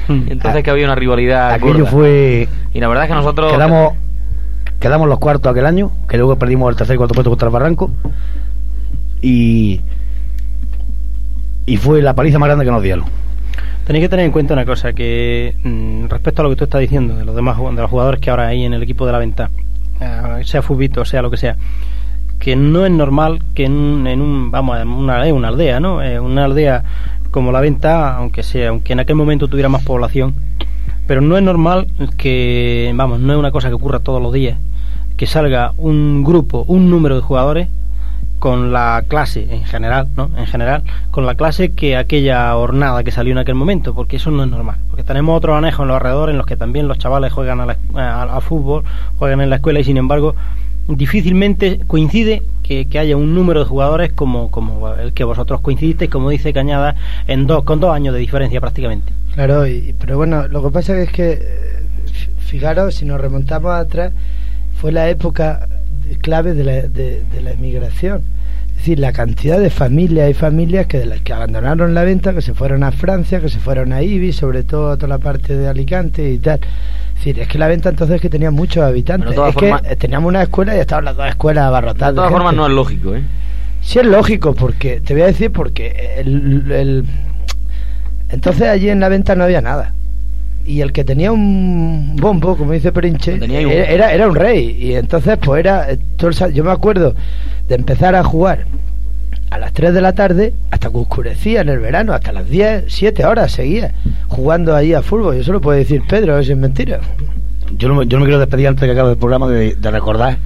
Entonces 0.09 0.63
que 0.63 0.69
había 0.69 0.85
una 0.85 0.95
rivalidad. 0.95 1.51
Aquello 1.51 1.73
gorda. 1.79 1.91
fue. 1.91 2.47
Y 2.73 2.79
la 2.79 2.87
verdad 2.87 3.05
es 3.05 3.09
que 3.09 3.15
nosotros. 3.15 3.51
Quedamos, 3.51 3.93
quedamos 4.79 5.07
los 5.07 5.19
cuartos 5.19 5.51
aquel 5.51 5.65
año, 5.65 5.91
que 6.07 6.17
luego 6.17 6.35
perdimos 6.37 6.69
el 6.69 6.75
tercer 6.75 6.95
y 6.95 6.97
cuarto 6.97 7.13
puesto 7.13 7.29
contra 7.29 7.47
el 7.47 7.53
Barranco. 7.53 7.91
Y. 9.21 9.81
Y 11.65 11.77
fue 11.77 12.01
la 12.01 12.13
paliza 12.13 12.37
más 12.39 12.47
grande 12.47 12.65
que 12.65 12.71
nos 12.71 12.83
dieron. 12.83 13.05
Tenéis 13.85 14.05
que 14.05 14.09
tener 14.09 14.25
en 14.25 14.31
cuenta 14.31 14.53
una 14.53 14.65
cosa, 14.65 14.93
que 14.93 15.55
mm, 15.63 16.05
respecto 16.07 16.41
a 16.41 16.43
lo 16.43 16.49
que 16.49 16.55
tú 16.55 16.63
estás 16.65 16.81
diciendo, 16.81 17.15
de 17.15 17.25
los 17.25 17.35
demás 17.35 17.57
de 17.57 17.81
los 17.81 17.89
jugadores 17.89 18.19
que 18.19 18.29
ahora 18.29 18.47
hay 18.47 18.63
en 18.65 18.73
el 18.73 18.83
equipo 18.83 19.05
de 19.05 19.11
la 19.11 19.19
venta, 19.19 19.49
eh, 19.99 20.41
sea 20.43 20.61
Fubito, 20.61 21.05
sea 21.05 21.21
lo 21.21 21.29
que 21.31 21.37
sea, 21.37 21.55
que 22.39 22.55
no 22.55 22.85
es 22.85 22.91
normal 22.91 23.41
que 23.53 23.65
en, 23.65 23.73
un- 23.73 24.07
en 24.07 24.21
un, 24.21 24.49
vamos, 24.51 24.79
en 24.79 24.87
una, 24.87 25.23
una 25.33 25.47
aldea, 25.49 25.79
¿no? 25.79 26.01
Eh, 26.01 26.19
una 26.19 26.45
aldea 26.45 26.83
como 27.35 27.51
la 27.51 27.59
venta, 27.59 28.15
aunque 28.15 28.43
sea, 28.43 28.69
aunque 28.69 28.93
en 28.93 29.01
aquel 29.01 29.17
momento 29.17 29.49
tuviera 29.49 29.67
más 29.67 29.83
población, 29.83 30.33
pero 31.05 31.19
no 31.19 31.35
es 31.35 31.43
normal 31.43 31.87
que, 32.17 32.93
vamos, 32.95 33.19
no 33.19 33.33
es 33.33 33.37
una 33.37 33.51
cosa 33.51 33.67
que 33.67 33.73
ocurra 33.73 33.99
todos 33.99 34.21
los 34.21 34.31
días, 34.31 34.57
que 35.17 35.27
salga 35.27 35.73
un 35.77 36.23
grupo, 36.23 36.63
un 36.65 36.89
número 36.89 37.15
de 37.15 37.21
jugadores 37.21 37.67
con 38.39 38.71
la 38.71 39.03
clase 39.05 39.47
en 39.53 39.65
general, 39.65 40.07
¿no? 40.15 40.29
En 40.37 40.45
general, 40.45 40.83
con 41.11 41.25
la 41.25 41.35
clase 41.35 41.73
que 41.73 41.97
aquella 41.97 42.55
hornada 42.55 43.03
que 43.03 43.11
salió 43.11 43.33
en 43.33 43.39
aquel 43.39 43.55
momento, 43.55 43.93
porque 43.93 44.15
eso 44.15 44.31
no 44.31 44.41
es 44.45 44.49
normal. 44.49 44.77
Porque 44.89 45.03
tenemos 45.03 45.35
otros 45.37 45.57
anejos 45.57 45.81
en 45.83 45.87
los 45.89 45.95
alrededores 45.95 46.31
en 46.33 46.37
los 46.37 46.45
que 46.47 46.55
también 46.55 46.87
los 46.87 46.97
chavales 46.99 47.33
juegan 47.33 47.59
a, 47.59 47.65
la- 47.65 48.41
fútbol, 48.41 48.83
juegan 49.19 49.41
en 49.41 49.49
la 49.49 49.57
escuela 49.57 49.81
y 49.81 49.83
sin 49.83 49.97
embargo 49.97 50.35
difícilmente 50.87 51.81
coincide 51.85 52.43
que, 52.67 52.87
haya 52.99 53.15
un 53.15 53.35
número 53.35 53.59
de 53.61 53.65
jugadores 53.65 54.11
como, 54.13 54.49
como 54.49 54.93
el 54.95 55.13
que 55.13 55.23
vosotros 55.23 55.61
coincidisteis, 55.61 56.09
como 56.09 56.29
dice 56.29 56.53
Cañada, 56.53 56.95
en 57.27 57.45
dos, 57.47 57.63
con 57.63 57.79
dos 57.79 57.93
años 57.93 58.13
de 58.13 58.19
diferencia 58.19 58.59
prácticamente. 58.59 59.13
Claro, 59.33 59.67
y, 59.67 59.93
pero 59.99 60.17
bueno, 60.17 60.47
lo 60.47 60.63
que 60.63 60.69
pasa 60.71 60.99
es 60.99 61.11
que, 61.11 61.33
eh, 61.33 61.39
fi- 62.05 62.29
fijaros, 62.57 62.95
si 62.95 63.05
nos 63.05 63.19
remontamos 63.21 63.71
atrás, 63.71 64.11
fue 64.79 64.91
la 64.91 65.09
época 65.09 65.67
clave 66.21 66.53
de 66.53 66.63
la, 66.63 66.73
de, 66.87 67.23
la 67.41 67.51
emigración. 67.51 68.21
Es 68.71 68.77
decir, 68.77 68.99
la 68.99 69.13
cantidad 69.13 69.59
de 69.59 69.69
familias 69.69 70.29
y 70.29 70.33
familias 70.33 70.85
que 70.87 70.99
de 70.99 71.05
las 71.05 71.21
que 71.21 71.33
abandonaron 71.33 71.93
la 71.93 72.03
venta, 72.03 72.33
que 72.33 72.41
se 72.41 72.53
fueron 72.53 72.83
a 72.83 72.91
Francia, 72.91 73.39
que 73.41 73.49
se 73.49 73.59
fueron 73.59 73.93
a 73.93 74.01
Ibi, 74.03 74.31
sobre 74.33 74.63
todo 74.63 74.91
a 74.91 74.97
toda 74.97 75.07
la 75.07 75.17
parte 75.17 75.55
de 75.55 75.67
Alicante 75.67 76.29
y 76.31 76.37
tal. 76.37 76.59
Es 77.25 77.29
decir, 77.33 77.41
es 77.41 77.47
que 77.47 77.57
la 77.57 77.67
venta 77.67 77.89
entonces 77.89 78.21
que 78.21 78.29
tenía 78.29 78.51
muchos 78.51 78.83
habitantes. 78.83 79.33
Todas 79.33 79.49
Es 79.49 79.55
que 79.55 79.69
formas- 79.71 79.97
teníamos 79.97 80.29
una 80.29 80.43
escuela 80.43 80.75
y 80.75 80.79
estaban 80.79 81.05
las 81.05 81.15
dos 81.15 81.27
escuelas 81.27 81.63
abarrotadas. 81.65 82.13
De 82.13 82.17
todas 82.17 82.31
formas, 82.31 82.53
no 82.53 82.67
es 82.67 82.71
lógico, 82.71 83.15
¿eh? 83.15 83.23
Sí 83.81 83.97
es 83.97 84.05
lógico, 84.05 84.53
porque 84.53 85.01
te 85.01 85.13
voy 85.13 85.23
a 85.23 85.25
decir 85.27 85.51
porque 85.51 86.15
el, 86.19 86.71
el- 86.71 87.05
entonces 88.29 88.67
allí 88.67 88.89
en 88.89 88.99
la 88.99 89.09
venta 89.09 89.33
no 89.35 89.43
había 89.43 89.61
nada. 89.61 89.93
Y 90.67 90.81
el 90.81 90.91
que 90.91 91.03
tenía 91.03 91.31
un 91.31 92.15
bombo, 92.15 92.55
como 92.57 92.73
dice 92.73 92.91
Perinche, 92.91 93.39
era, 93.43 94.11
era, 94.13 94.27
un 94.27 94.35
rey. 94.35 94.75
Y 94.79 94.93
entonces, 94.95 95.37
pues 95.43 95.59
era. 95.61 95.91
eh, 95.91 95.97
todo 96.17 96.29
el 96.29 96.53
yo 96.53 96.63
me 96.63 96.71
acuerdo 96.71 97.15
de 97.67 97.75
empezar 97.75 98.13
a 98.15 98.23
jugar 98.23 98.65
a 99.55 99.59
las 99.59 99.73
3 99.73 99.93
de 99.93 100.01
la 100.01 100.13
tarde 100.13 100.53
hasta 100.71 100.89
que 100.89 100.97
oscurecía 100.97 101.61
en 101.61 101.69
el 101.69 101.79
verano, 101.79 102.13
hasta 102.13 102.31
las 102.31 102.49
10, 102.49 102.85
7 102.87 103.25
horas 103.25 103.51
seguía 103.51 103.93
jugando 104.27 104.75
ahí 104.75 104.93
a 104.93 105.01
fútbol. 105.01 105.35
Y 105.35 105.39
eso 105.39 105.51
lo 105.51 105.61
puede 105.61 105.79
decir 105.79 106.03
Pedro, 106.07 106.37
eso 106.37 106.51
es 106.51 106.57
mentira. 106.57 106.99
Yo 107.77 107.87
no, 107.89 107.95
me- 107.95 108.05
yo 108.07 108.17
no 108.17 108.25
me 108.25 108.27
quiero 108.29 108.39
despedir 108.39 108.67
antes 108.67 108.81
de 108.81 108.87
que 108.87 108.93
acabe 108.93 109.11
el 109.11 109.17
programa 109.17 109.47
de, 109.47 109.75
de 109.75 109.91
recordar 109.91 110.37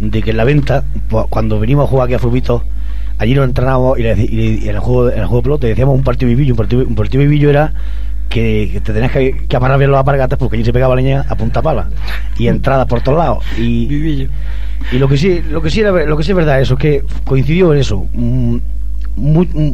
de 0.00 0.22
que 0.22 0.30
en 0.30 0.36
la 0.36 0.44
venta, 0.44 0.84
pues, 1.08 1.26
cuando 1.28 1.58
venimos 1.60 1.86
a 1.86 1.88
jugar 1.88 2.06
aquí 2.06 2.14
a 2.14 2.18
Fubito, 2.18 2.64
allí 3.18 3.34
nos 3.34 3.44
entrenábamos 3.46 3.98
y, 3.98 4.02
le 4.02 4.14
y- 4.16 4.60
y 4.64 4.68
en, 4.68 4.74
el 4.76 4.80
juego, 4.80 5.10
en 5.10 5.18
el 5.20 5.26
juego 5.26 5.36
de 5.38 5.42
pelota 5.44 5.66
decíamos 5.66 5.94
un 5.94 6.02
partido 6.04 6.28
vivillo. 6.28 6.52
Un 6.54 6.58
partido, 6.58 6.84
un 6.86 6.94
partido 6.94 7.20
vivillo 7.22 7.50
era 7.50 7.72
que, 8.28 8.70
que 8.72 8.80
te 8.80 8.92
tenías 8.92 9.12
que, 9.12 9.44
que 9.46 9.56
amarrar 9.56 9.78
bien 9.78 9.90
los 9.90 10.00
apargatas 10.00 10.38
porque 10.38 10.56
allí 10.56 10.64
se 10.64 10.72
pegaba 10.72 10.96
leña 10.96 11.24
a 11.28 11.34
punta 11.36 11.60
pala 11.62 11.88
y 12.38 12.48
entradas 12.48 12.86
por 12.86 13.00
todos 13.02 13.18
lados. 13.18 13.44
Y, 13.58 14.28
y 14.90 14.98
lo 14.98 15.08
que 15.08 15.16
sí 15.16 15.42
lo 15.50 15.62
que 15.62 15.70
sí 15.70 15.80
era, 15.80 15.90
lo 15.92 16.16
que 16.16 16.22
sí 16.24 16.30
es 16.32 16.36
verdad 16.36 16.60
eso 16.60 16.76
que 16.76 17.02
coincidió 17.24 17.72
en 17.72 17.80
eso 17.80 18.06
mm, 18.12 18.56
muy- 19.16 19.48
mm, 19.52 19.72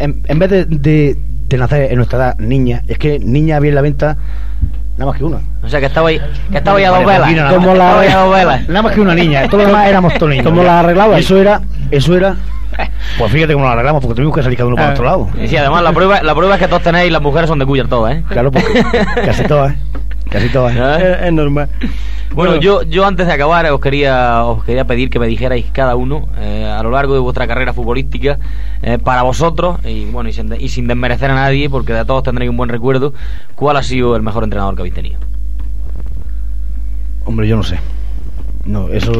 en, 0.00 0.22
en 0.26 0.38
vez 0.38 0.50
de, 0.50 0.64
de, 0.66 1.16
de 1.48 1.56
nacer 1.58 1.90
en 1.90 1.96
nuestra 1.96 2.18
edad 2.18 2.38
niña 2.38 2.82
es 2.86 2.98
que 2.98 3.18
niña 3.18 3.56
había 3.56 3.70
en 3.70 3.74
la 3.74 3.80
venta 3.82 4.16
nada 4.96 5.10
más 5.12 5.18
que 5.18 5.24
una 5.24 5.38
O 5.62 5.68
sea, 5.68 5.78
que 5.80 5.86
estaba 5.86 6.08
ahí, 6.08 6.20
que 6.50 6.58
estaba 6.58 6.78
ahí 6.78 6.84
a 6.84 6.90
dos 6.90 7.04
velas. 7.06 7.32
nada 7.32 7.54
Como 7.54 7.68
más. 7.68 7.78
la 7.78 7.84
Estaba 7.84 8.00
ahí 8.02 8.08
a 8.08 8.18
dos 8.18 8.34
velas. 8.36 8.68
nada 8.68 8.82
más 8.82 8.92
que 8.94 9.00
una 9.00 9.14
niña 9.14 9.48
todo 9.48 9.58
lo 9.62 9.66
demás 9.68 9.86
éramos 9.88 10.14
todos 10.14 10.30
niños 10.30 10.44
¿Cómo 10.44 10.62
la 10.62 10.80
arreglabais? 10.80 11.24
eso 11.24 11.36
era 11.40 11.60
eso 11.90 12.16
era 12.16 12.36
pues 13.18 13.32
fíjate 13.32 13.54
cómo 13.54 13.64
lo 13.64 13.70
arreglamos 13.72 14.00
porque 14.02 14.14
tuvimos 14.16 14.36
que 14.36 14.42
salir 14.42 14.56
cada 14.58 14.68
uno 14.68 14.76
para 14.76 14.88
Ah. 14.88 14.92
otro 14.92 15.04
lado 15.04 15.28
Y 15.42 15.48
sí, 15.48 15.56
además, 15.56 15.82
la 15.82 15.92
prueba, 15.92 16.22
la 16.22 16.34
prueba 16.34 16.54
es 16.54 16.60
que 16.60 16.68
todos 16.68 16.82
tenéis, 16.82 17.10
las 17.10 17.22
mujeres 17.22 17.48
son 17.48 17.58
de 17.58 17.66
Cuyar 17.66 17.88
todas, 17.88 18.14
¿eh? 18.16 18.22
claro 18.28 18.52
porque 18.52 18.84
casi 19.24 19.42
todas 19.44 19.72
¿eh? 19.74 19.78
casi 20.30 20.48
todas 20.50 20.76
¿eh? 20.76 20.78
¿Eh? 20.80 21.16
Es, 21.20 21.26
es 21.26 21.32
normal. 21.32 21.68
Bueno, 22.34 22.56
yo, 22.56 22.82
yo 22.82 23.04
antes 23.06 23.26
de 23.26 23.32
acabar 23.32 23.66
os 23.72 23.80
quería, 23.80 24.44
os 24.44 24.62
quería 24.64 24.84
pedir 24.86 25.10
que 25.10 25.18
me 25.18 25.26
dijerais 25.26 25.66
cada 25.72 25.96
uno 25.96 26.28
eh, 26.38 26.64
a 26.64 26.82
lo 26.82 26.90
largo 26.90 27.14
de 27.14 27.20
vuestra 27.20 27.46
carrera 27.46 27.72
futbolística 27.72 28.38
eh, 28.82 28.98
para 28.98 29.22
vosotros 29.22 29.78
y 29.84 30.04
bueno 30.06 30.28
y 30.28 30.32
sin, 30.32 30.52
y 30.60 30.68
sin 30.68 30.86
desmerecer 30.86 31.30
a 31.30 31.34
nadie 31.34 31.68
porque 31.70 31.92
de 31.94 32.04
todos 32.04 32.22
tendréis 32.22 32.50
un 32.50 32.56
buen 32.56 32.68
recuerdo 32.68 33.12
cuál 33.54 33.76
ha 33.78 33.82
sido 33.82 34.14
el 34.14 34.22
mejor 34.22 34.44
entrenador 34.44 34.74
que 34.74 34.82
habéis 34.82 34.94
tenido. 34.94 35.18
Hombre, 37.24 37.48
yo 37.48 37.56
no 37.56 37.62
sé. 37.62 37.78
No, 38.64 38.88
eso. 38.88 39.12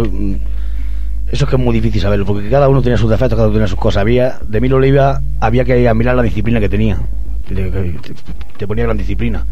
Eso 1.30 1.44
es 1.44 1.50
que 1.50 1.56
es 1.56 1.62
muy 1.62 1.74
difícil 1.74 2.00
saberlo, 2.00 2.24
porque 2.24 2.48
cada 2.48 2.68
uno 2.70 2.80
tenía 2.80 2.96
sus 2.96 3.10
defectos, 3.10 3.36
cada 3.36 3.48
uno 3.48 3.54
tenía 3.54 3.68
sus 3.68 3.78
cosas. 3.78 4.00
Había, 4.00 4.38
de 4.46 4.60
Milo 4.62 4.76
Oliva 4.76 5.20
había 5.40 5.64
que 5.66 5.78
ir 5.78 5.86
a 5.88 5.92
mirar 5.92 6.16
la 6.16 6.22
disciplina 6.22 6.58
que 6.58 6.70
tenía. 6.70 6.98
Te, 7.46 7.54
te- 7.70 8.14
te 8.56 8.66
ponía 8.66 8.84
gran 8.84 8.96
disciplina. 8.96 9.44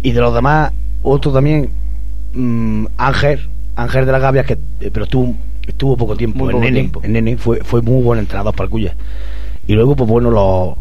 Y 0.00 0.12
de 0.12 0.20
los 0.20 0.32
demás, 0.32 0.72
otro 1.02 1.32
también, 1.32 1.70
mm, 2.38 2.86
Ángel, 2.96 3.48
Ángel 3.76 4.06
de 4.06 4.12
la 4.12 4.18
Gavia, 4.18 4.44
que, 4.44 4.54
eh, 4.80 4.90
pero 4.92 5.04
estuvo, 5.04 5.34
estuvo 5.66 5.96
poco 5.96 6.16
tiempo. 6.16 6.38
Muy 6.38 6.48
el 6.48 6.52
poco 6.52 6.64
nene, 6.64 6.80
tiempo. 6.80 7.00
el 7.04 7.12
nene 7.12 7.36
fue, 7.36 7.58
fue 7.64 7.82
muy 7.82 8.02
buen 8.02 8.18
entrenador 8.18 8.54
para 8.54 8.64
el 8.64 8.70
Cuya. 8.70 8.94
Y 9.66 9.74
luego, 9.74 9.94
pues 9.96 10.08
bueno, 10.08 10.30
los, 10.30 10.76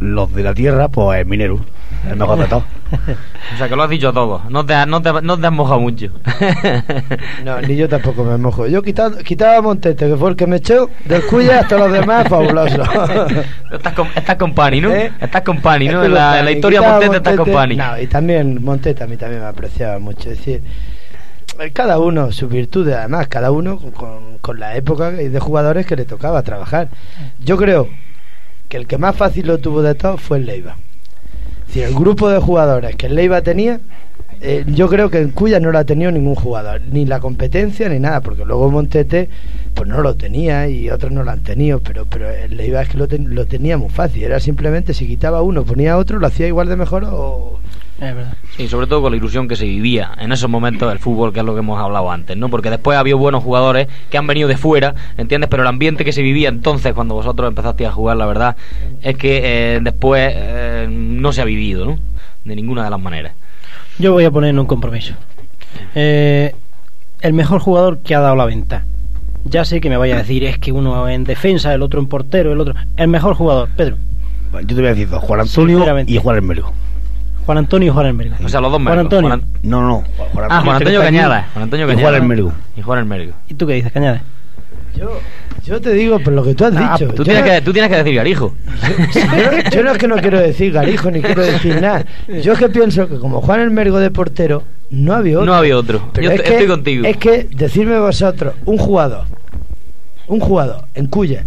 los 0.00 0.34
de 0.34 0.42
la 0.42 0.52
tierra, 0.54 0.88
pues 0.88 1.20
el 1.20 1.26
minero, 1.26 1.60
el 2.10 2.16
mejor 2.16 2.38
de 2.38 2.46
todos. 2.46 2.64
O 3.54 3.56
sea 3.56 3.68
que 3.68 3.74
lo 3.76 3.82
has 3.82 3.90
dicho 3.90 4.12
todo, 4.12 4.42
no 4.50 4.64
te, 4.66 4.74
no 4.86 5.00
te, 5.02 5.10
no 5.22 5.38
te 5.38 5.46
has 5.46 5.52
mojado 5.52 5.80
mucho. 5.80 6.08
No, 7.44 7.60
ni 7.60 7.74
yo 7.76 7.88
tampoco 7.88 8.22
me 8.24 8.36
mojo. 8.36 8.66
Yo 8.66 8.82
quitaba, 8.82 9.16
quitaba 9.18 9.56
a 9.56 9.62
Montete, 9.62 10.08
que 10.08 10.16
fue 10.16 10.30
el 10.30 10.36
que 10.36 10.46
me 10.46 10.56
echó, 10.56 10.88
del 11.06 11.22
cuya 11.26 11.60
hasta 11.60 11.76
los 11.78 11.92
demás, 11.92 12.28
fabuloso. 12.28 12.82
estás, 13.72 13.92
con, 13.94 14.08
estás 14.14 14.36
con 14.36 14.54
Pani, 14.54 14.80
¿no? 14.80 14.90
¿Eh? 14.90 15.10
Estás 15.20 15.42
con 15.42 15.60
Pani, 15.60 15.88
¿no? 15.88 16.04
En 16.04 16.14
la, 16.14 16.40
en 16.40 16.56
historia 16.56 16.80
Quitaba 16.80 16.94
Montete 17.00 17.16
estás 17.16 17.36
con 17.36 17.46
Montete- 17.48 17.54
Pani. 17.54 17.76
No, 17.76 18.00
y 18.00 18.06
también 18.06 18.62
Montete 18.64 19.04
a 19.04 19.06
mí 19.06 19.16
también 19.16 19.40
me 19.42 19.48
apreciaba 19.48 19.98
mucho. 19.98 20.30
Es 20.30 20.38
decir, 20.38 20.62
cada 21.72 21.98
uno 21.98 22.32
sus 22.32 22.50
virtudes, 22.50 22.94
además, 22.96 23.28
cada 23.28 23.50
uno 23.50 23.78
con, 23.78 24.38
con 24.40 24.58
la 24.58 24.76
época 24.76 25.10
de 25.10 25.38
jugadores 25.40 25.86
que 25.86 25.96
le 25.96 26.04
tocaba 26.04 26.42
trabajar. 26.42 26.88
Yo 27.44 27.56
creo 27.56 27.88
que 28.68 28.76
el 28.78 28.86
que 28.86 28.98
más 28.98 29.16
fácil 29.16 29.46
lo 29.46 29.58
tuvo 29.58 29.82
de 29.82 29.94
todos 29.94 30.20
fue 30.20 30.38
el 30.38 30.46
Leiva. 30.46 30.76
Decir, 31.66 31.84
el 31.84 31.94
grupo 31.94 32.28
de 32.28 32.38
jugadores 32.38 32.96
que 32.96 33.06
el 33.06 33.14
Leiva 33.14 33.42
tenía, 33.42 33.80
eh, 34.40 34.64
yo 34.66 34.88
creo 34.88 35.08
que 35.08 35.18
en 35.20 35.30
Cuya 35.30 35.60
no 35.60 35.70
lo 35.70 35.78
ha 35.78 35.84
tenido 35.84 36.10
ningún 36.10 36.34
jugador, 36.34 36.80
ni 36.90 37.04
la 37.06 37.20
competencia 37.20 37.88
ni 37.88 37.98
nada, 38.00 38.20
porque 38.20 38.44
luego 38.44 38.70
Montete 38.70 39.28
pues 39.74 39.88
no 39.88 40.02
lo 40.02 40.14
tenía 40.16 40.68
y 40.68 40.90
otros 40.90 41.12
no 41.12 41.22
lo 41.22 41.30
han 41.30 41.42
tenido, 41.42 41.80
pero 41.80 42.06
pero 42.06 42.28
el 42.30 42.56
Leiva 42.56 42.82
es 42.82 42.88
que 42.88 42.98
lo, 42.98 43.06
ten- 43.08 43.34
lo 43.34 43.46
tenía 43.46 43.78
muy 43.78 43.88
fácil, 43.88 44.24
era 44.24 44.40
simplemente 44.40 44.94
si 44.94 45.06
quitaba 45.06 45.42
uno, 45.42 45.64
ponía 45.64 45.96
otro, 45.96 46.18
lo 46.18 46.26
hacía 46.26 46.46
igual 46.46 46.68
de 46.68 46.76
mejor 46.76 47.04
o, 47.04 47.60
Es 48.00 48.14
verdad. 48.14 48.34
Sí, 48.56 48.68
sobre 48.68 48.86
todo 48.86 49.02
con 49.02 49.12
la 49.12 49.16
ilusión 49.16 49.46
que 49.46 49.54
se 49.54 49.64
vivía 49.64 50.12
en 50.18 50.32
esos 50.32 50.50
momentos 50.50 50.88
del 50.88 50.98
fútbol, 50.98 51.32
que 51.32 51.40
es 51.40 51.46
lo 51.46 51.54
que 51.54 51.60
hemos 51.60 51.80
hablado 51.80 52.10
antes, 52.10 52.36
¿no? 52.36 52.48
Porque 52.48 52.70
después 52.70 52.98
había 52.98 53.14
buenos 53.14 53.44
jugadores 53.44 53.86
que 54.10 54.18
han 54.18 54.26
venido 54.26 54.48
de 54.48 54.56
fuera, 54.56 54.94
¿entiendes? 55.16 55.48
Pero 55.48 55.62
el 55.62 55.68
ambiente 55.68 56.04
que 56.04 56.12
se 56.12 56.22
vivía 56.22 56.48
entonces, 56.48 56.94
cuando 56.94 57.14
vosotros 57.14 57.48
empezasteis 57.48 57.90
a 57.90 57.92
jugar, 57.92 58.16
la 58.16 58.26
verdad, 58.26 58.56
es 59.02 59.16
que 59.16 59.40
eh, 59.44 59.80
después 59.82 60.32
eh, 60.34 60.88
no 60.90 61.32
se 61.32 61.42
ha 61.42 61.44
vivido, 61.44 61.86
¿no? 61.86 61.98
De 62.44 62.56
ninguna 62.56 62.84
de 62.84 62.90
las 62.90 63.00
maneras. 63.00 63.34
Yo 63.98 64.12
voy 64.12 64.24
a 64.24 64.30
poner 64.30 64.50
en 64.50 64.58
un 64.58 64.66
compromiso. 64.66 65.14
Eh, 65.94 66.54
el 67.20 67.32
mejor 67.34 67.60
jugador 67.60 67.98
que 67.98 68.14
ha 68.14 68.20
dado 68.20 68.34
la 68.34 68.46
venta. 68.46 68.84
Ya 69.44 69.64
sé 69.64 69.80
que 69.80 69.90
me 69.90 69.96
vaya 69.96 70.16
a 70.16 70.18
decir, 70.18 70.44
es 70.44 70.58
que 70.58 70.72
uno 70.72 71.08
en 71.08 71.24
defensa, 71.24 71.72
el 71.72 71.82
otro 71.82 72.00
en 72.00 72.06
portero, 72.06 72.52
el 72.52 72.60
otro. 72.60 72.74
El 72.96 73.08
mejor 73.08 73.34
jugador, 73.34 73.68
Pedro. 73.76 73.96
Yo 74.52 74.66
te 74.66 74.74
voy 74.74 74.86
a 74.86 74.90
decir 74.90 75.08
dos, 75.08 75.22
Juan 75.22 75.40
Antonio 75.40 75.84
y 76.06 76.18
Juan 76.18 76.36
Hermelo. 76.36 76.72
Juan 77.52 77.58
Antonio 77.58 77.88
y 77.88 77.90
Juan 77.94 78.06
Hermelo. 78.06 78.36
O 78.42 78.48
sea, 78.48 78.60
los 78.62 78.72
dos 78.72 78.82
Juan. 78.82 78.98
Antonio. 78.98 79.28
Juan 79.28 79.40
An- 79.42 79.48
No, 79.62 79.80
no, 79.86 80.04
Juan, 80.32 80.46
Ah, 80.50 80.62
Juan 80.64 80.76
Antonio 80.76 81.00
Cañada. 81.00 81.48
Juan 81.52 81.62
Antonio 81.64 81.84
y 81.86 81.88
Cañada. 81.90 82.08
Juan 82.08 82.14
Hermelo. 82.22 82.52
Y 82.76 82.80
Juan 82.82 82.98
Hermelo. 83.00 83.32
¿Y 83.48 83.54
tú 83.54 83.66
qué 83.66 83.74
dices, 83.74 83.92
Cañada? 83.92 84.22
Yo, 84.96 85.10
yo 85.64 85.80
te 85.80 85.92
digo 85.92 86.18
por 86.20 86.32
lo 86.32 86.42
que 86.42 86.54
tú 86.54 86.64
has 86.64 86.74
Ah, 86.76 86.94
dicho. 86.98 87.10
tú, 87.12 87.18
Yo 87.18 87.24
tienes 87.24 87.44
no- 87.44 87.50
que, 87.50 87.60
tú 87.62 87.72
tienes 87.72 87.90
que 87.90 87.96
decir 87.98 88.14
Garijo. 88.14 88.54
yo, 89.14 89.70
yo 89.70 89.82
no 89.82 89.90
es 89.92 89.98
que 89.98 90.08
no 90.08 90.16
quiero 90.16 90.38
decir 90.40 90.72
Garijo 90.72 91.10
ni 91.10 91.20
quiero 91.22 91.42
decir 91.42 91.80
nada. 91.80 92.04
Yo 92.42 92.52
es 92.54 92.58
que 92.58 92.68
pienso 92.68 93.08
que 93.08 93.18
como 93.18 93.40
Juan 93.42 93.60
el 93.60 93.70
Mergo 93.70 93.98
de 93.98 94.10
portero, 94.10 94.62
no 94.90 95.14
había 95.14 95.36
otro. 95.38 95.46
No 95.46 95.54
había 95.54 95.76
otro. 95.76 96.10
Pero 96.12 96.24
Yo 96.26 96.30
es 96.32 96.40
est- 96.40 96.46
que- 96.48 96.52
estoy 96.54 96.68
contigo. 96.68 97.06
Es 97.06 97.16
que 97.18 97.48
decirme 97.54 97.98
vosotros, 97.98 98.54
un 98.64 98.78
jugador, 98.78 99.24
un 100.26 100.40
jugador 100.40 100.84
en 100.94 101.06
cuya 101.06 101.44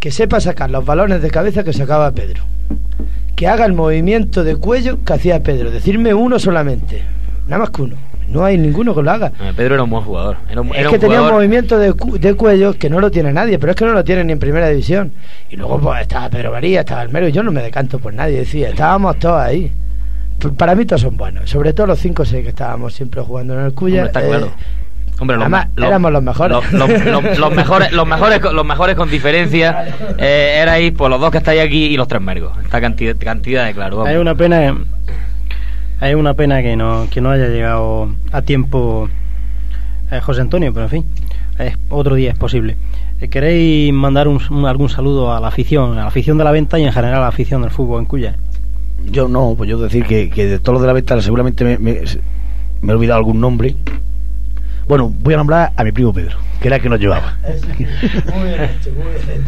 que 0.00 0.10
sepa 0.10 0.40
sacar 0.40 0.70
los 0.70 0.84
balones 0.84 1.22
de 1.22 1.30
cabeza 1.30 1.62
que 1.62 1.72
sacaba 1.72 2.10
Pedro, 2.12 2.42
que 3.36 3.46
haga 3.48 3.64
el 3.64 3.72
movimiento 3.72 4.44
de 4.44 4.56
cuello 4.56 4.98
que 5.04 5.12
hacía 5.12 5.42
Pedro, 5.42 5.70
decirme 5.70 6.14
uno 6.14 6.38
solamente, 6.38 7.02
nada 7.46 7.58
más 7.60 7.70
que 7.70 7.82
uno. 7.82 7.96
No 8.28 8.44
hay 8.44 8.56
ninguno 8.56 8.94
que 8.94 9.02
lo 9.02 9.10
haga. 9.10 9.30
Eh, 9.40 9.52
Pedro 9.54 9.74
era 9.74 9.82
un 9.82 9.90
buen 9.90 10.04
jugador. 10.04 10.38
Era 10.50 10.62
un, 10.62 10.68
Es 10.68 10.76
era 10.78 10.88
que 10.88 10.94
un 10.94 11.00
tenía 11.00 11.20
un 11.22 11.30
movimiento 11.32 11.76
de, 11.78 11.92
cu- 11.92 12.18
de 12.18 12.32
cuello 12.34 12.72
que 12.72 12.88
no 12.88 12.98
lo 12.98 13.10
tiene 13.10 13.30
nadie, 13.32 13.58
pero 13.58 13.72
es 13.72 13.76
que 13.76 13.84
no 13.84 13.92
lo 13.92 14.02
tiene 14.04 14.24
ni 14.24 14.32
en 14.32 14.38
primera 14.38 14.68
división. 14.68 15.12
Y 15.50 15.56
luego 15.56 15.78
pues 15.78 16.00
estaba 16.02 16.30
Pedro 16.30 16.50
María, 16.52 16.80
estaba 16.80 17.02
el 17.02 17.10
Mero, 17.10 17.28
y 17.28 17.32
yo 17.32 17.42
no 17.42 17.52
me 17.52 17.62
decanto 17.62 17.98
por 17.98 18.14
nadie, 18.14 18.38
decía, 18.38 18.70
estábamos 18.70 19.18
todos 19.18 19.38
ahí. 19.40 19.70
Para 20.56 20.74
mí 20.74 20.86
todos 20.86 21.02
son 21.02 21.16
buenos, 21.16 21.50
sobre 21.50 21.72
todo 21.74 21.88
los 21.88 21.98
5 21.98 22.22
o 22.22 22.24
6 22.24 22.42
que 22.42 22.48
estábamos 22.48 22.94
siempre 22.94 23.20
jugando 23.20 23.54
en 23.58 23.66
el 23.66 23.74
Cuya. 23.74 24.04
Hombre, 24.04 24.06
está 24.08 24.24
eh, 24.24 24.28
claro. 24.28 24.50
Hombre, 25.22 25.36
los, 25.36 25.42
además, 25.44 25.68
los- 25.76 25.86
éramos 25.88 26.12
los 26.12 26.22
mejores. 26.22 26.56
Los, 26.56 26.72
los- 26.72 27.04
los- 27.06 27.38
los 27.38 27.54
mejores, 27.54 27.92
los 27.92 28.06
mejores, 28.06 28.40
con- 28.40 28.54
los 28.56 28.64
mejores 28.66 28.96
con 28.96 29.10
diferencia 29.10 29.86
eh, 30.18 30.58
erais 30.60 30.92
por 30.92 31.08
los 31.10 31.20
dos 31.20 31.30
que 31.30 31.38
estáis 31.38 31.60
aquí 31.62 31.86
y 31.86 31.96
los 31.96 32.06
tres 32.08 32.20
mergos. 32.20 32.52
Esta 32.62 32.80
cantidad, 32.80 33.16
cantidad 33.16 33.64
de 33.66 33.72
claro. 33.74 33.96
vamos. 33.98 34.10
Hay 34.10 34.16
una 34.18 34.34
pena 34.34 34.76
hay 36.00 36.14
una 36.14 36.34
pena 36.34 36.62
que 36.62 36.76
no 36.76 37.06
que 37.10 37.20
no 37.20 37.30
haya 37.30 37.46
llegado 37.48 38.08
a 38.32 38.42
tiempo 38.42 39.08
eh, 40.10 40.20
José 40.20 40.40
Antonio, 40.40 40.72
pero 40.74 40.84
en 40.86 40.90
fin, 40.90 41.06
es- 41.58 41.76
otro 41.88 42.14
día 42.16 42.32
es 42.32 42.38
posible. 42.38 42.76
Eh, 43.20 43.28
¿Queréis 43.28 43.92
mandar 43.92 44.26
un, 44.28 44.40
un- 44.50 44.66
algún 44.66 44.88
saludo 44.88 45.32
a 45.32 45.40
la 45.40 45.48
afición, 45.48 45.92
a 45.92 46.02
la 46.02 46.06
afición 46.08 46.36
de 46.38 46.44
la 46.44 46.50
venta 46.50 46.78
y 46.78 46.84
en 46.84 46.92
general 46.92 47.18
a 47.18 47.20
la 47.20 47.28
afición 47.28 47.62
del 47.62 47.70
fútbol 47.70 48.00
en 48.00 48.06
Cuya? 48.06 48.34
Yo 49.10 49.28
no, 49.28 49.54
pues 49.56 49.70
yo 49.70 49.78
decir 49.78 50.04
que, 50.04 50.28
que 50.30 50.46
de 50.46 50.58
todos 50.58 50.74
los 50.74 50.82
de 50.82 50.86
la 50.88 50.92
venta 50.92 51.20
seguramente 51.20 51.64
me, 51.64 51.78
me, 51.78 52.00
me 52.80 52.92
he 52.92 52.96
olvidado 52.96 53.18
algún 53.18 53.40
nombre. 53.40 53.74
Bueno, 54.88 55.08
voy 55.08 55.34
a 55.34 55.36
nombrar 55.36 55.72
a 55.76 55.84
mi 55.84 55.92
primo 55.92 56.12
Pedro, 56.12 56.36
que 56.60 56.68
era 56.68 56.76
el 56.76 56.82
que 56.82 56.88
nos 56.88 57.00
llevaba. 57.00 57.36
Muy 58.34 58.48
bien 58.48 58.70
muy 58.90 59.26
bien. 59.26 59.44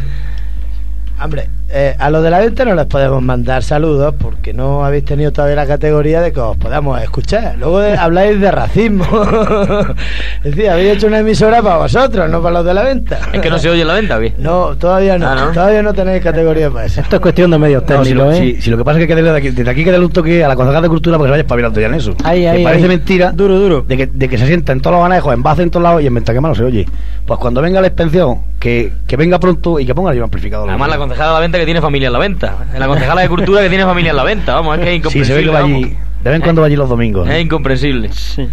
Hombre, 1.20 1.48
eh, 1.70 1.94
a 1.98 2.10
los 2.10 2.22
de 2.22 2.30
la 2.30 2.38
venta 2.40 2.64
no 2.64 2.74
les 2.74 2.86
podemos 2.86 3.22
mandar 3.22 3.62
saludos 3.62 4.14
porque 4.18 4.52
no 4.52 4.84
habéis 4.84 5.04
tenido 5.04 5.32
todavía 5.32 5.56
la 5.56 5.66
categoría 5.66 6.20
de 6.20 6.32
que 6.32 6.40
os 6.40 6.56
podamos 6.56 7.00
escuchar. 7.02 7.56
Luego 7.58 7.80
de- 7.80 7.96
habláis 7.96 8.40
de 8.40 8.50
racismo. 8.50 9.04
es 10.44 10.54
decir, 10.54 10.68
habéis 10.70 10.96
hecho 10.96 11.06
una 11.06 11.18
emisora 11.20 11.62
para 11.62 11.76
vosotros, 11.78 12.28
no 12.30 12.42
para 12.42 12.54
los 12.56 12.64
de 12.66 12.74
la 12.74 12.82
venta. 12.82 13.18
Es 13.32 13.40
que 13.40 13.50
no 13.50 13.58
se 13.58 13.70
oye 13.70 13.84
la 13.84 13.94
venta, 13.94 14.16
¿o 14.16 14.20
qué? 14.20 14.34
No, 14.38 14.76
todavía 14.76 15.18
no. 15.18 15.28
Ah, 15.28 15.34
¿no? 15.34 15.52
Todavía 15.52 15.82
no 15.82 15.92
tenéis 15.94 16.22
categoría 16.22 16.70
para 16.70 16.86
eso. 16.86 17.00
Esto 17.00 17.16
es 17.16 17.22
cuestión 17.22 17.50
de 17.50 17.58
medios 17.58 17.82
No, 17.82 17.86
técnicos, 17.88 18.08
si, 18.08 18.14
lo, 18.14 18.32
¿eh? 18.32 18.36
si- 18.56 18.62
si 18.62 18.70
lo 18.70 18.76
que 18.76 18.84
pasa 18.84 19.00
es 19.00 19.06
que 19.06 19.14
desde 19.14 19.30
aquí, 19.30 19.50
desde 19.50 19.70
aquí 19.70 19.84
que 19.84 19.90
darle 19.90 20.06
un 20.06 20.12
toque 20.12 20.44
a 20.44 20.48
la 20.48 20.56
concejal 20.56 20.82
de 20.82 20.88
cultura 20.88 21.16
porque 21.18 21.28
se 21.28 21.32
vaya 21.32 21.42
espabilando 21.42 21.80
ya 21.80 21.86
en 21.86 21.94
eso. 21.94 22.14
Ahí, 22.24 22.42
Que 22.42 22.48
ahí, 22.48 22.64
parece 22.64 22.82
ahí. 22.84 22.88
mentira 22.88 23.32
Duro, 23.32 23.58
duro. 23.58 23.82
De, 23.82 23.96
que, 23.96 24.06
de 24.06 24.28
que 24.28 24.38
se 24.38 24.46
sienta 24.46 24.72
en 24.72 24.80
todos 24.80 24.96
los 24.96 25.04
anejos, 25.06 25.32
en 25.34 25.42
base 25.42 25.62
en 25.62 25.70
todos 25.70 25.82
lados 25.82 26.02
y 26.02 26.06
en 26.06 26.14
Ventaquema 26.14 26.48
no 26.48 26.54
se 26.54 26.64
oye. 26.64 26.86
Pues 27.26 27.38
cuando 27.40 27.62
venga 27.62 27.80
la 27.80 27.86
expensión, 27.86 28.40
que, 28.60 28.92
que 29.06 29.16
venga 29.16 29.38
pronto 29.38 29.78
y 29.80 29.86
que 29.86 29.94
ponga 29.94 30.12
el 30.12 30.22
amplificador. 30.22 30.68
Además, 30.68 30.88
la 30.90 30.96
concejala 30.98 31.28
de 31.30 31.34
la 31.34 31.40
venta 31.40 31.53
que 31.58 31.64
tiene 31.64 31.80
familia 31.80 32.06
en 32.08 32.12
la 32.12 32.18
venta. 32.18 32.66
La 32.78 32.86
concejala 32.86 33.22
de 33.22 33.28
cultura 33.28 33.62
que 33.62 33.68
tiene 33.68 33.84
familia 33.84 34.10
en 34.10 34.16
la 34.16 34.24
venta. 34.24 34.54
Vamos, 34.54 34.78
es 34.78 34.84
que 34.84 34.96
es 34.96 35.12
Sí, 35.12 35.24
se 35.24 35.34
ve 35.34 35.42
incomprensible. 35.42 35.44
que 35.44 35.50
va 35.50 35.58
allí. 35.64 35.96
De 36.24 36.30
vez 36.30 36.36
en 36.36 36.42
cuando 36.42 36.60
va 36.62 36.66
allí 36.66 36.76
los 36.76 36.88
domingos. 36.88 37.26
¿no? 37.26 37.32
Es 37.32 37.42
incomprensible. 37.42 38.10
Sí. 38.12 38.48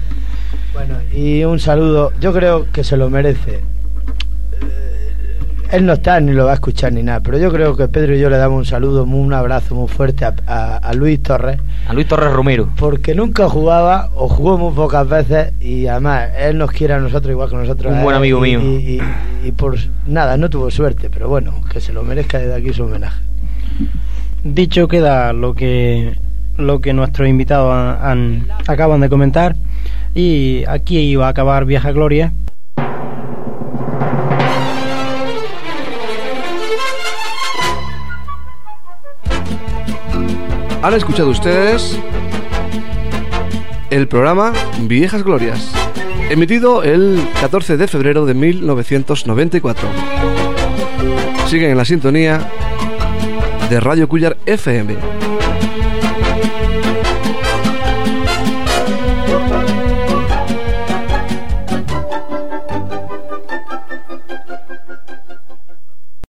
Bueno, 0.74 0.96
y 1.14 1.44
un 1.44 1.60
saludo. 1.60 2.12
Yo 2.20 2.34
creo 2.34 2.68
que 2.72 2.84
se 2.84 2.98
lo 2.98 3.10
merece. 3.10 3.62
Él 5.72 5.86
no 5.86 5.94
está 5.94 6.20
ni 6.20 6.34
lo 6.34 6.46
va 6.46 6.52
a 6.52 6.56
escuchar 6.56 6.92
ni 6.92 7.02
nada, 7.02 7.22
pero 7.22 7.38
yo 7.38 7.50
creo 7.52 7.78
que 7.78 7.88
Pedro 7.88 8.14
y 8.14 8.20
yo 8.20 8.30
le 8.30 8.36
damos 8.38 8.58
un 8.58 8.66
saludo, 8.66 9.04
un 9.06 9.34
abrazo 9.34 9.74
muy 9.74 9.88
fuerte 9.88 10.26
a, 10.26 10.34
a- 10.46 10.76
a 10.78 10.94
Luis 10.94 11.24
Torres, 11.24 11.60
A 11.88 11.94
Luis 11.94 12.08
Torres 12.08 12.32
Romero. 12.34 12.68
porque 12.76 13.16
nunca 13.16 13.48
jugaba 13.48 14.10
o 14.16 14.28
jugó 14.28 14.58
muy 14.58 14.74
pocas 14.74 15.08
veces 15.08 15.54
y 15.62 15.88
además 15.88 16.30
él 16.38 16.58
nos 16.58 16.72
quiere 16.72 16.96
a 16.96 17.00
nosotros 17.00 17.32
igual 17.32 17.50
que 17.50 17.56
nosotros. 17.56 17.94
Un 17.94 18.00
a 18.00 18.04
buen 18.04 18.16
amigo 18.18 18.46
y- 18.46 18.50
mío. 18.50 18.60
Y, 18.62 18.66
y- 19.46 19.48
y 19.48 19.52
por 19.54 19.78
nada, 20.08 20.36
no 20.36 20.50
tuvo 20.50 20.70
suerte, 20.70 21.10
pero 21.10 21.30
bueno, 21.30 21.54
que 21.72 21.80
se 21.80 21.94
lo 21.94 22.04
merezca 22.04 22.38
desde 22.40 22.54
aquí 22.56 22.74
su 22.74 22.84
homenaje. 22.84 23.22
Dicho 24.44 24.88
queda 24.90 25.32
lo 25.32 25.54
que 25.54 26.16
lo 26.58 26.82
que 26.82 26.92
nuestros 26.94 27.30
invitados 27.30 27.74
han- 27.74 27.98
han- 28.06 28.48
acaban 28.68 29.00
de 29.00 29.08
comentar 29.10 29.56
y 30.14 30.64
aquí 30.68 30.98
iba 31.00 31.28
a 31.28 31.30
acabar 31.30 31.64
Vieja 31.64 31.92
Gloria. 31.94 32.34
Han 40.84 40.96
escuchado 40.96 41.30
ustedes 41.30 41.96
el 43.92 44.08
programa 44.08 44.52
Viejas 44.82 45.24
Glorias, 45.24 45.72
emitido 46.32 46.82
el 46.82 47.22
14 47.40 47.78
de 47.78 47.88
febrero 47.88 48.26
de 48.26 48.34
1994. 48.34 49.88
Siguen 51.48 51.72
en 51.72 51.78
la 51.78 51.86
sintonía 51.86 52.50
de 53.70 53.80
Radio 53.80 54.10
Cuyar 54.10 54.38
FM 54.48 54.96